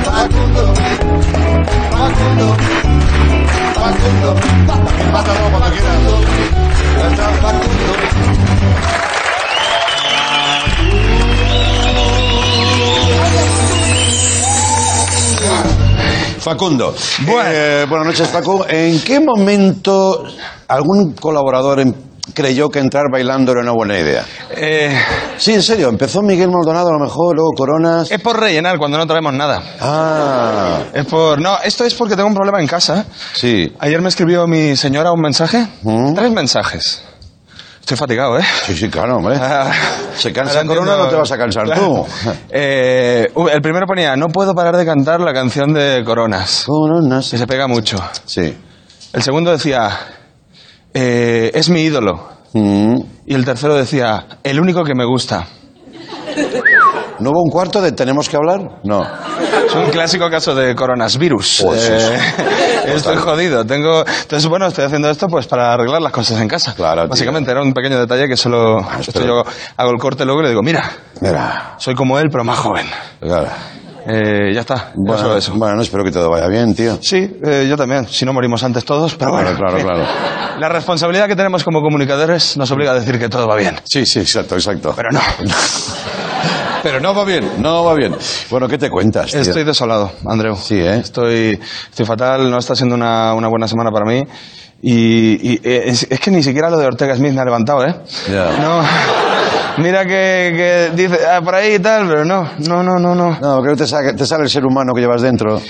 Facundo, 0.04 0.74
Facundo, 1.90 2.56
Facundo, 3.74 4.30
mátalo 5.12 5.50
cuando 5.50 5.68
quieras. 5.70 6.00
Facundo. 7.40 7.92
Facundo. 16.40 16.94
Eh, 17.46 17.86
buenas 17.88 18.06
noches, 18.06 18.28
Facu. 18.28 18.64
¿En 18.68 19.00
qué 19.00 19.20
momento 19.20 20.24
algún 20.68 21.12
colaborador 21.12 21.80
em- 21.80 21.94
creyó 22.34 22.68
que 22.70 22.78
entrar 22.78 23.04
bailando 23.12 23.52
era 23.52 23.60
una 23.60 23.72
buena 23.72 23.98
idea? 23.98 24.24
Eh, 24.62 24.94
Sí, 25.38 25.54
en 25.54 25.62
serio. 25.62 25.88
Empezó 25.88 26.20
Miguel 26.22 26.50
Maldonado 26.50 26.88
a 26.90 26.92
lo 26.92 26.98
mejor, 26.98 27.34
luego 27.34 27.50
Coronas. 27.56 28.10
es 28.10 28.20
por 28.20 28.38
rellenar 28.38 28.76
cuando 28.78 28.98
no 28.98 29.06
traemos 29.06 29.32
nada. 29.32 29.62
Ah, 29.80 30.80
Es 30.92 31.06
por. 31.06 31.40
No, 31.40 31.58
esto 31.64 31.84
es 31.84 31.94
porque 31.94 32.14
tengo 32.14 32.28
un 32.28 32.34
problema 32.34 32.60
en 32.60 32.66
casa. 32.66 33.06
sí. 33.32 33.72
Ayer 33.78 34.00
me 34.02 34.08
escribió 34.10 34.46
mi 34.46 34.76
señora 34.76 35.12
un 35.12 35.20
mensaje. 35.20 35.66
¿Mm? 35.82 36.14
Tres 36.14 36.30
mensajes. 36.30 37.02
Estoy 37.80 37.96
fatigado, 37.96 38.38
¿eh? 38.38 38.44
Sí, 38.66 38.76
sí, 38.76 38.88
claro, 38.90 39.16
hombre. 39.16 39.36
Ah, 39.40 39.72
Se 40.16 40.32
cansa 40.32 40.64
Corona, 40.66 40.96
no 40.96 41.08
te 41.08 41.16
vas 41.16 41.32
a 41.32 41.38
cansar 41.38 41.64
Claro. 41.64 41.80
tú. 41.82 42.06
Eh, 42.50 43.28
el 43.52 43.62
primero 43.62 43.86
ponía, 43.86 44.14
no 44.16 44.28
puedo 44.28 44.54
parar 44.54 44.76
de 44.76 44.84
cantar 44.84 45.20
la 45.20 45.32
canción 45.32 45.72
de 45.72 46.02
Coronas. 46.04 46.64
Coronas. 46.66 47.30
Que 47.30 47.38
se 47.38 47.46
pega 47.46 47.66
mucho. 47.66 47.96
Sí. 48.26 48.54
El 49.12 49.22
segundo 49.22 49.50
decía, 49.50 49.90
eh, 50.92 51.50
es 51.54 51.68
mi 51.70 51.80
ídolo. 51.80 52.28
Mm. 52.52 52.94
Y 53.26 53.34
el 53.34 53.44
tercero 53.44 53.74
decía, 53.74 54.26
el 54.42 54.60
único 54.60 54.84
que 54.84 54.94
me 54.94 55.04
gusta. 55.04 55.46
¿No 57.20 57.30
hubo 57.30 57.42
un 57.42 57.50
cuarto 57.50 57.82
de 57.82 57.92
tenemos 57.92 58.28
que 58.30 58.36
hablar? 58.36 58.80
No. 58.82 59.02
Es 59.66 59.74
un 59.74 59.90
clásico 59.90 60.30
caso 60.30 60.54
de 60.54 60.74
coronavirus. 60.74 61.62
Pues 61.66 61.88
Eh, 61.90 62.18
estoy 62.94 63.16
jodido. 63.18 63.64
Tengo, 63.66 64.04
entonces, 64.06 64.48
bueno, 64.48 64.66
estoy 64.66 64.86
haciendo 64.86 65.10
esto 65.10 65.26
pues 65.28 65.46
para 65.46 65.74
arreglar 65.74 66.00
las 66.00 66.12
cosas 66.12 66.40
en 66.40 66.48
casa. 66.48 66.74
Claro, 66.74 67.02
tío. 67.02 67.10
Básicamente 67.10 67.50
era 67.50 67.62
un 67.62 67.74
pequeño 67.74 68.00
detalle 68.00 68.26
que 68.26 68.36
solo 68.38 68.80
esto 68.80 69.10
espera. 69.10 69.26
yo 69.26 69.44
hago 69.76 69.90
el 69.90 69.98
corte 69.98 70.24
luego 70.24 70.40
y 70.40 70.44
le 70.44 70.48
digo, 70.50 70.62
mira, 70.62 70.90
Mira. 71.20 71.74
soy 71.76 71.94
como 71.94 72.18
él, 72.18 72.28
pero 72.32 72.42
más 72.42 72.58
joven. 72.58 72.86
Claro. 73.20 73.48
Eh, 74.06 74.52
ya 74.54 74.60
está. 74.60 74.76
ya 74.76 74.92
Bueno, 74.94 75.18
solo 75.22 75.36
eso. 75.36 75.52
bueno, 75.54 75.76
no 75.76 75.82
espero 75.82 76.02
que 76.04 76.10
todo 76.10 76.30
vaya 76.30 76.46
bien, 76.48 76.74
tío. 76.74 76.98
Sí, 77.02 77.36
eh, 77.44 77.66
yo 77.68 77.76
también. 77.76 78.06
Si 78.08 78.24
no 78.24 78.32
morimos 78.32 78.62
antes 78.62 78.84
todos, 78.84 79.14
pero 79.14 79.32
bueno. 79.32 79.50
Claro, 79.56 79.76
claro, 79.76 80.04
claro. 80.04 80.58
La 80.58 80.68
responsabilidad 80.68 81.26
que 81.26 81.36
tenemos 81.36 81.64
como 81.64 81.80
comunicadores 81.82 82.56
nos 82.56 82.70
obliga 82.70 82.92
a 82.92 82.94
decir 82.94 83.18
que 83.18 83.28
todo 83.28 83.46
va 83.46 83.56
bien. 83.56 83.76
Sí, 83.84 84.04
sí, 84.06 84.20
exacto, 84.20 84.54
exacto. 84.54 84.92
Pero 84.96 85.08
no. 85.12 85.20
Pero 86.82 86.98
no 86.98 87.14
va 87.14 87.24
bien, 87.26 87.46
no 87.58 87.84
va 87.84 87.92
bien. 87.94 88.16
Bueno, 88.48 88.66
¿qué 88.66 88.78
te 88.78 88.88
cuentas, 88.88 89.30
tío? 89.32 89.40
Estoy 89.40 89.64
desolado, 89.64 90.12
Andreu. 90.26 90.56
Sí, 90.56 90.76
¿eh? 90.78 90.96
Estoy, 90.96 91.60
estoy 91.90 92.06
fatal, 92.06 92.50
no 92.50 92.56
está 92.58 92.74
siendo 92.74 92.94
una, 92.94 93.34
una 93.34 93.48
buena 93.48 93.68
semana 93.68 93.90
para 93.90 94.06
mí. 94.06 94.22
Y, 94.80 95.52
y, 95.52 95.60
eh, 95.62 95.82
es, 95.88 96.06
es 96.08 96.18
que 96.20 96.30
ni 96.30 96.42
siquiera 96.42 96.70
lo 96.70 96.78
de 96.78 96.86
Ortega 96.86 97.14
Smith 97.14 97.34
me 97.34 97.42
ha 97.42 97.44
levantado, 97.44 97.84
¿eh? 97.84 97.94
Ya. 98.32 98.56
No. 98.62 98.82
Mira 99.78 100.04
que, 100.04 100.52
que 100.56 100.90
dice 100.94 101.18
ah, 101.30 101.40
por 101.42 101.54
ahí 101.54 101.74
y 101.74 101.78
tal, 101.78 102.06
pero 102.08 102.24
no, 102.24 102.48
no, 102.58 102.82
no, 102.82 102.98
no, 102.98 103.14
no. 103.14 103.38
No, 103.40 103.62
que 103.62 103.68
no 103.68 103.76
te, 103.76 103.86
saque- 103.86 104.14
te 104.16 104.26
sale 104.26 104.44
el 104.44 104.50
ser 104.50 104.64
humano 104.66 104.92
que 104.94 105.00
llevas 105.00 105.22
dentro. 105.22 105.60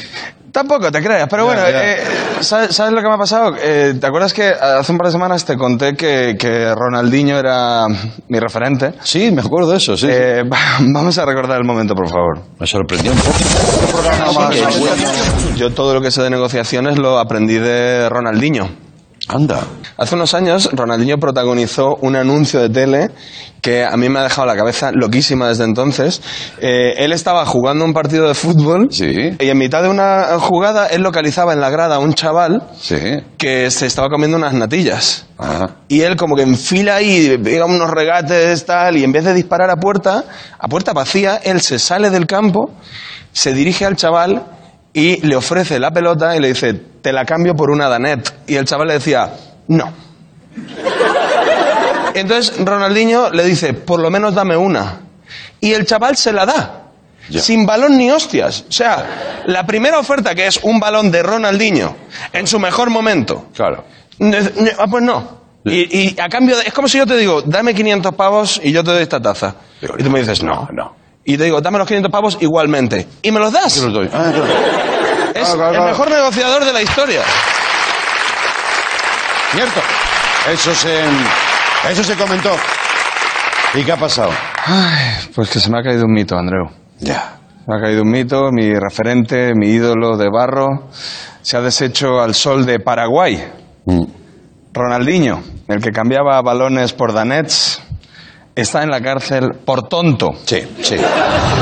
Tampoco 0.53 0.91
te 0.91 1.01
creas, 1.01 1.29
pero 1.31 1.47
Ya, 1.47 1.53
bueno, 1.55 1.71
ya. 1.71 1.93
eh, 1.93 1.99
¿sabes, 2.41 2.75
sabes 2.75 2.93
lo 2.93 3.01
que 3.01 3.07
me 3.07 3.15
ha 3.15 3.19
pasado? 3.19 3.55
Eh, 3.63 3.95
¿Te 4.01 4.07
acuerdas 4.07 4.33
que 4.33 4.49
hace 4.49 4.91
un 4.91 4.99
par 4.99 5.07
de 5.07 5.13
semanas 5.13 5.45
te 5.45 5.57
conté 5.57 5.95
que, 5.95 6.37
que 6.37 6.75
Ronaldinho 6.75 7.39
era 7.39 7.87
mi 8.29 8.41
referente? 8.41 8.95
Sí, 9.05 9.31
me 9.31 9.43
acuerdo 9.43 9.71
de 9.71 9.77
eso, 9.77 9.97
sí. 9.97 10.09
Eh, 10.11 10.43
va- 10.43 10.59
vamos 10.81 11.17
a 11.19 11.25
recordar 11.25 11.57
el 11.59 11.65
momento, 11.65 11.95
por 11.95 12.09
favor. 12.09 12.41
Me 12.59 12.67
sorprendió 12.67 13.13
un 13.13 13.19
poco. 13.19 13.39
Yo 15.57 15.71
todo 15.73 15.95
lo 15.95 16.01
que 16.01 16.11
sé 16.11 16.21
de 16.23 16.31
negociaciones 16.31 16.99
lo 16.99 17.19
aprendí 17.21 17.55
de 17.59 18.09
Ronaldinho. 18.09 18.69
Anda. 19.29 19.61
Hace 19.97 20.15
unos 20.15 20.35
años, 20.35 20.71
Ronaldinho 20.73 21.19
protagonizó 21.19 21.97
un 22.01 22.17
anuncio 22.17 22.61
de 22.61 22.71
tele 22.71 23.11
que 23.61 23.85
a 23.85 23.97
mí 23.97 24.09
me 24.09 24.19
ha 24.19 24.23
dejado 24.23 24.47
la 24.47 24.57
cabeza 24.57 24.91
loquísima 24.93 25.49
desde 25.49 25.65
entonces. 25.65 26.23
Eh, 26.61 26.95
él 26.97 27.13
estaba 27.13 27.45
jugando 27.45 27.85
un 27.85 27.93
partido 27.93 28.27
de 28.27 28.35
fútbol 28.35 28.89
y 28.91 29.49
en 29.49 29.59
mitad 29.59 29.83
de 29.83 29.89
una 29.89 30.39
jugada 30.41 30.87
él 30.87 31.03
localizaba 31.03 31.53
en 31.53 31.61
la 31.61 31.69
grada 31.69 31.97
a 31.97 31.99
un 31.99 32.15
chaval 32.15 32.63
que 33.37 33.71
se 33.71 33.87
estaba 33.87 34.09
comiendo 34.09 34.37
unas 34.37 34.55
natillas. 34.55 35.27
Y 35.89 36.01
él 36.01 36.17
como 36.17 36.35
que 36.35 36.43
enfila 36.43 36.97
ahí, 36.97 37.39
pega 37.43 37.67
unos 37.67 37.91
regates 37.91 38.65
tal, 38.65 38.97
y 38.97 39.05
en 39.05 39.13
vez 39.13 39.25
de 39.25 39.35
disparar 39.35 39.71
a 39.71 39.77
puerta, 39.77 40.25
a 40.59 40.69
puerta 40.69 40.93
vacía, 40.93 41.41
él 41.43 41.61
se 41.61 41.79
sale 41.79 42.11
del 42.11 42.27
campo, 42.27 42.71
se 43.33 43.53
dirige 43.53 43.85
al 43.85 43.97
chaval 43.97 44.45
y 44.93 45.25
le 45.27 45.37
ofrece 45.37 45.79
la 45.79 45.91
pelota 45.93 46.37
y 46.37 46.41
le 46.41 46.49
dice, 46.49 46.75
te 46.75 47.13
la 47.13 47.25
cambio 47.25 47.55
por 47.55 47.71
una 47.71 47.89
Danet. 47.89 48.33
Y 48.47 48.57
el 48.57 48.65
chaval 48.65 48.89
le 48.89 48.95
decía, 48.95 49.31
no. 49.69 49.93
Entonces 52.15 52.55
Ronaldinho 52.65 53.31
le 53.31 53.45
dice, 53.45 53.73
por 53.75 54.01
lo 54.01 54.11
menos 54.11 54.35
dame 54.35 54.57
una. 54.57 55.01
Y 55.61 55.73
el 55.73 55.87
chaval 55.87 56.17
se 56.17 56.33
la 56.33 56.45
da. 56.47 56.77
Sin 57.31 57.65
balón 57.65 57.97
ni 57.97 58.11
hostias. 58.11 58.65
O 58.69 58.73
sea, 58.73 59.43
la 59.47 59.65
primera 59.65 60.01
oferta 60.01 60.35
que 60.35 60.47
es 60.49 60.59
un 60.65 60.81
balón 60.81 61.13
de 61.13 61.23
Ronaldinho 61.23 61.95
en 62.33 62.47
su 62.49 62.59
mejor 62.59 62.91
momento. 62.91 63.47
Claro. 63.55 63.85
Ah, 64.79 64.87
pues 64.91 65.03
no. 65.05 65.39
Y, 65.65 65.99
y 66.09 66.21
a 66.21 66.29
cambio, 66.29 66.57
de- 66.57 66.65
es 66.65 66.73
como 66.73 66.89
si 66.89 66.99
yo 66.99 67.07
te 67.07 67.17
digo, 67.17 67.43
dame 67.43 67.75
500 67.75 68.15
pavos 68.15 68.61
y 68.65 68.73
yo 68.73 68.83
te 68.83 68.91
doy 68.91 69.03
esta 69.03 69.21
taza. 69.23 69.55
Y 69.81 70.03
tú 70.03 70.11
me 70.11 70.19
dices, 70.21 70.43
no, 70.43 70.69
no. 70.73 70.97
Y 71.25 71.37
te 71.37 71.45
digo, 71.45 71.61
dame 71.61 71.79
los 71.79 71.87
500 71.87 72.11
pavos 72.11 72.39
igualmente. 72.41 73.07
¿Y 73.23 73.31
me 73.31 73.41
los 73.41 73.53
das? 73.53 73.77
Yo 73.77 73.85
los 73.85 73.95
doy. 73.95 74.11
Ah, 74.13 74.31
claro. 74.33 74.47
Es 75.35 75.49
Claro, 75.49 75.57
claro, 75.57 75.85
el 75.85 75.91
mejor 75.91 76.11
negociador 76.11 76.65
de 76.65 76.73
la 76.73 76.83
historia. 76.83 77.23
Cierto. 79.53 79.81
Eso 80.53 80.75
se, 80.75 81.03
eso 81.91 82.05
se 82.05 82.17
comentó. 82.17 82.51
¿Y 83.75 83.85
qué 83.85 83.93
ha 83.93 83.97
pasado? 83.97 84.31
Ay, 84.65 85.29
pues 85.35 85.51
que 85.51 85.61
se 85.61 85.71
me 85.71 85.79
ha 85.79 85.83
caído 85.83 86.05
un 86.07 86.13
mito, 86.13 86.37
Andreu. 86.37 86.69
Ya. 86.99 87.39
Me 87.67 87.77
ha 87.77 87.81
caído 87.81 88.03
un 88.03 88.11
mito, 88.11 88.51
mi 88.51 88.73
referente, 88.75 89.53
mi 89.55 89.69
ídolo 89.69 90.17
de 90.17 90.29
barro, 90.29 90.89
se 91.43 91.57
ha 91.57 91.61
deshecho 91.61 92.21
al 92.21 92.35
sol 92.35 92.67
de 92.67 92.81
Paraguay. 92.81 93.43
Mm. 93.85 94.05
Ronaldinho, 94.73 95.43
el 95.69 95.81
que 95.81 95.91
cambiaba 95.91 96.41
balones 96.43 96.93
por 96.93 97.13
danets, 97.13 97.83
está 98.55 98.83
en 98.83 98.91
la 98.91 99.01
cárcel 99.01 99.49
por 99.65 99.89
tonto. 99.89 100.31
Sí, 100.45 100.63
sí. 100.83 100.97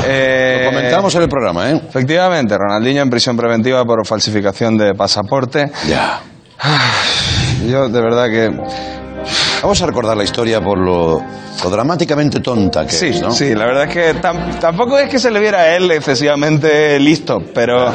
Eh, 0.07 0.63
Lo 0.65 0.71
comentamos 0.71 1.15
en 1.15 1.23
el 1.23 1.29
programa, 1.29 1.71
¿eh? 1.71 1.81
Efectivamente, 1.89 2.57
Ronaldinho 2.59 3.03
en 3.03 3.11
prisión 3.11 3.37
preventiva 3.37 3.85
por 3.85 4.07
falsificación 4.07 4.77
de 4.77 4.95
pasaporte. 4.95 5.71
Ya. 5.89 6.21
Yo, 7.67 7.89
de 7.89 8.01
verdad 8.01 8.27
que... 8.29 8.51
Vamos 9.63 9.83
a 9.83 9.87
recordar 9.87 10.17
la 10.17 10.23
historia 10.23 10.61
por 10.61 10.79
lo, 10.79 11.21
lo 11.65 11.71
dramáticamente 11.71 12.39
tonta 12.41 12.87
que 12.87 12.93
Sí, 12.93 13.07
es, 13.09 13.21
¿no? 13.21 13.33
sí, 13.33 13.55
la 13.57 13.67
verdad 13.67 13.85
es 13.85 13.93
que 13.93 14.15
tam- 14.23 14.57
tampoco 14.61 14.97
es 14.99 15.09
que 15.11 15.19
se 15.19 15.33
le 15.33 15.41
viera 15.41 15.59
a 15.59 15.75
él 15.75 15.91
excesivamente 15.91 16.99
listo, 17.01 17.39
pero 17.53 17.93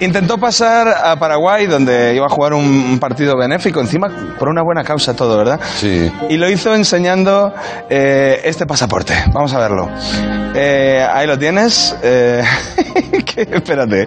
intentó 0.00 0.38
pasar 0.38 0.88
a 0.88 1.16
Paraguay 1.16 1.66
donde 1.66 2.14
iba 2.14 2.26
a 2.26 2.28
jugar 2.28 2.54
un, 2.54 2.98
partido 3.00 3.36
benéfico, 3.36 3.80
encima 3.80 4.08
por 4.38 4.48
una 4.48 4.62
buena 4.62 4.84
causa 4.84 5.14
todo, 5.14 5.36
¿verdad? 5.36 5.60
Sí. 5.76 6.10
Y 6.28 6.36
lo 6.36 6.50
hizo 6.50 6.74
enseñando 6.74 7.52
eh, 7.88 8.40
este 8.44 8.66
pasaporte. 8.66 9.14
Vamos 9.32 9.54
a 9.54 9.58
verlo. 9.58 9.88
Eh, 10.54 11.06
ahí 11.10 11.26
lo 11.26 11.38
tienes. 11.38 11.96
Eh, 12.02 12.42
¿qué? 13.24 13.48
espérate. 13.52 14.06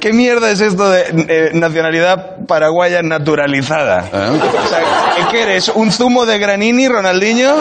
¿Qué 0.00 0.12
mierda 0.12 0.50
es 0.50 0.60
esto 0.60 0.90
de 0.90 1.50
nacionalidad 1.54 2.46
paraguaya 2.46 3.02
naturalizada? 3.02 4.04
¿Eh? 4.12 4.40
O 4.64 4.68
sea, 4.68 5.28
¿qué 5.30 5.42
eres? 5.42 5.68
¿Un 5.68 5.90
zumo 5.90 6.26
de 6.26 6.38
granini, 6.38 6.88
Ronaldinho? 6.88 7.56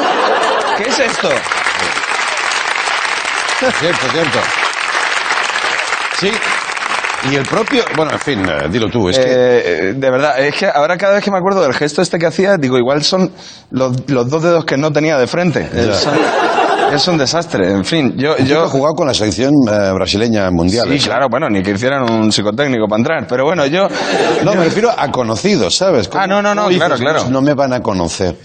¿Qué 0.78 0.90
es 0.90 1.00
esto? 1.00 1.30
Cierto, 3.80 4.08
cierto. 4.12 4.40
Sí. 6.20 6.32
Y 7.32 7.36
el 7.36 7.44
propio... 7.46 7.84
Bueno, 7.96 8.12
en 8.12 8.20
fin, 8.20 8.46
eh, 8.48 8.68
dilo 8.70 8.90
tú. 8.90 9.10
Es 9.10 9.18
que... 9.18 9.26
Eh, 9.28 9.94
de 9.96 10.12
verdad, 10.12 10.40
es 10.40 10.54
que 10.56 10.68
ahora 10.68 10.98
cada 10.98 11.16
vez 11.16 11.24
que 11.24 11.32
me 11.32 11.38
acuerdo 11.38 11.62
del 11.62 11.74
gesto 11.74 12.02
este 12.02 12.20
que 12.20 12.28
hacía, 12.28 12.58
digo, 12.58 12.78
igual 12.78 13.04
son 13.04 13.32
los, 13.72 14.10
los 14.10 14.30
dos 14.30 14.44
dedos 14.44 14.66
que 14.66 14.78
no 14.78 14.92
tenía 14.92 15.18
de 15.18 15.26
frente. 15.28 15.68
Es, 15.74 16.08
es 16.94 17.08
un 17.08 17.18
desastre. 17.18 17.72
En 17.72 17.84
fin, 17.84 18.14
yo... 18.18 18.38
Yo 18.38 18.66
he 18.66 18.68
jugado 18.68 18.94
con 18.94 19.08
la 19.08 19.14
selección 19.14 19.52
eh, 19.68 19.92
brasileña 19.94 20.52
mundial. 20.52 20.88
Sí, 20.92 21.00
claro, 21.06 21.28
bueno, 21.30 21.50
ni 21.50 21.64
que 21.64 21.72
hicieran 21.72 22.10
un 22.12 22.32
psicotécnico 22.32 22.86
para 22.88 23.00
entrar. 23.00 23.26
Pero 23.28 23.44
bueno, 23.46 23.66
yo... 23.66 23.88
No, 24.44 24.54
yo- 24.54 24.60
me 24.60 24.66
refiero 24.66 24.92
a 24.96 25.12
conocidos, 25.12 25.76
¿sabes? 25.76 26.10
Ah, 26.14 26.28
no, 26.28 26.42
no, 26.44 26.54
no, 26.54 26.64
¿Cómo 26.64 26.70
dices? 26.70 26.88
claro, 26.88 27.02
claro. 27.02 27.30
No 27.30 27.42
me 27.42 27.54
van 27.56 27.74
a 27.74 27.82
conocer. 27.82 28.36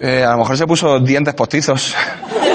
eh, 0.00 0.24
a 0.24 0.32
lo 0.32 0.38
mejor 0.38 0.56
se 0.58 0.66
puso 0.66 0.98
dientes 0.98 1.34
postizos. 1.34 1.94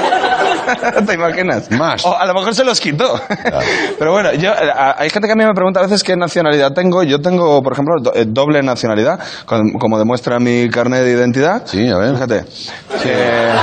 ¿Te 1.08 1.14
imaginas? 1.14 1.70
Más. 1.72 2.06
O 2.06 2.18
a 2.18 2.26
lo 2.26 2.34
mejor 2.34 2.54
se 2.56 2.64
los 2.64 2.80
quitó. 2.80 3.20
Pero 4.00 4.12
bueno, 4.12 4.34
yo, 4.34 4.52
eh, 4.52 4.72
hay 4.98 5.10
gente 5.10 5.28
que 5.28 5.34
a 5.34 5.36
mí 5.36 5.46
me 5.46 5.54
pregunta 5.54 5.80
a 5.80 5.84
veces 5.84 6.04
qué 6.04 6.16
nacionalidad 6.16 6.74
tengo. 6.74 7.04
Yo 7.04 7.20
tengo, 7.22 7.62
por 7.64 7.74
ejemplo, 7.74 7.96
do- 8.02 8.14
eh, 8.16 8.26
doble 8.28 8.62
nacionalidad, 8.62 9.20
como 9.46 9.98
demuestra 10.00 10.40
mi 10.40 10.70
carnet 10.70 11.04
de 11.04 11.12
identidad. 11.12 11.64
Sí, 11.66 11.88
a 11.90 11.98
ver. 11.98 12.14
Fíjate. 12.14 12.44
Eh, 13.06 13.54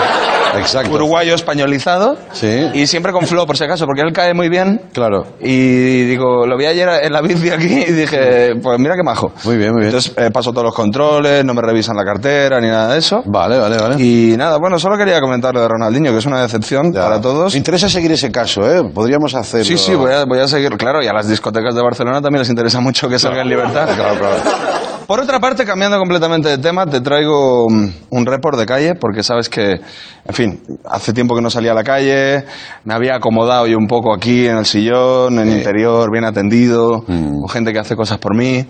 Exacto. 0.58 0.92
uruguayo 0.94 1.34
españolizado. 1.34 2.16
Sí. 2.32 2.68
Y 2.74 2.86
siempre 2.86 3.12
con 3.12 3.26
Flo, 3.26 3.46
por 3.46 3.56
si 3.56 3.64
acaso, 3.64 3.86
porque 3.86 4.02
él 4.02 4.12
cae 4.12 4.34
muy 4.34 4.48
bien. 4.48 4.80
Claro. 4.92 5.26
Y 5.40 6.04
digo, 6.04 6.46
lo 6.46 6.56
vi 6.56 6.66
ayer 6.66 6.88
en 7.02 7.12
la 7.12 7.20
bici 7.22 7.50
aquí 7.50 7.84
y 7.88 7.92
dije, 7.92 8.54
pues 8.62 8.78
mira 8.78 8.94
qué 8.96 9.02
majo. 9.02 9.32
Muy 9.44 9.56
bien, 9.56 9.70
muy 9.72 9.80
bien. 9.82 9.86
Entonces 9.94 10.12
eh, 10.16 10.30
paso 10.30 10.50
todos 10.52 10.64
los 10.64 10.74
controles, 10.74 11.44
no 11.44 11.54
me 11.54 11.62
revisan 11.62 11.96
la 11.96 12.04
cartera 12.04 12.60
ni 12.60 12.68
nada 12.68 12.92
de 12.92 12.98
eso. 12.98 13.22
Vale, 13.26 13.58
vale, 13.58 13.76
vale. 13.78 13.96
Y 14.02 14.36
nada, 14.36 14.58
bueno, 14.58 14.78
solo 14.78 14.96
quería 14.96 15.20
comentar 15.20 15.54
lo 15.54 15.60
de 15.62 15.68
Ronaldinho, 15.68 16.12
que 16.12 16.18
es 16.18 16.26
una 16.26 16.42
decepción 16.42 16.92
Ya. 16.92 17.02
para 17.02 17.20
todos. 17.20 17.52
Me 17.54 17.58
interesa 17.58 17.88
seguir 17.88 18.12
ese 18.12 18.30
caso, 18.30 18.62
¿eh? 18.70 18.82
Podríamos 18.94 19.34
hacerlo. 19.34 19.64
Sí, 19.64 19.76
sí, 19.78 19.94
voy 19.94 20.12
a, 20.12 20.24
voy 20.24 20.38
a 20.40 20.48
seguir, 20.48 20.70
claro, 20.76 21.02
y 21.02 21.06
a 21.06 21.12
las 21.12 21.28
discotecas 21.28 21.74
de 21.74 21.82
Barcelona 21.82 22.20
también 22.20 22.40
les 22.40 22.48
interesa 22.50 22.80
mucho 22.80 23.08
que 23.08 23.18
salga 23.18 23.42
en 23.42 23.48
libertad. 23.48 23.88
Claro, 23.96 24.18
claro. 24.18 24.85
Por 25.06 25.20
otra 25.20 25.38
parte, 25.38 25.64
cambiando 25.64 25.98
completamente 25.98 26.48
de 26.48 26.58
tema, 26.58 26.84
te 26.86 27.00
traigo 27.00 27.68
mm, 27.70 27.88
un 28.10 28.26
report 28.26 28.58
de 28.58 28.66
calle, 28.66 28.94
porque 28.96 29.22
sabes 29.22 29.48
que, 29.48 29.70
en 29.72 30.34
fin, 30.34 30.60
hace 30.84 31.12
tiempo 31.12 31.36
que 31.36 31.42
no 31.42 31.48
salía 31.48 31.70
a 31.70 31.74
la 31.74 31.84
calle, 31.84 32.44
me 32.84 32.92
había 32.94 33.14
acomodado 33.14 33.68
yo 33.68 33.78
un 33.78 33.86
poco 33.86 34.12
aquí 34.12 34.46
en 34.48 34.56
el 34.58 34.66
sillón, 34.66 35.38
en 35.38 35.48
el 35.48 35.58
interior, 35.58 36.10
bien 36.10 36.24
atendido, 36.24 37.04
Mm. 37.06 37.40
con 37.40 37.48
gente 37.48 37.72
que 37.72 37.78
hace 37.78 37.94
cosas 37.94 38.18
por 38.18 38.34
mí. 38.36 38.66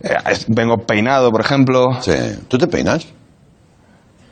Eh, 0.00 0.14
vengo 0.48 0.76
peinado, 0.86 1.30
por 1.30 1.40
ejemplo. 1.40 1.88
Sí. 2.02 2.12
¿Tú 2.48 2.58
te 2.58 2.66
peinas? 2.66 3.06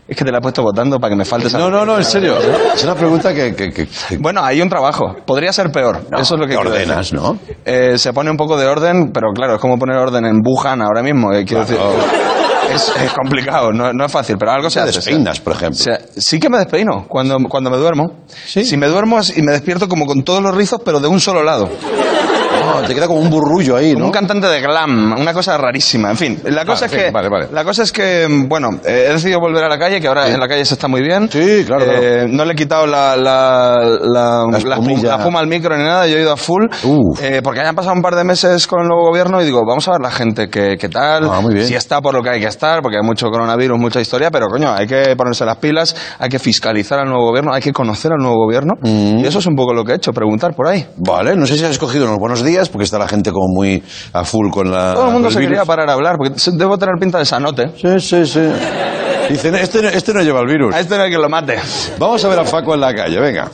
Es 0.09 0.17
que 0.17 0.25
te 0.25 0.31
la 0.31 0.39
he 0.39 0.41
puesto 0.41 0.63
votando 0.63 1.01
para 1.01 1.11
que 1.11 1.17
me 1.17 1.25
faltes 1.25 1.53
No, 1.53 1.69
no, 1.69 1.85
no, 1.85 1.97
en 1.99 2.05
serio. 2.05 2.37
Es 2.75 2.85
una 2.85 2.95
pregunta 2.95 3.35
que... 3.35 3.55
que, 3.57 3.73
que- 3.73 3.89
Bueno, 4.19 4.41
hay 4.45 4.61
un 4.61 4.69
trabajo. 4.69 5.17
Podría 5.27 5.53
ser 5.53 5.73
peor. 5.73 6.03
No, 6.11 6.19
Eso 6.19 6.35
es 6.35 6.41
lo 6.41 6.47
que 6.47 6.53
te 6.55 6.61
quiero 6.61 6.71
ordenas, 6.71 6.97
decir. 7.11 7.15
¿no? 7.19 7.39
Eh, 7.65 7.99
se 7.99 8.13
pone 8.13 8.31
un 8.31 8.37
poco 8.37 8.57
de 8.57 8.67
orden, 8.67 9.11
pero 9.13 9.29
claro, 9.35 9.55
es 9.57 9.61
como 9.61 9.79
poner 9.79 9.97
orden 9.97 10.25
en 10.27 10.41
Wuhan 10.45 10.81
ahora 10.81 11.03
mismo. 11.03 11.33
eh, 11.33 11.45
quiero 11.45 11.65
Claro. 11.67 11.91
decir, 11.93 12.11
es, 12.73 12.93
es 13.03 13.13
complicado, 13.13 13.73
no, 13.73 13.93
no 13.93 14.07
es 14.07 14.13
fácil, 14.13 14.37
pero 14.39 14.53
algo 14.53 14.69
se 14.71 14.81
te 14.81 14.89
hace. 14.91 14.99
despeinas, 14.99 15.41
por 15.41 15.53
ejemplo. 15.55 15.79
O 15.79 15.83
sea, 15.83 15.99
sí 16.17 16.39
que 16.41 16.49
me 16.49 16.59
despeino 16.59 17.07
cuando, 17.09 17.37
cuando 17.49 17.71
me 17.71 17.77
duermo. 17.77 18.21
¿Sí? 18.45 18.65
Si 18.65 18.77
me 18.77 18.87
duermo 18.89 19.19
es- 19.19 19.37
y 19.37 19.43
me 19.43 19.53
despierto 19.53 19.89
como 19.89 20.07
con 20.07 20.23
todos 20.23 20.41
los 20.43 20.55
rizos, 20.55 20.81
pero 20.85 21.01
de 21.01 21.09
un 21.09 21.19
solo 21.21 21.43
lado. 21.43 21.69
No, 22.67 22.83
te 22.83 22.95
queda 22.95 23.07
como 23.07 23.21
un 23.21 23.31
burrullo 23.31 23.77
ahí, 23.77 23.95
¿no? 23.95 24.07
un 24.07 24.11
cantante 24.13 24.47
de 24.47 24.61
glam, 24.61 25.15
una 25.19 25.33
cosa 25.33 25.57
rarísima. 25.57 26.11
En 26.11 26.17
fin, 26.17 26.41
la 26.45 26.65
cosa 26.65 26.87
en 26.87 26.91
es 26.93 26.97
que, 27.05 27.11
vale, 27.11 27.29
vale. 27.29 27.49
la 27.53 27.65
cosa 27.65 27.83
es 27.83 27.93
que, 27.93 28.27
bueno, 28.49 28.71
eh, 28.85 29.07
he 29.09 29.13
decidido 29.13 29.41
volver 29.41 29.65
a 29.65 29.69
la 29.69 29.79
calle, 29.79 30.01
que 30.01 30.09
ahora 30.09 30.29
en 30.29 30.39
la 30.41 30.49
calle 30.49 30.65
se 30.65 30.75
está 30.75 30.89
muy 30.89 31.03
bien. 31.03 31.29
Sí, 31.31 31.65
claro, 31.67 31.85
Eh, 31.89 32.27
No 32.29 32.45
le 32.45 32.53
he 32.53 32.57
quitado 32.57 32.87
la, 32.87 33.17
la, 33.17 33.77
la, 34.03 34.45
La 34.51 34.59
la 34.59 34.75
espumilla. 34.77 35.17
la 35.17 35.19
fuma 35.21 35.41
al 35.41 35.47
micro 35.47 35.77
ni 35.77 35.85
nada, 35.85 36.07
yo 36.07 36.17
he 36.17 36.21
ido 36.23 36.33
a 36.33 36.37
full. 36.37 36.65
Eh, 37.21 37.41
porque 37.43 37.61
hayan 37.61 37.75
pasado 37.75 37.95
un 37.95 38.03
par 38.03 38.15
de 38.17 38.25
meses 38.25 38.67
con 38.67 38.81
el 38.83 38.89
nuevo 38.89 39.09
gobierno 39.09 39.41
y 39.41 39.45
digo, 39.45 39.63
vamos 39.67 39.87
a 39.89 39.93
ver 39.93 40.01
la 40.01 40.11
gente 40.11 40.49
qué, 40.49 40.77
qué 40.79 40.89
tal, 40.89 41.29
Ah, 41.31 41.41
muy 41.41 41.55
bien. 41.55 41.67
si 41.67 41.75
está 41.75 42.01
por 42.01 42.15
lo 42.15 42.23
que 42.23 42.31
hay 42.31 42.41
que 42.41 42.47
estar, 42.47 42.83
porque 42.83 42.97
hay 42.99 43.07
mucho 43.07 43.27
coronavirus, 43.29 43.79
mucha 43.79 44.01
historia, 44.01 44.31
pero 44.31 44.47
coño, 44.49 44.73
hay 44.73 44.87
que 44.87 45.15
ponerse 45.17 45.45
las 45.45 45.57
pilas, 45.57 45.95
hay 46.19 46.29
que 46.29 46.39
fiscalizar 46.39 46.99
al 47.01 47.07
nuevo 47.09 47.25
gobierno, 47.27 47.53
hay 47.53 47.63
que 47.63 47.73
conocer 47.73 48.13
al 48.13 48.19
nuevo 48.19 48.37
gobierno. 48.45 48.75
Mm. 48.83 49.19
Y 49.19 49.27
eso 49.27 49.39
es 49.39 49.47
un 49.47 49.55
poco 49.55 49.73
lo 49.75 49.85
que 49.85 49.93
he 49.93 49.97
hecho, 49.97 50.13
preguntar 50.13 50.55
por 50.55 50.69
ahí. 50.69 50.87
Vale, 50.97 51.37
no 51.37 51.47
sé 51.47 51.57
si 51.57 51.65
has 51.65 51.71
escogido 51.73 52.07
unos 52.07 52.19
buenos 52.19 52.43
días, 52.45 52.56
porque 52.71 52.85
está 52.85 52.99
la 52.99 53.09
gente 53.09 53.31
como 53.31 53.47
muy 53.55 53.83
a 54.13 54.25
full 54.25 54.51
con 54.51 54.71
la... 54.71 54.95
Todo 54.95 55.07
el 55.07 55.13
mundo 55.13 55.31
se 55.31 55.39
virus. 55.39 55.51
quería 55.53 55.65
parar 55.65 55.89
a 55.91 55.93
hablar, 55.93 56.17
porque 56.17 56.35
debo 56.55 56.77
tener 56.79 56.95
pinta 57.01 57.19
de 57.19 57.25
sanote. 57.25 57.69
Sí, 57.81 58.01
sí, 58.01 58.27
sí. 58.27 58.41
Dicen, 59.31 59.55
este, 59.57 59.83
no- 59.83 59.89
este 59.89 60.13
no 60.15 60.23
lleva 60.23 60.41
el 60.41 60.47
virus. 60.47 60.75
A 60.75 60.81
este 60.81 60.97
no 60.97 61.03
hay 61.05 61.11
que 61.11 61.19
lo 61.19 61.29
mate. 61.29 61.59
Vamos 61.99 62.25
a 62.25 62.29
ver 62.29 62.39
a 62.41 62.45
Paco 62.45 62.75
en 62.75 62.81
la 62.81 62.95
calle, 62.95 63.21
venga. 63.21 63.49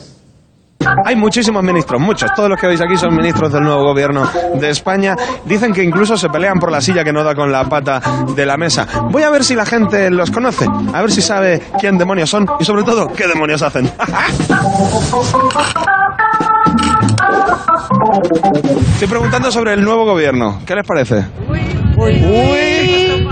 Hay 1.05 1.15
muchísimos 1.15 1.63
ministros, 1.63 2.01
muchos. 2.01 2.29
Todos 2.35 2.49
los 2.49 2.59
que 2.59 2.67
veis 2.67 2.81
aquí 2.81 2.97
son 2.97 3.15
ministros 3.15 3.53
del 3.53 3.63
nuevo 3.63 3.83
gobierno 3.83 4.29
de 4.55 4.69
España. 4.69 5.15
Dicen 5.45 5.71
que 5.71 5.81
incluso 5.81 6.17
se 6.17 6.27
pelean 6.27 6.59
por 6.59 6.73
la 6.73 6.81
silla 6.81 7.05
que 7.05 7.13
no 7.13 7.23
da 7.23 7.33
con 7.35 7.53
la 7.53 7.63
pata 7.69 8.01
de 8.35 8.45
la 8.45 8.57
mesa. 8.57 8.85
Voy 9.09 9.23
a 9.23 9.29
ver 9.29 9.45
si 9.45 9.55
la 9.55 9.65
gente 9.65 10.11
los 10.11 10.29
conoce, 10.29 10.67
a 10.93 10.99
ver 11.01 11.09
si 11.09 11.21
sabe 11.21 11.61
quién 11.79 11.97
demonios 11.97 12.29
son 12.29 12.45
y 12.59 12.65
sobre 12.65 12.83
todo 12.83 13.07
qué 13.07 13.27
demonios 13.27 13.61
hacen. 13.61 13.89
Estoy 18.93 19.07
preguntando 19.07 19.51
sobre 19.51 19.73
el 19.73 19.81
nuevo 19.83 20.05
gobierno. 20.05 20.61
¿Qué 20.65 20.75
les 20.75 20.85
parece? 20.85 21.25
Uy. 21.49 23.27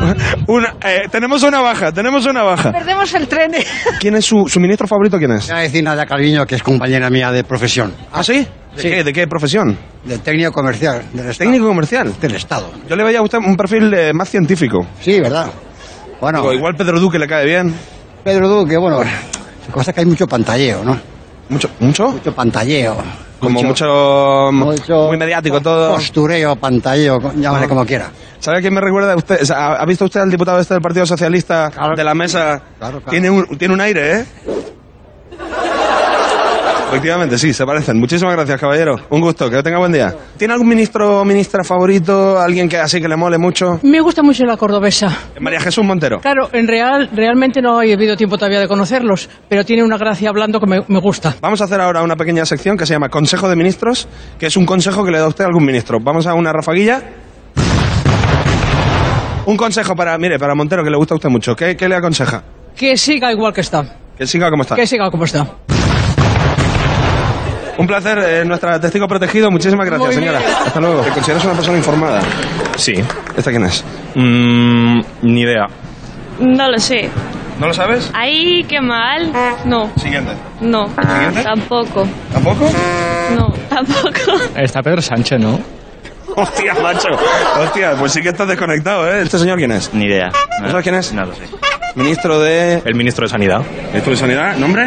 Una, 0.47 0.75
eh, 0.85 1.01
tenemos 1.11 1.43
una 1.43 1.61
baja, 1.61 1.91
tenemos 1.91 2.25
una 2.25 2.43
baja. 2.43 2.71
Perdemos 2.71 3.13
el 3.13 3.27
tren. 3.27 3.51
¿Quién 3.99 4.15
es 4.15 4.25
su, 4.25 4.47
su 4.47 4.59
ministro 4.59 4.87
favorito? 4.87 5.17
¿Quién 5.17 5.31
es? 5.31 5.47
Voy 5.47 5.57
a 5.57 5.61
decir 5.61 5.83
Nadia 5.83 6.05
Calviño, 6.05 6.45
que 6.45 6.55
es 6.55 6.63
compañera 6.63 7.09
mía 7.09 7.31
de 7.31 7.43
profesión. 7.43 7.93
¿Ah, 8.11 8.23
sí? 8.23 8.39
¿De, 8.75 8.81
Sí. 8.81 8.89
Qué, 8.89 9.03
¿De 9.03 9.11
qué 9.11 9.27
profesión? 9.27 9.77
De 10.05 10.17
técnico 10.19 10.53
comercial. 10.53 11.03
Del 11.11 11.29
Estado. 11.29 11.49
¿Técnico 11.51 11.67
comercial? 11.67 12.13
Del 12.21 12.35
Estado. 12.35 12.71
Yo 12.89 12.95
le 12.95 13.03
veía 13.03 13.19
a 13.19 13.21
usted 13.21 13.39
un 13.39 13.57
perfil 13.57 13.93
eh, 13.93 14.13
más 14.13 14.29
científico. 14.29 14.85
Sí, 15.01 15.19
¿verdad? 15.19 15.47
Bueno, 16.21 16.39
Digo, 16.41 16.53
igual 16.53 16.75
Pedro 16.75 16.97
Duque 16.99 17.19
le 17.19 17.27
cae 17.27 17.45
bien. 17.45 17.75
Pedro 18.23 18.47
Duque, 18.47 18.77
bueno, 18.77 19.01
cosa 19.71 19.91
que 19.91 19.99
hay 20.01 20.05
mucho 20.05 20.25
pantalleo, 20.27 20.85
¿no? 20.85 20.97
¿Mucho? 21.49 21.69
¿Mucho? 21.81 22.11
Mucho 22.11 22.33
pantalleo. 22.33 22.95
Como 23.41 23.61
mucho, 23.63 24.49
mucho 24.51 25.07
muy 25.07 25.17
mediático 25.17 25.59
todo. 25.61 25.95
Postureo, 25.95 26.55
pantalleo, 26.55 27.33
llámale 27.35 27.67
como 27.67 27.85
quiera. 27.85 28.11
¿Sabe 28.39 28.59
a 28.59 28.61
quién 28.61 28.73
me 28.73 28.81
recuerda 28.81 29.13
a 29.13 29.15
usted? 29.15 29.41
O 29.41 29.45
sea, 29.45 29.73
¿Ha 29.73 29.85
visto 29.85 30.05
usted 30.05 30.19
al 30.19 30.29
diputado 30.31 30.59
este 30.59 30.75
del 30.75 30.81
Partido 30.81 31.05
Socialista 31.05 31.71
de 31.95 32.03
la 32.03 32.13
mesa? 32.13 32.61
Claro, 32.77 32.97
claro. 32.99 33.11
Tiene, 33.11 33.29
un, 33.29 33.45
tiene 33.57 33.73
un 33.73 33.81
aire, 33.81 34.19
¿eh? 34.19 34.25
Efectivamente, 36.91 37.37
sí, 37.37 37.53
se 37.53 37.65
parecen. 37.65 37.97
Muchísimas 37.99 38.35
gracias, 38.35 38.59
caballero. 38.59 38.97
Un 39.11 39.21
gusto, 39.21 39.49
que 39.49 39.63
tenga 39.63 39.77
buen 39.79 39.93
día. 39.93 40.13
¿Tiene 40.37 40.53
algún 40.53 40.67
ministro 40.67 41.21
o 41.21 41.25
ministra 41.25 41.63
favorito? 41.63 42.37
¿Alguien 42.37 42.67
que 42.67 42.75
así 42.77 42.99
que 42.99 43.07
le 43.07 43.15
mole 43.15 43.37
mucho? 43.37 43.79
Me 43.83 44.01
gusta 44.01 44.21
mucho 44.21 44.43
la 44.43 44.57
cordobesa. 44.57 45.07
María 45.39 45.61
Jesús 45.61 45.85
Montero. 45.85 46.19
Claro, 46.19 46.49
en 46.51 46.67
real, 46.67 47.09
realmente 47.13 47.61
no 47.61 47.81
he 47.81 47.93
habido 47.93 48.17
tiempo 48.17 48.37
todavía 48.37 48.59
de 48.59 48.67
conocerlos, 48.67 49.29
pero 49.47 49.63
tiene 49.63 49.85
una 49.85 49.97
gracia 49.97 50.27
hablando 50.27 50.59
que 50.59 50.67
me, 50.67 50.81
me 50.89 50.99
gusta. 50.99 51.33
Vamos 51.39 51.61
a 51.61 51.63
hacer 51.63 51.79
ahora 51.79 52.03
una 52.03 52.17
pequeña 52.17 52.45
sección 52.45 52.75
que 52.75 52.85
se 52.85 52.93
llama 52.93 53.07
Consejo 53.07 53.47
de 53.47 53.55
Ministros, 53.55 54.09
que 54.37 54.47
es 54.47 54.57
un 54.57 54.65
consejo 54.65 55.05
que 55.05 55.11
le 55.11 55.19
da 55.19 55.29
usted 55.29 55.45
a 55.45 55.47
algún 55.47 55.63
ministro. 55.65 55.99
Vamos 56.03 56.27
a 56.27 56.33
una 56.33 56.51
rafaguilla. 56.51 57.01
Un 59.45 59.55
consejo 59.55 59.95
para, 59.95 60.17
mire, 60.17 60.37
para 60.37 60.55
Montero, 60.55 60.83
que 60.83 60.89
le 60.89 60.97
gusta 60.97 61.13
a 61.13 61.17
usted 61.17 61.29
mucho. 61.29 61.55
¿Qué, 61.55 61.77
qué 61.77 61.87
le 61.87 61.95
aconseja? 61.95 62.43
Que 62.75 62.97
siga 62.97 63.31
igual 63.31 63.53
que 63.53 63.61
está. 63.61 63.83
Que 64.17 64.27
siga 64.27 64.49
como 64.49 64.63
está. 64.63 64.75
Que 64.75 64.85
siga 64.85 65.09
como 65.09 65.23
está. 65.23 65.47
Un 67.77 67.87
placer, 67.87 68.17
eh, 68.19 68.45
nuestra 68.45 68.79
testigo 68.79 69.07
protegido. 69.07 69.49
Muchísimas 69.49 69.85
gracias, 69.85 70.13
señora. 70.15 70.39
Hasta 70.65 70.79
luego. 70.79 71.01
¿Te 71.01 71.09
consideras 71.11 71.43
una 71.45 71.53
persona 71.53 71.77
informada? 71.77 72.21
Sí. 72.75 72.93
¿Esta 73.35 73.49
quién 73.51 73.65
es? 73.65 73.83
Mm, 74.15 74.99
ni 75.23 75.41
idea. 75.41 75.67
No 76.39 76.69
lo 76.69 76.77
sé. 76.79 77.09
¿No 77.59 77.67
lo 77.67 77.73
sabes? 77.73 78.09
Ay, 78.13 78.63
qué 78.67 78.81
mal. 78.81 79.31
No, 79.65 79.91
Siguiente. 79.97 80.31
no. 80.61 80.87
¿Siguiente? 80.89 81.43
Tampoco. 81.43 82.07
¿Tampoco? 82.33 82.71
No, 83.37 83.53
tampoco. 83.69 84.41
Está 84.55 84.81
Pedro 84.81 85.01
Sánchez, 85.01 85.39
¿no? 85.39 85.59
Hostia, 86.35 86.73
macho. 86.81 87.09
Hostia, 87.59 87.93
pues 87.99 88.13
sí 88.13 88.21
que 88.21 88.29
estás 88.29 88.47
desconectado, 88.47 89.07
¿eh? 89.11 89.21
¿Este 89.21 89.37
señor 89.37 89.57
quién 89.57 89.71
es? 89.71 89.93
Ni 89.93 90.05
idea. 90.05 90.31
¿No 90.61 90.69
sabes 90.69 90.83
quién 90.83 90.95
es? 90.95 91.13
No 91.13 91.25
lo 91.25 91.33
sé. 91.35 91.43
Ministro 91.95 92.39
de... 92.39 92.81
El 92.85 92.95
ministro 92.95 93.25
de 93.25 93.29
Sanidad. 93.29 93.61
¿Ministro 93.89 94.11
de 94.11 94.17
Sanidad? 94.17 94.55
¿Nombre? 94.55 94.85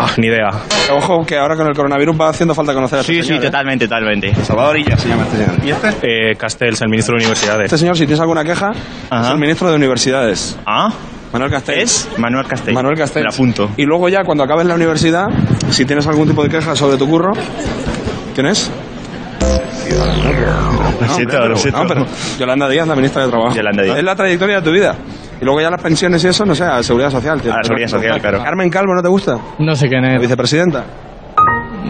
Ah, 0.00 0.10
ni 0.16 0.28
idea. 0.28 0.48
Ojo, 0.92 1.26
que 1.26 1.36
ahora 1.36 1.56
con 1.56 1.66
el 1.66 1.74
coronavirus 1.74 2.16
va 2.20 2.28
haciendo 2.28 2.54
falta 2.54 2.72
conocer 2.72 2.98
a 2.98 3.00
este 3.00 3.14
Sí, 3.14 3.22
sí, 3.24 3.34
¿eh? 3.34 3.40
totalmente, 3.40 3.86
totalmente. 3.88 4.32
Salvador 4.44 4.78
Illa 4.78 4.96
se 4.96 5.08
llama 5.08 5.24
este 5.24 5.38
señor. 5.44 5.64
¿Y 5.64 5.70
este? 5.70 6.30
Eh, 6.30 6.36
Castells, 6.36 6.80
el 6.82 6.88
ministro 6.88 7.14
de 7.14 7.24
Universidades. 7.24 7.64
Este 7.64 7.78
señor, 7.78 7.96
si 7.96 8.06
tienes 8.06 8.20
alguna 8.20 8.44
queja, 8.44 8.70
Ajá. 9.10 9.26
es 9.26 9.32
el 9.32 9.38
ministro 9.38 9.68
de 9.70 9.74
Universidades. 9.76 10.56
Ah, 10.66 10.92
Manuel 11.32 11.50
Castells. 11.50 11.82
es 12.12 12.18
Manuel 12.18 12.46
Castells. 12.46 12.74
Manuel 12.74 12.96
Castells. 12.96 13.26
Me 13.28 13.34
apunto. 13.34 13.70
Y 13.76 13.84
luego 13.84 14.08
ya, 14.08 14.22
cuando 14.24 14.44
acabes 14.44 14.66
la 14.66 14.74
universidad, 14.76 15.26
si 15.70 15.84
tienes 15.84 16.06
algún 16.06 16.28
tipo 16.28 16.42
de 16.44 16.48
queja 16.48 16.76
sobre 16.76 16.96
tu 16.96 17.08
curro, 17.08 17.32
¿quién 18.34 18.46
es? 18.46 18.70
Lo 21.00 21.08
siento, 21.14 21.32
pero- 21.32 21.48
lo 21.48 21.56
siento. 21.56 21.82
no, 21.82 21.88
pero 21.88 22.06
Yolanda 22.38 22.68
Díaz, 22.68 22.86
la 22.86 22.94
ministra 22.94 23.24
de 23.24 23.30
Trabajo. 23.30 23.54
Yolanda 23.54 23.82
Díaz. 23.82 23.98
Es 23.98 24.04
la 24.04 24.14
trayectoria 24.14 24.56
de 24.56 24.62
tu 24.62 24.70
vida. 24.70 24.94
Y 25.40 25.44
luego 25.44 25.60
ya 25.60 25.70
las 25.70 25.82
pensiones 25.82 26.22
y 26.24 26.28
eso, 26.28 26.44
no 26.44 26.54
sé, 26.54 26.64
a 26.64 26.82
Seguridad 26.82 27.10
Social. 27.10 27.40
tío. 27.40 27.52
A 27.52 27.56
la 27.58 27.62
Seguridad 27.62 27.88
Social, 27.88 28.20
claro. 28.20 28.42
Carmen 28.42 28.70
Calvo, 28.70 28.94
¿no 28.94 29.02
te 29.02 29.08
gusta? 29.08 29.38
No 29.58 29.74
sé 29.74 29.88
quién 29.88 30.02
La 30.02 30.14
es. 30.16 30.20
vicepresidenta. 30.20 30.84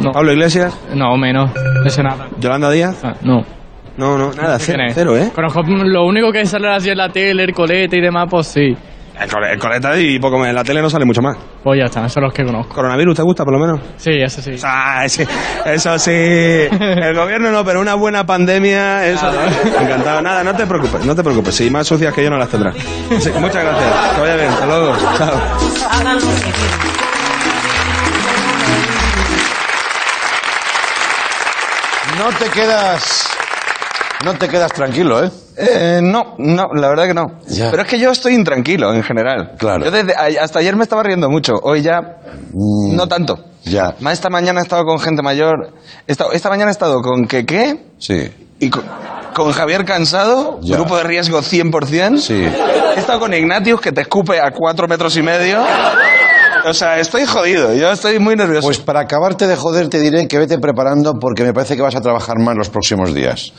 No, 0.03 0.13
Pablo 0.13 0.33
Iglesias. 0.33 0.79
no 0.95 1.17
menos. 1.17 1.51
No 1.83 1.91
sé 1.91 2.03
nada. 2.03 2.27
Yolanda 2.39 2.71
Díaz. 2.71 3.03
Ah, 3.05 3.15
no. 3.23 3.43
No, 3.97 4.17
no, 4.17 4.33
nada, 4.33 4.59
cero, 4.61 4.85
cero, 4.93 5.17
¿eh? 5.17 5.33
Conozco 5.35 5.63
lo 5.63 6.05
único 6.07 6.31
que 6.31 6.47
sale 6.47 6.69
así 6.69 6.89
en 6.91 6.99
la 6.99 7.09
tele, 7.09 7.43
el 7.43 7.53
colete 7.53 7.99
y 7.99 8.01
demás, 8.01 8.27
pues 8.31 8.47
sí. 8.47 8.77
El, 9.21 9.29
cole- 9.29 9.53
el 9.53 9.59
coleta 9.59 9.99
y 9.99 10.19
poco 10.19 10.39
más. 10.39 10.49
En 10.49 10.55
la 10.55 10.63
tele 10.65 10.81
no 10.81 10.89
sale 10.89 11.05
mucho 11.05 11.21
más. 11.21 11.37
Pues 11.65 11.79
ya 11.79 11.87
está, 11.87 12.01
esos 12.01 12.13
son 12.15 12.23
los 12.25 12.33
que 12.33 12.45
conozco. 12.45 12.75
¿Coronavirus 12.75 13.17
te 13.17 13.23
gusta, 13.23 13.45
por 13.45 13.53
lo 13.53 13.59
menos? 13.59 13.81
Sí, 13.97 14.11
eso 14.13 14.41
sí. 14.41 14.57
Sí, 15.09 15.25
eso 15.67 15.99
sí. 15.99 16.11
El 16.13 17.15
gobierno 17.15 17.51
no, 17.51 17.65
pero 17.65 17.81
una 17.81 17.95
buena 17.95 18.25
pandemia, 18.25 19.07
eso. 19.07 19.29
Encantado. 19.81 20.23
Nada, 20.23 20.45
no 20.45 20.55
te 20.55 20.67
preocupes, 20.67 21.05
no 21.05 21.15
te 21.15 21.23
preocupes. 21.23 21.55
Si 21.55 21.69
más 21.71 21.87
sucias 21.87 22.15
que 22.15 22.23
yo 22.25 22.31
no 22.31 22.39
las 22.39 22.49
tendrás. 22.49 22.77
Sí, 22.77 23.31
muchas 23.41 23.65
gracias. 23.65 24.15
Que 24.15 24.21
vaya 24.21 24.37
bien. 24.37 24.49
Hasta 24.49 24.67
luego. 24.67 24.97
Chao. 25.17 26.49
No 32.17 32.31
te 32.39 32.51
quedas. 32.51 33.38
No 34.25 34.35
te 34.35 34.49
quedas 34.49 34.73
tranquilo, 34.73 35.23
¿eh? 35.25 35.31
Eh, 35.57 36.01
no, 36.03 36.35
no, 36.39 36.69
la 36.75 36.89
verdad 36.89 37.07
que 37.07 37.15
no. 37.15 37.39
Ya. 37.49 37.71
Pero 37.71 37.83
es 37.83 37.89
que 37.89 37.99
yo 37.99 38.11
estoy 38.11 38.35
intranquilo 38.35 38.93
en 38.93 39.03
general. 39.03 39.53
Claro. 39.59 39.85
Yo 39.85 39.91
desde, 39.91 40.15
hasta 40.39 40.59
ayer 40.59 40.75
me 40.77 40.83
estaba 40.83 41.03
riendo 41.05 41.29
mucho, 41.31 41.55
hoy 41.63 41.83
ya 41.83 42.01
no 42.53 43.07
tanto. 43.07 43.37
Mm. 43.37 43.69
Ya. 43.71 43.95
Más 44.01 44.15
esta 44.15 44.29
mañana 44.31 44.61
he 44.61 44.63
estado 44.63 44.85
con 44.85 44.99
gente 44.99 45.23
mayor. 45.23 45.73
Esta 46.07 46.49
mañana 46.49 46.71
he 46.71 46.73
estado 46.73 47.01
con 47.01 47.27
que 47.27 47.45
qué 47.47 47.85
Sí. 47.99 48.33
y 48.59 48.71
con, 48.71 48.83
con 49.35 49.53
Javier 49.53 49.85
Cansado, 49.85 50.59
Ya. 50.63 50.77
grupo 50.77 50.97
de 50.97 51.05
riesgo 51.05 51.41
100%. 51.41 52.19
Sí. 52.19 52.35
He 52.97 52.99
estado 52.99 53.21
con 53.21 53.33
Ignatius 53.35 53.81
que 53.81 53.93
te 53.93 54.01
escupe 54.01 54.41
a 54.41 54.51
cuatro 54.53 54.89
metros 54.89 55.17
y 55.17 55.23
medio. 55.23 55.59
O 56.69 56.75
sea, 56.75 56.99
estoy 56.99 57.25
jodido, 57.25 57.73
yo 57.75 57.91
estoy 57.93 58.19
muy 58.19 58.37
nervioso. 58.37 58.67
Pues 58.67 58.79
para 58.79 59.01
acabarte 59.01 59.47
de 59.47 59.57
joder 59.57 59.89
te 59.89 60.01
diré 60.01 60.29
que 60.29 60.39
vete 60.39 60.59
preparando 60.59 61.15
porque 61.15 61.43
me 61.45 61.53
parece 61.55 61.77
que 61.77 61.83
vas 61.83 61.95
a 61.95 62.01
trabajar 62.01 62.37
más 62.39 62.57
los 62.57 62.69
próximos 62.69 63.15
días. 63.15 63.53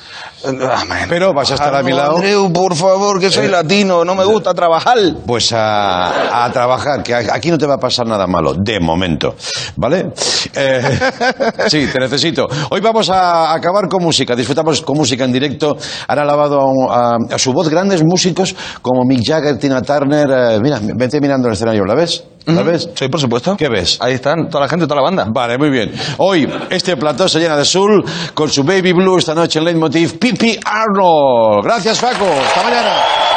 Ah, 0.45 0.83
man. 0.87 1.07
Pero 1.09 1.33
vas 1.33 1.51
a 1.51 1.55
estar 1.55 1.73
a 1.75 1.81
mi 1.83 1.91
lado. 1.91 2.17
Andreu, 2.17 2.51
por 2.53 2.75
favor, 2.75 3.19
que 3.19 3.29
soy 3.29 3.47
Eh. 3.47 3.49
latino, 3.49 4.05
no 4.05 4.15
me 4.15 4.25
gusta 4.25 4.53
trabajar. 4.53 4.97
Pues 5.25 5.51
a, 5.53 6.45
a 6.45 6.51
trabajar, 6.51 7.01
que 7.03 7.13
aquí 7.15 7.49
no 7.49 7.57
te 7.57 7.65
va 7.65 7.75
a 7.75 7.79
pasar 7.79 8.05
nada 8.05 8.27
malo, 8.27 8.53
de 8.53 8.79
momento. 8.79 9.35
¿Vale? 9.75 10.11
Eh, 10.55 10.99
sí, 11.67 11.87
te 11.91 11.99
necesito. 11.99 12.47
Hoy 12.69 12.79
vamos 12.81 13.09
a 13.09 13.53
acabar 13.53 13.87
con 13.87 14.03
música, 14.03 14.35
disfrutamos 14.35 14.81
con 14.81 14.97
música 14.97 15.25
en 15.25 15.31
directo. 15.31 15.77
Han 16.07 16.19
alabado 16.19 16.59
a, 16.91 17.13
a- 17.13 17.17
a 17.35 17.37
su 17.39 17.53
voz 17.53 17.69
grandes 17.69 18.03
músicos 18.03 18.55
como 18.81 19.03
Mick 19.05 19.25
Jagger, 19.25 19.57
Tina 19.57 19.81
Turner. 19.81 20.27
eh, 20.29 20.59
mira, 20.61 20.79
vete 20.81 21.19
mirando 21.19 21.47
el 21.47 21.53
escenario, 21.53 21.85
¿la 21.85 21.95
ves? 21.95 22.23
¿La 22.55 22.63
ves? 22.63 22.89
Sí, 22.93 23.07
por 23.07 23.19
supuesto. 23.19 23.55
¿Qué 23.57 23.69
ves? 23.69 23.97
Ahí 24.01 24.13
están, 24.13 24.49
toda 24.49 24.63
la 24.65 24.69
gente, 24.69 24.85
toda 24.85 24.97
la 24.97 25.03
banda. 25.03 25.25
Vale, 25.29 25.57
muy 25.57 25.69
bien. 25.69 25.91
Hoy 26.17 26.47
este 26.69 26.97
plató 26.97 27.27
se 27.27 27.39
llena 27.39 27.55
de 27.55 27.65
soul 27.65 28.03
con 28.33 28.49
su 28.49 28.63
Baby 28.63 28.93
Blue 28.93 29.17
esta 29.17 29.35
noche 29.35 29.59
en 29.59 29.65
Leitmotiv, 29.65 30.19
Pipi 30.19 30.59
Arnold. 30.63 31.63
Gracias, 31.63 31.99
Paco. 31.99 32.25
Hasta 32.25 32.63
mañana. 32.63 33.28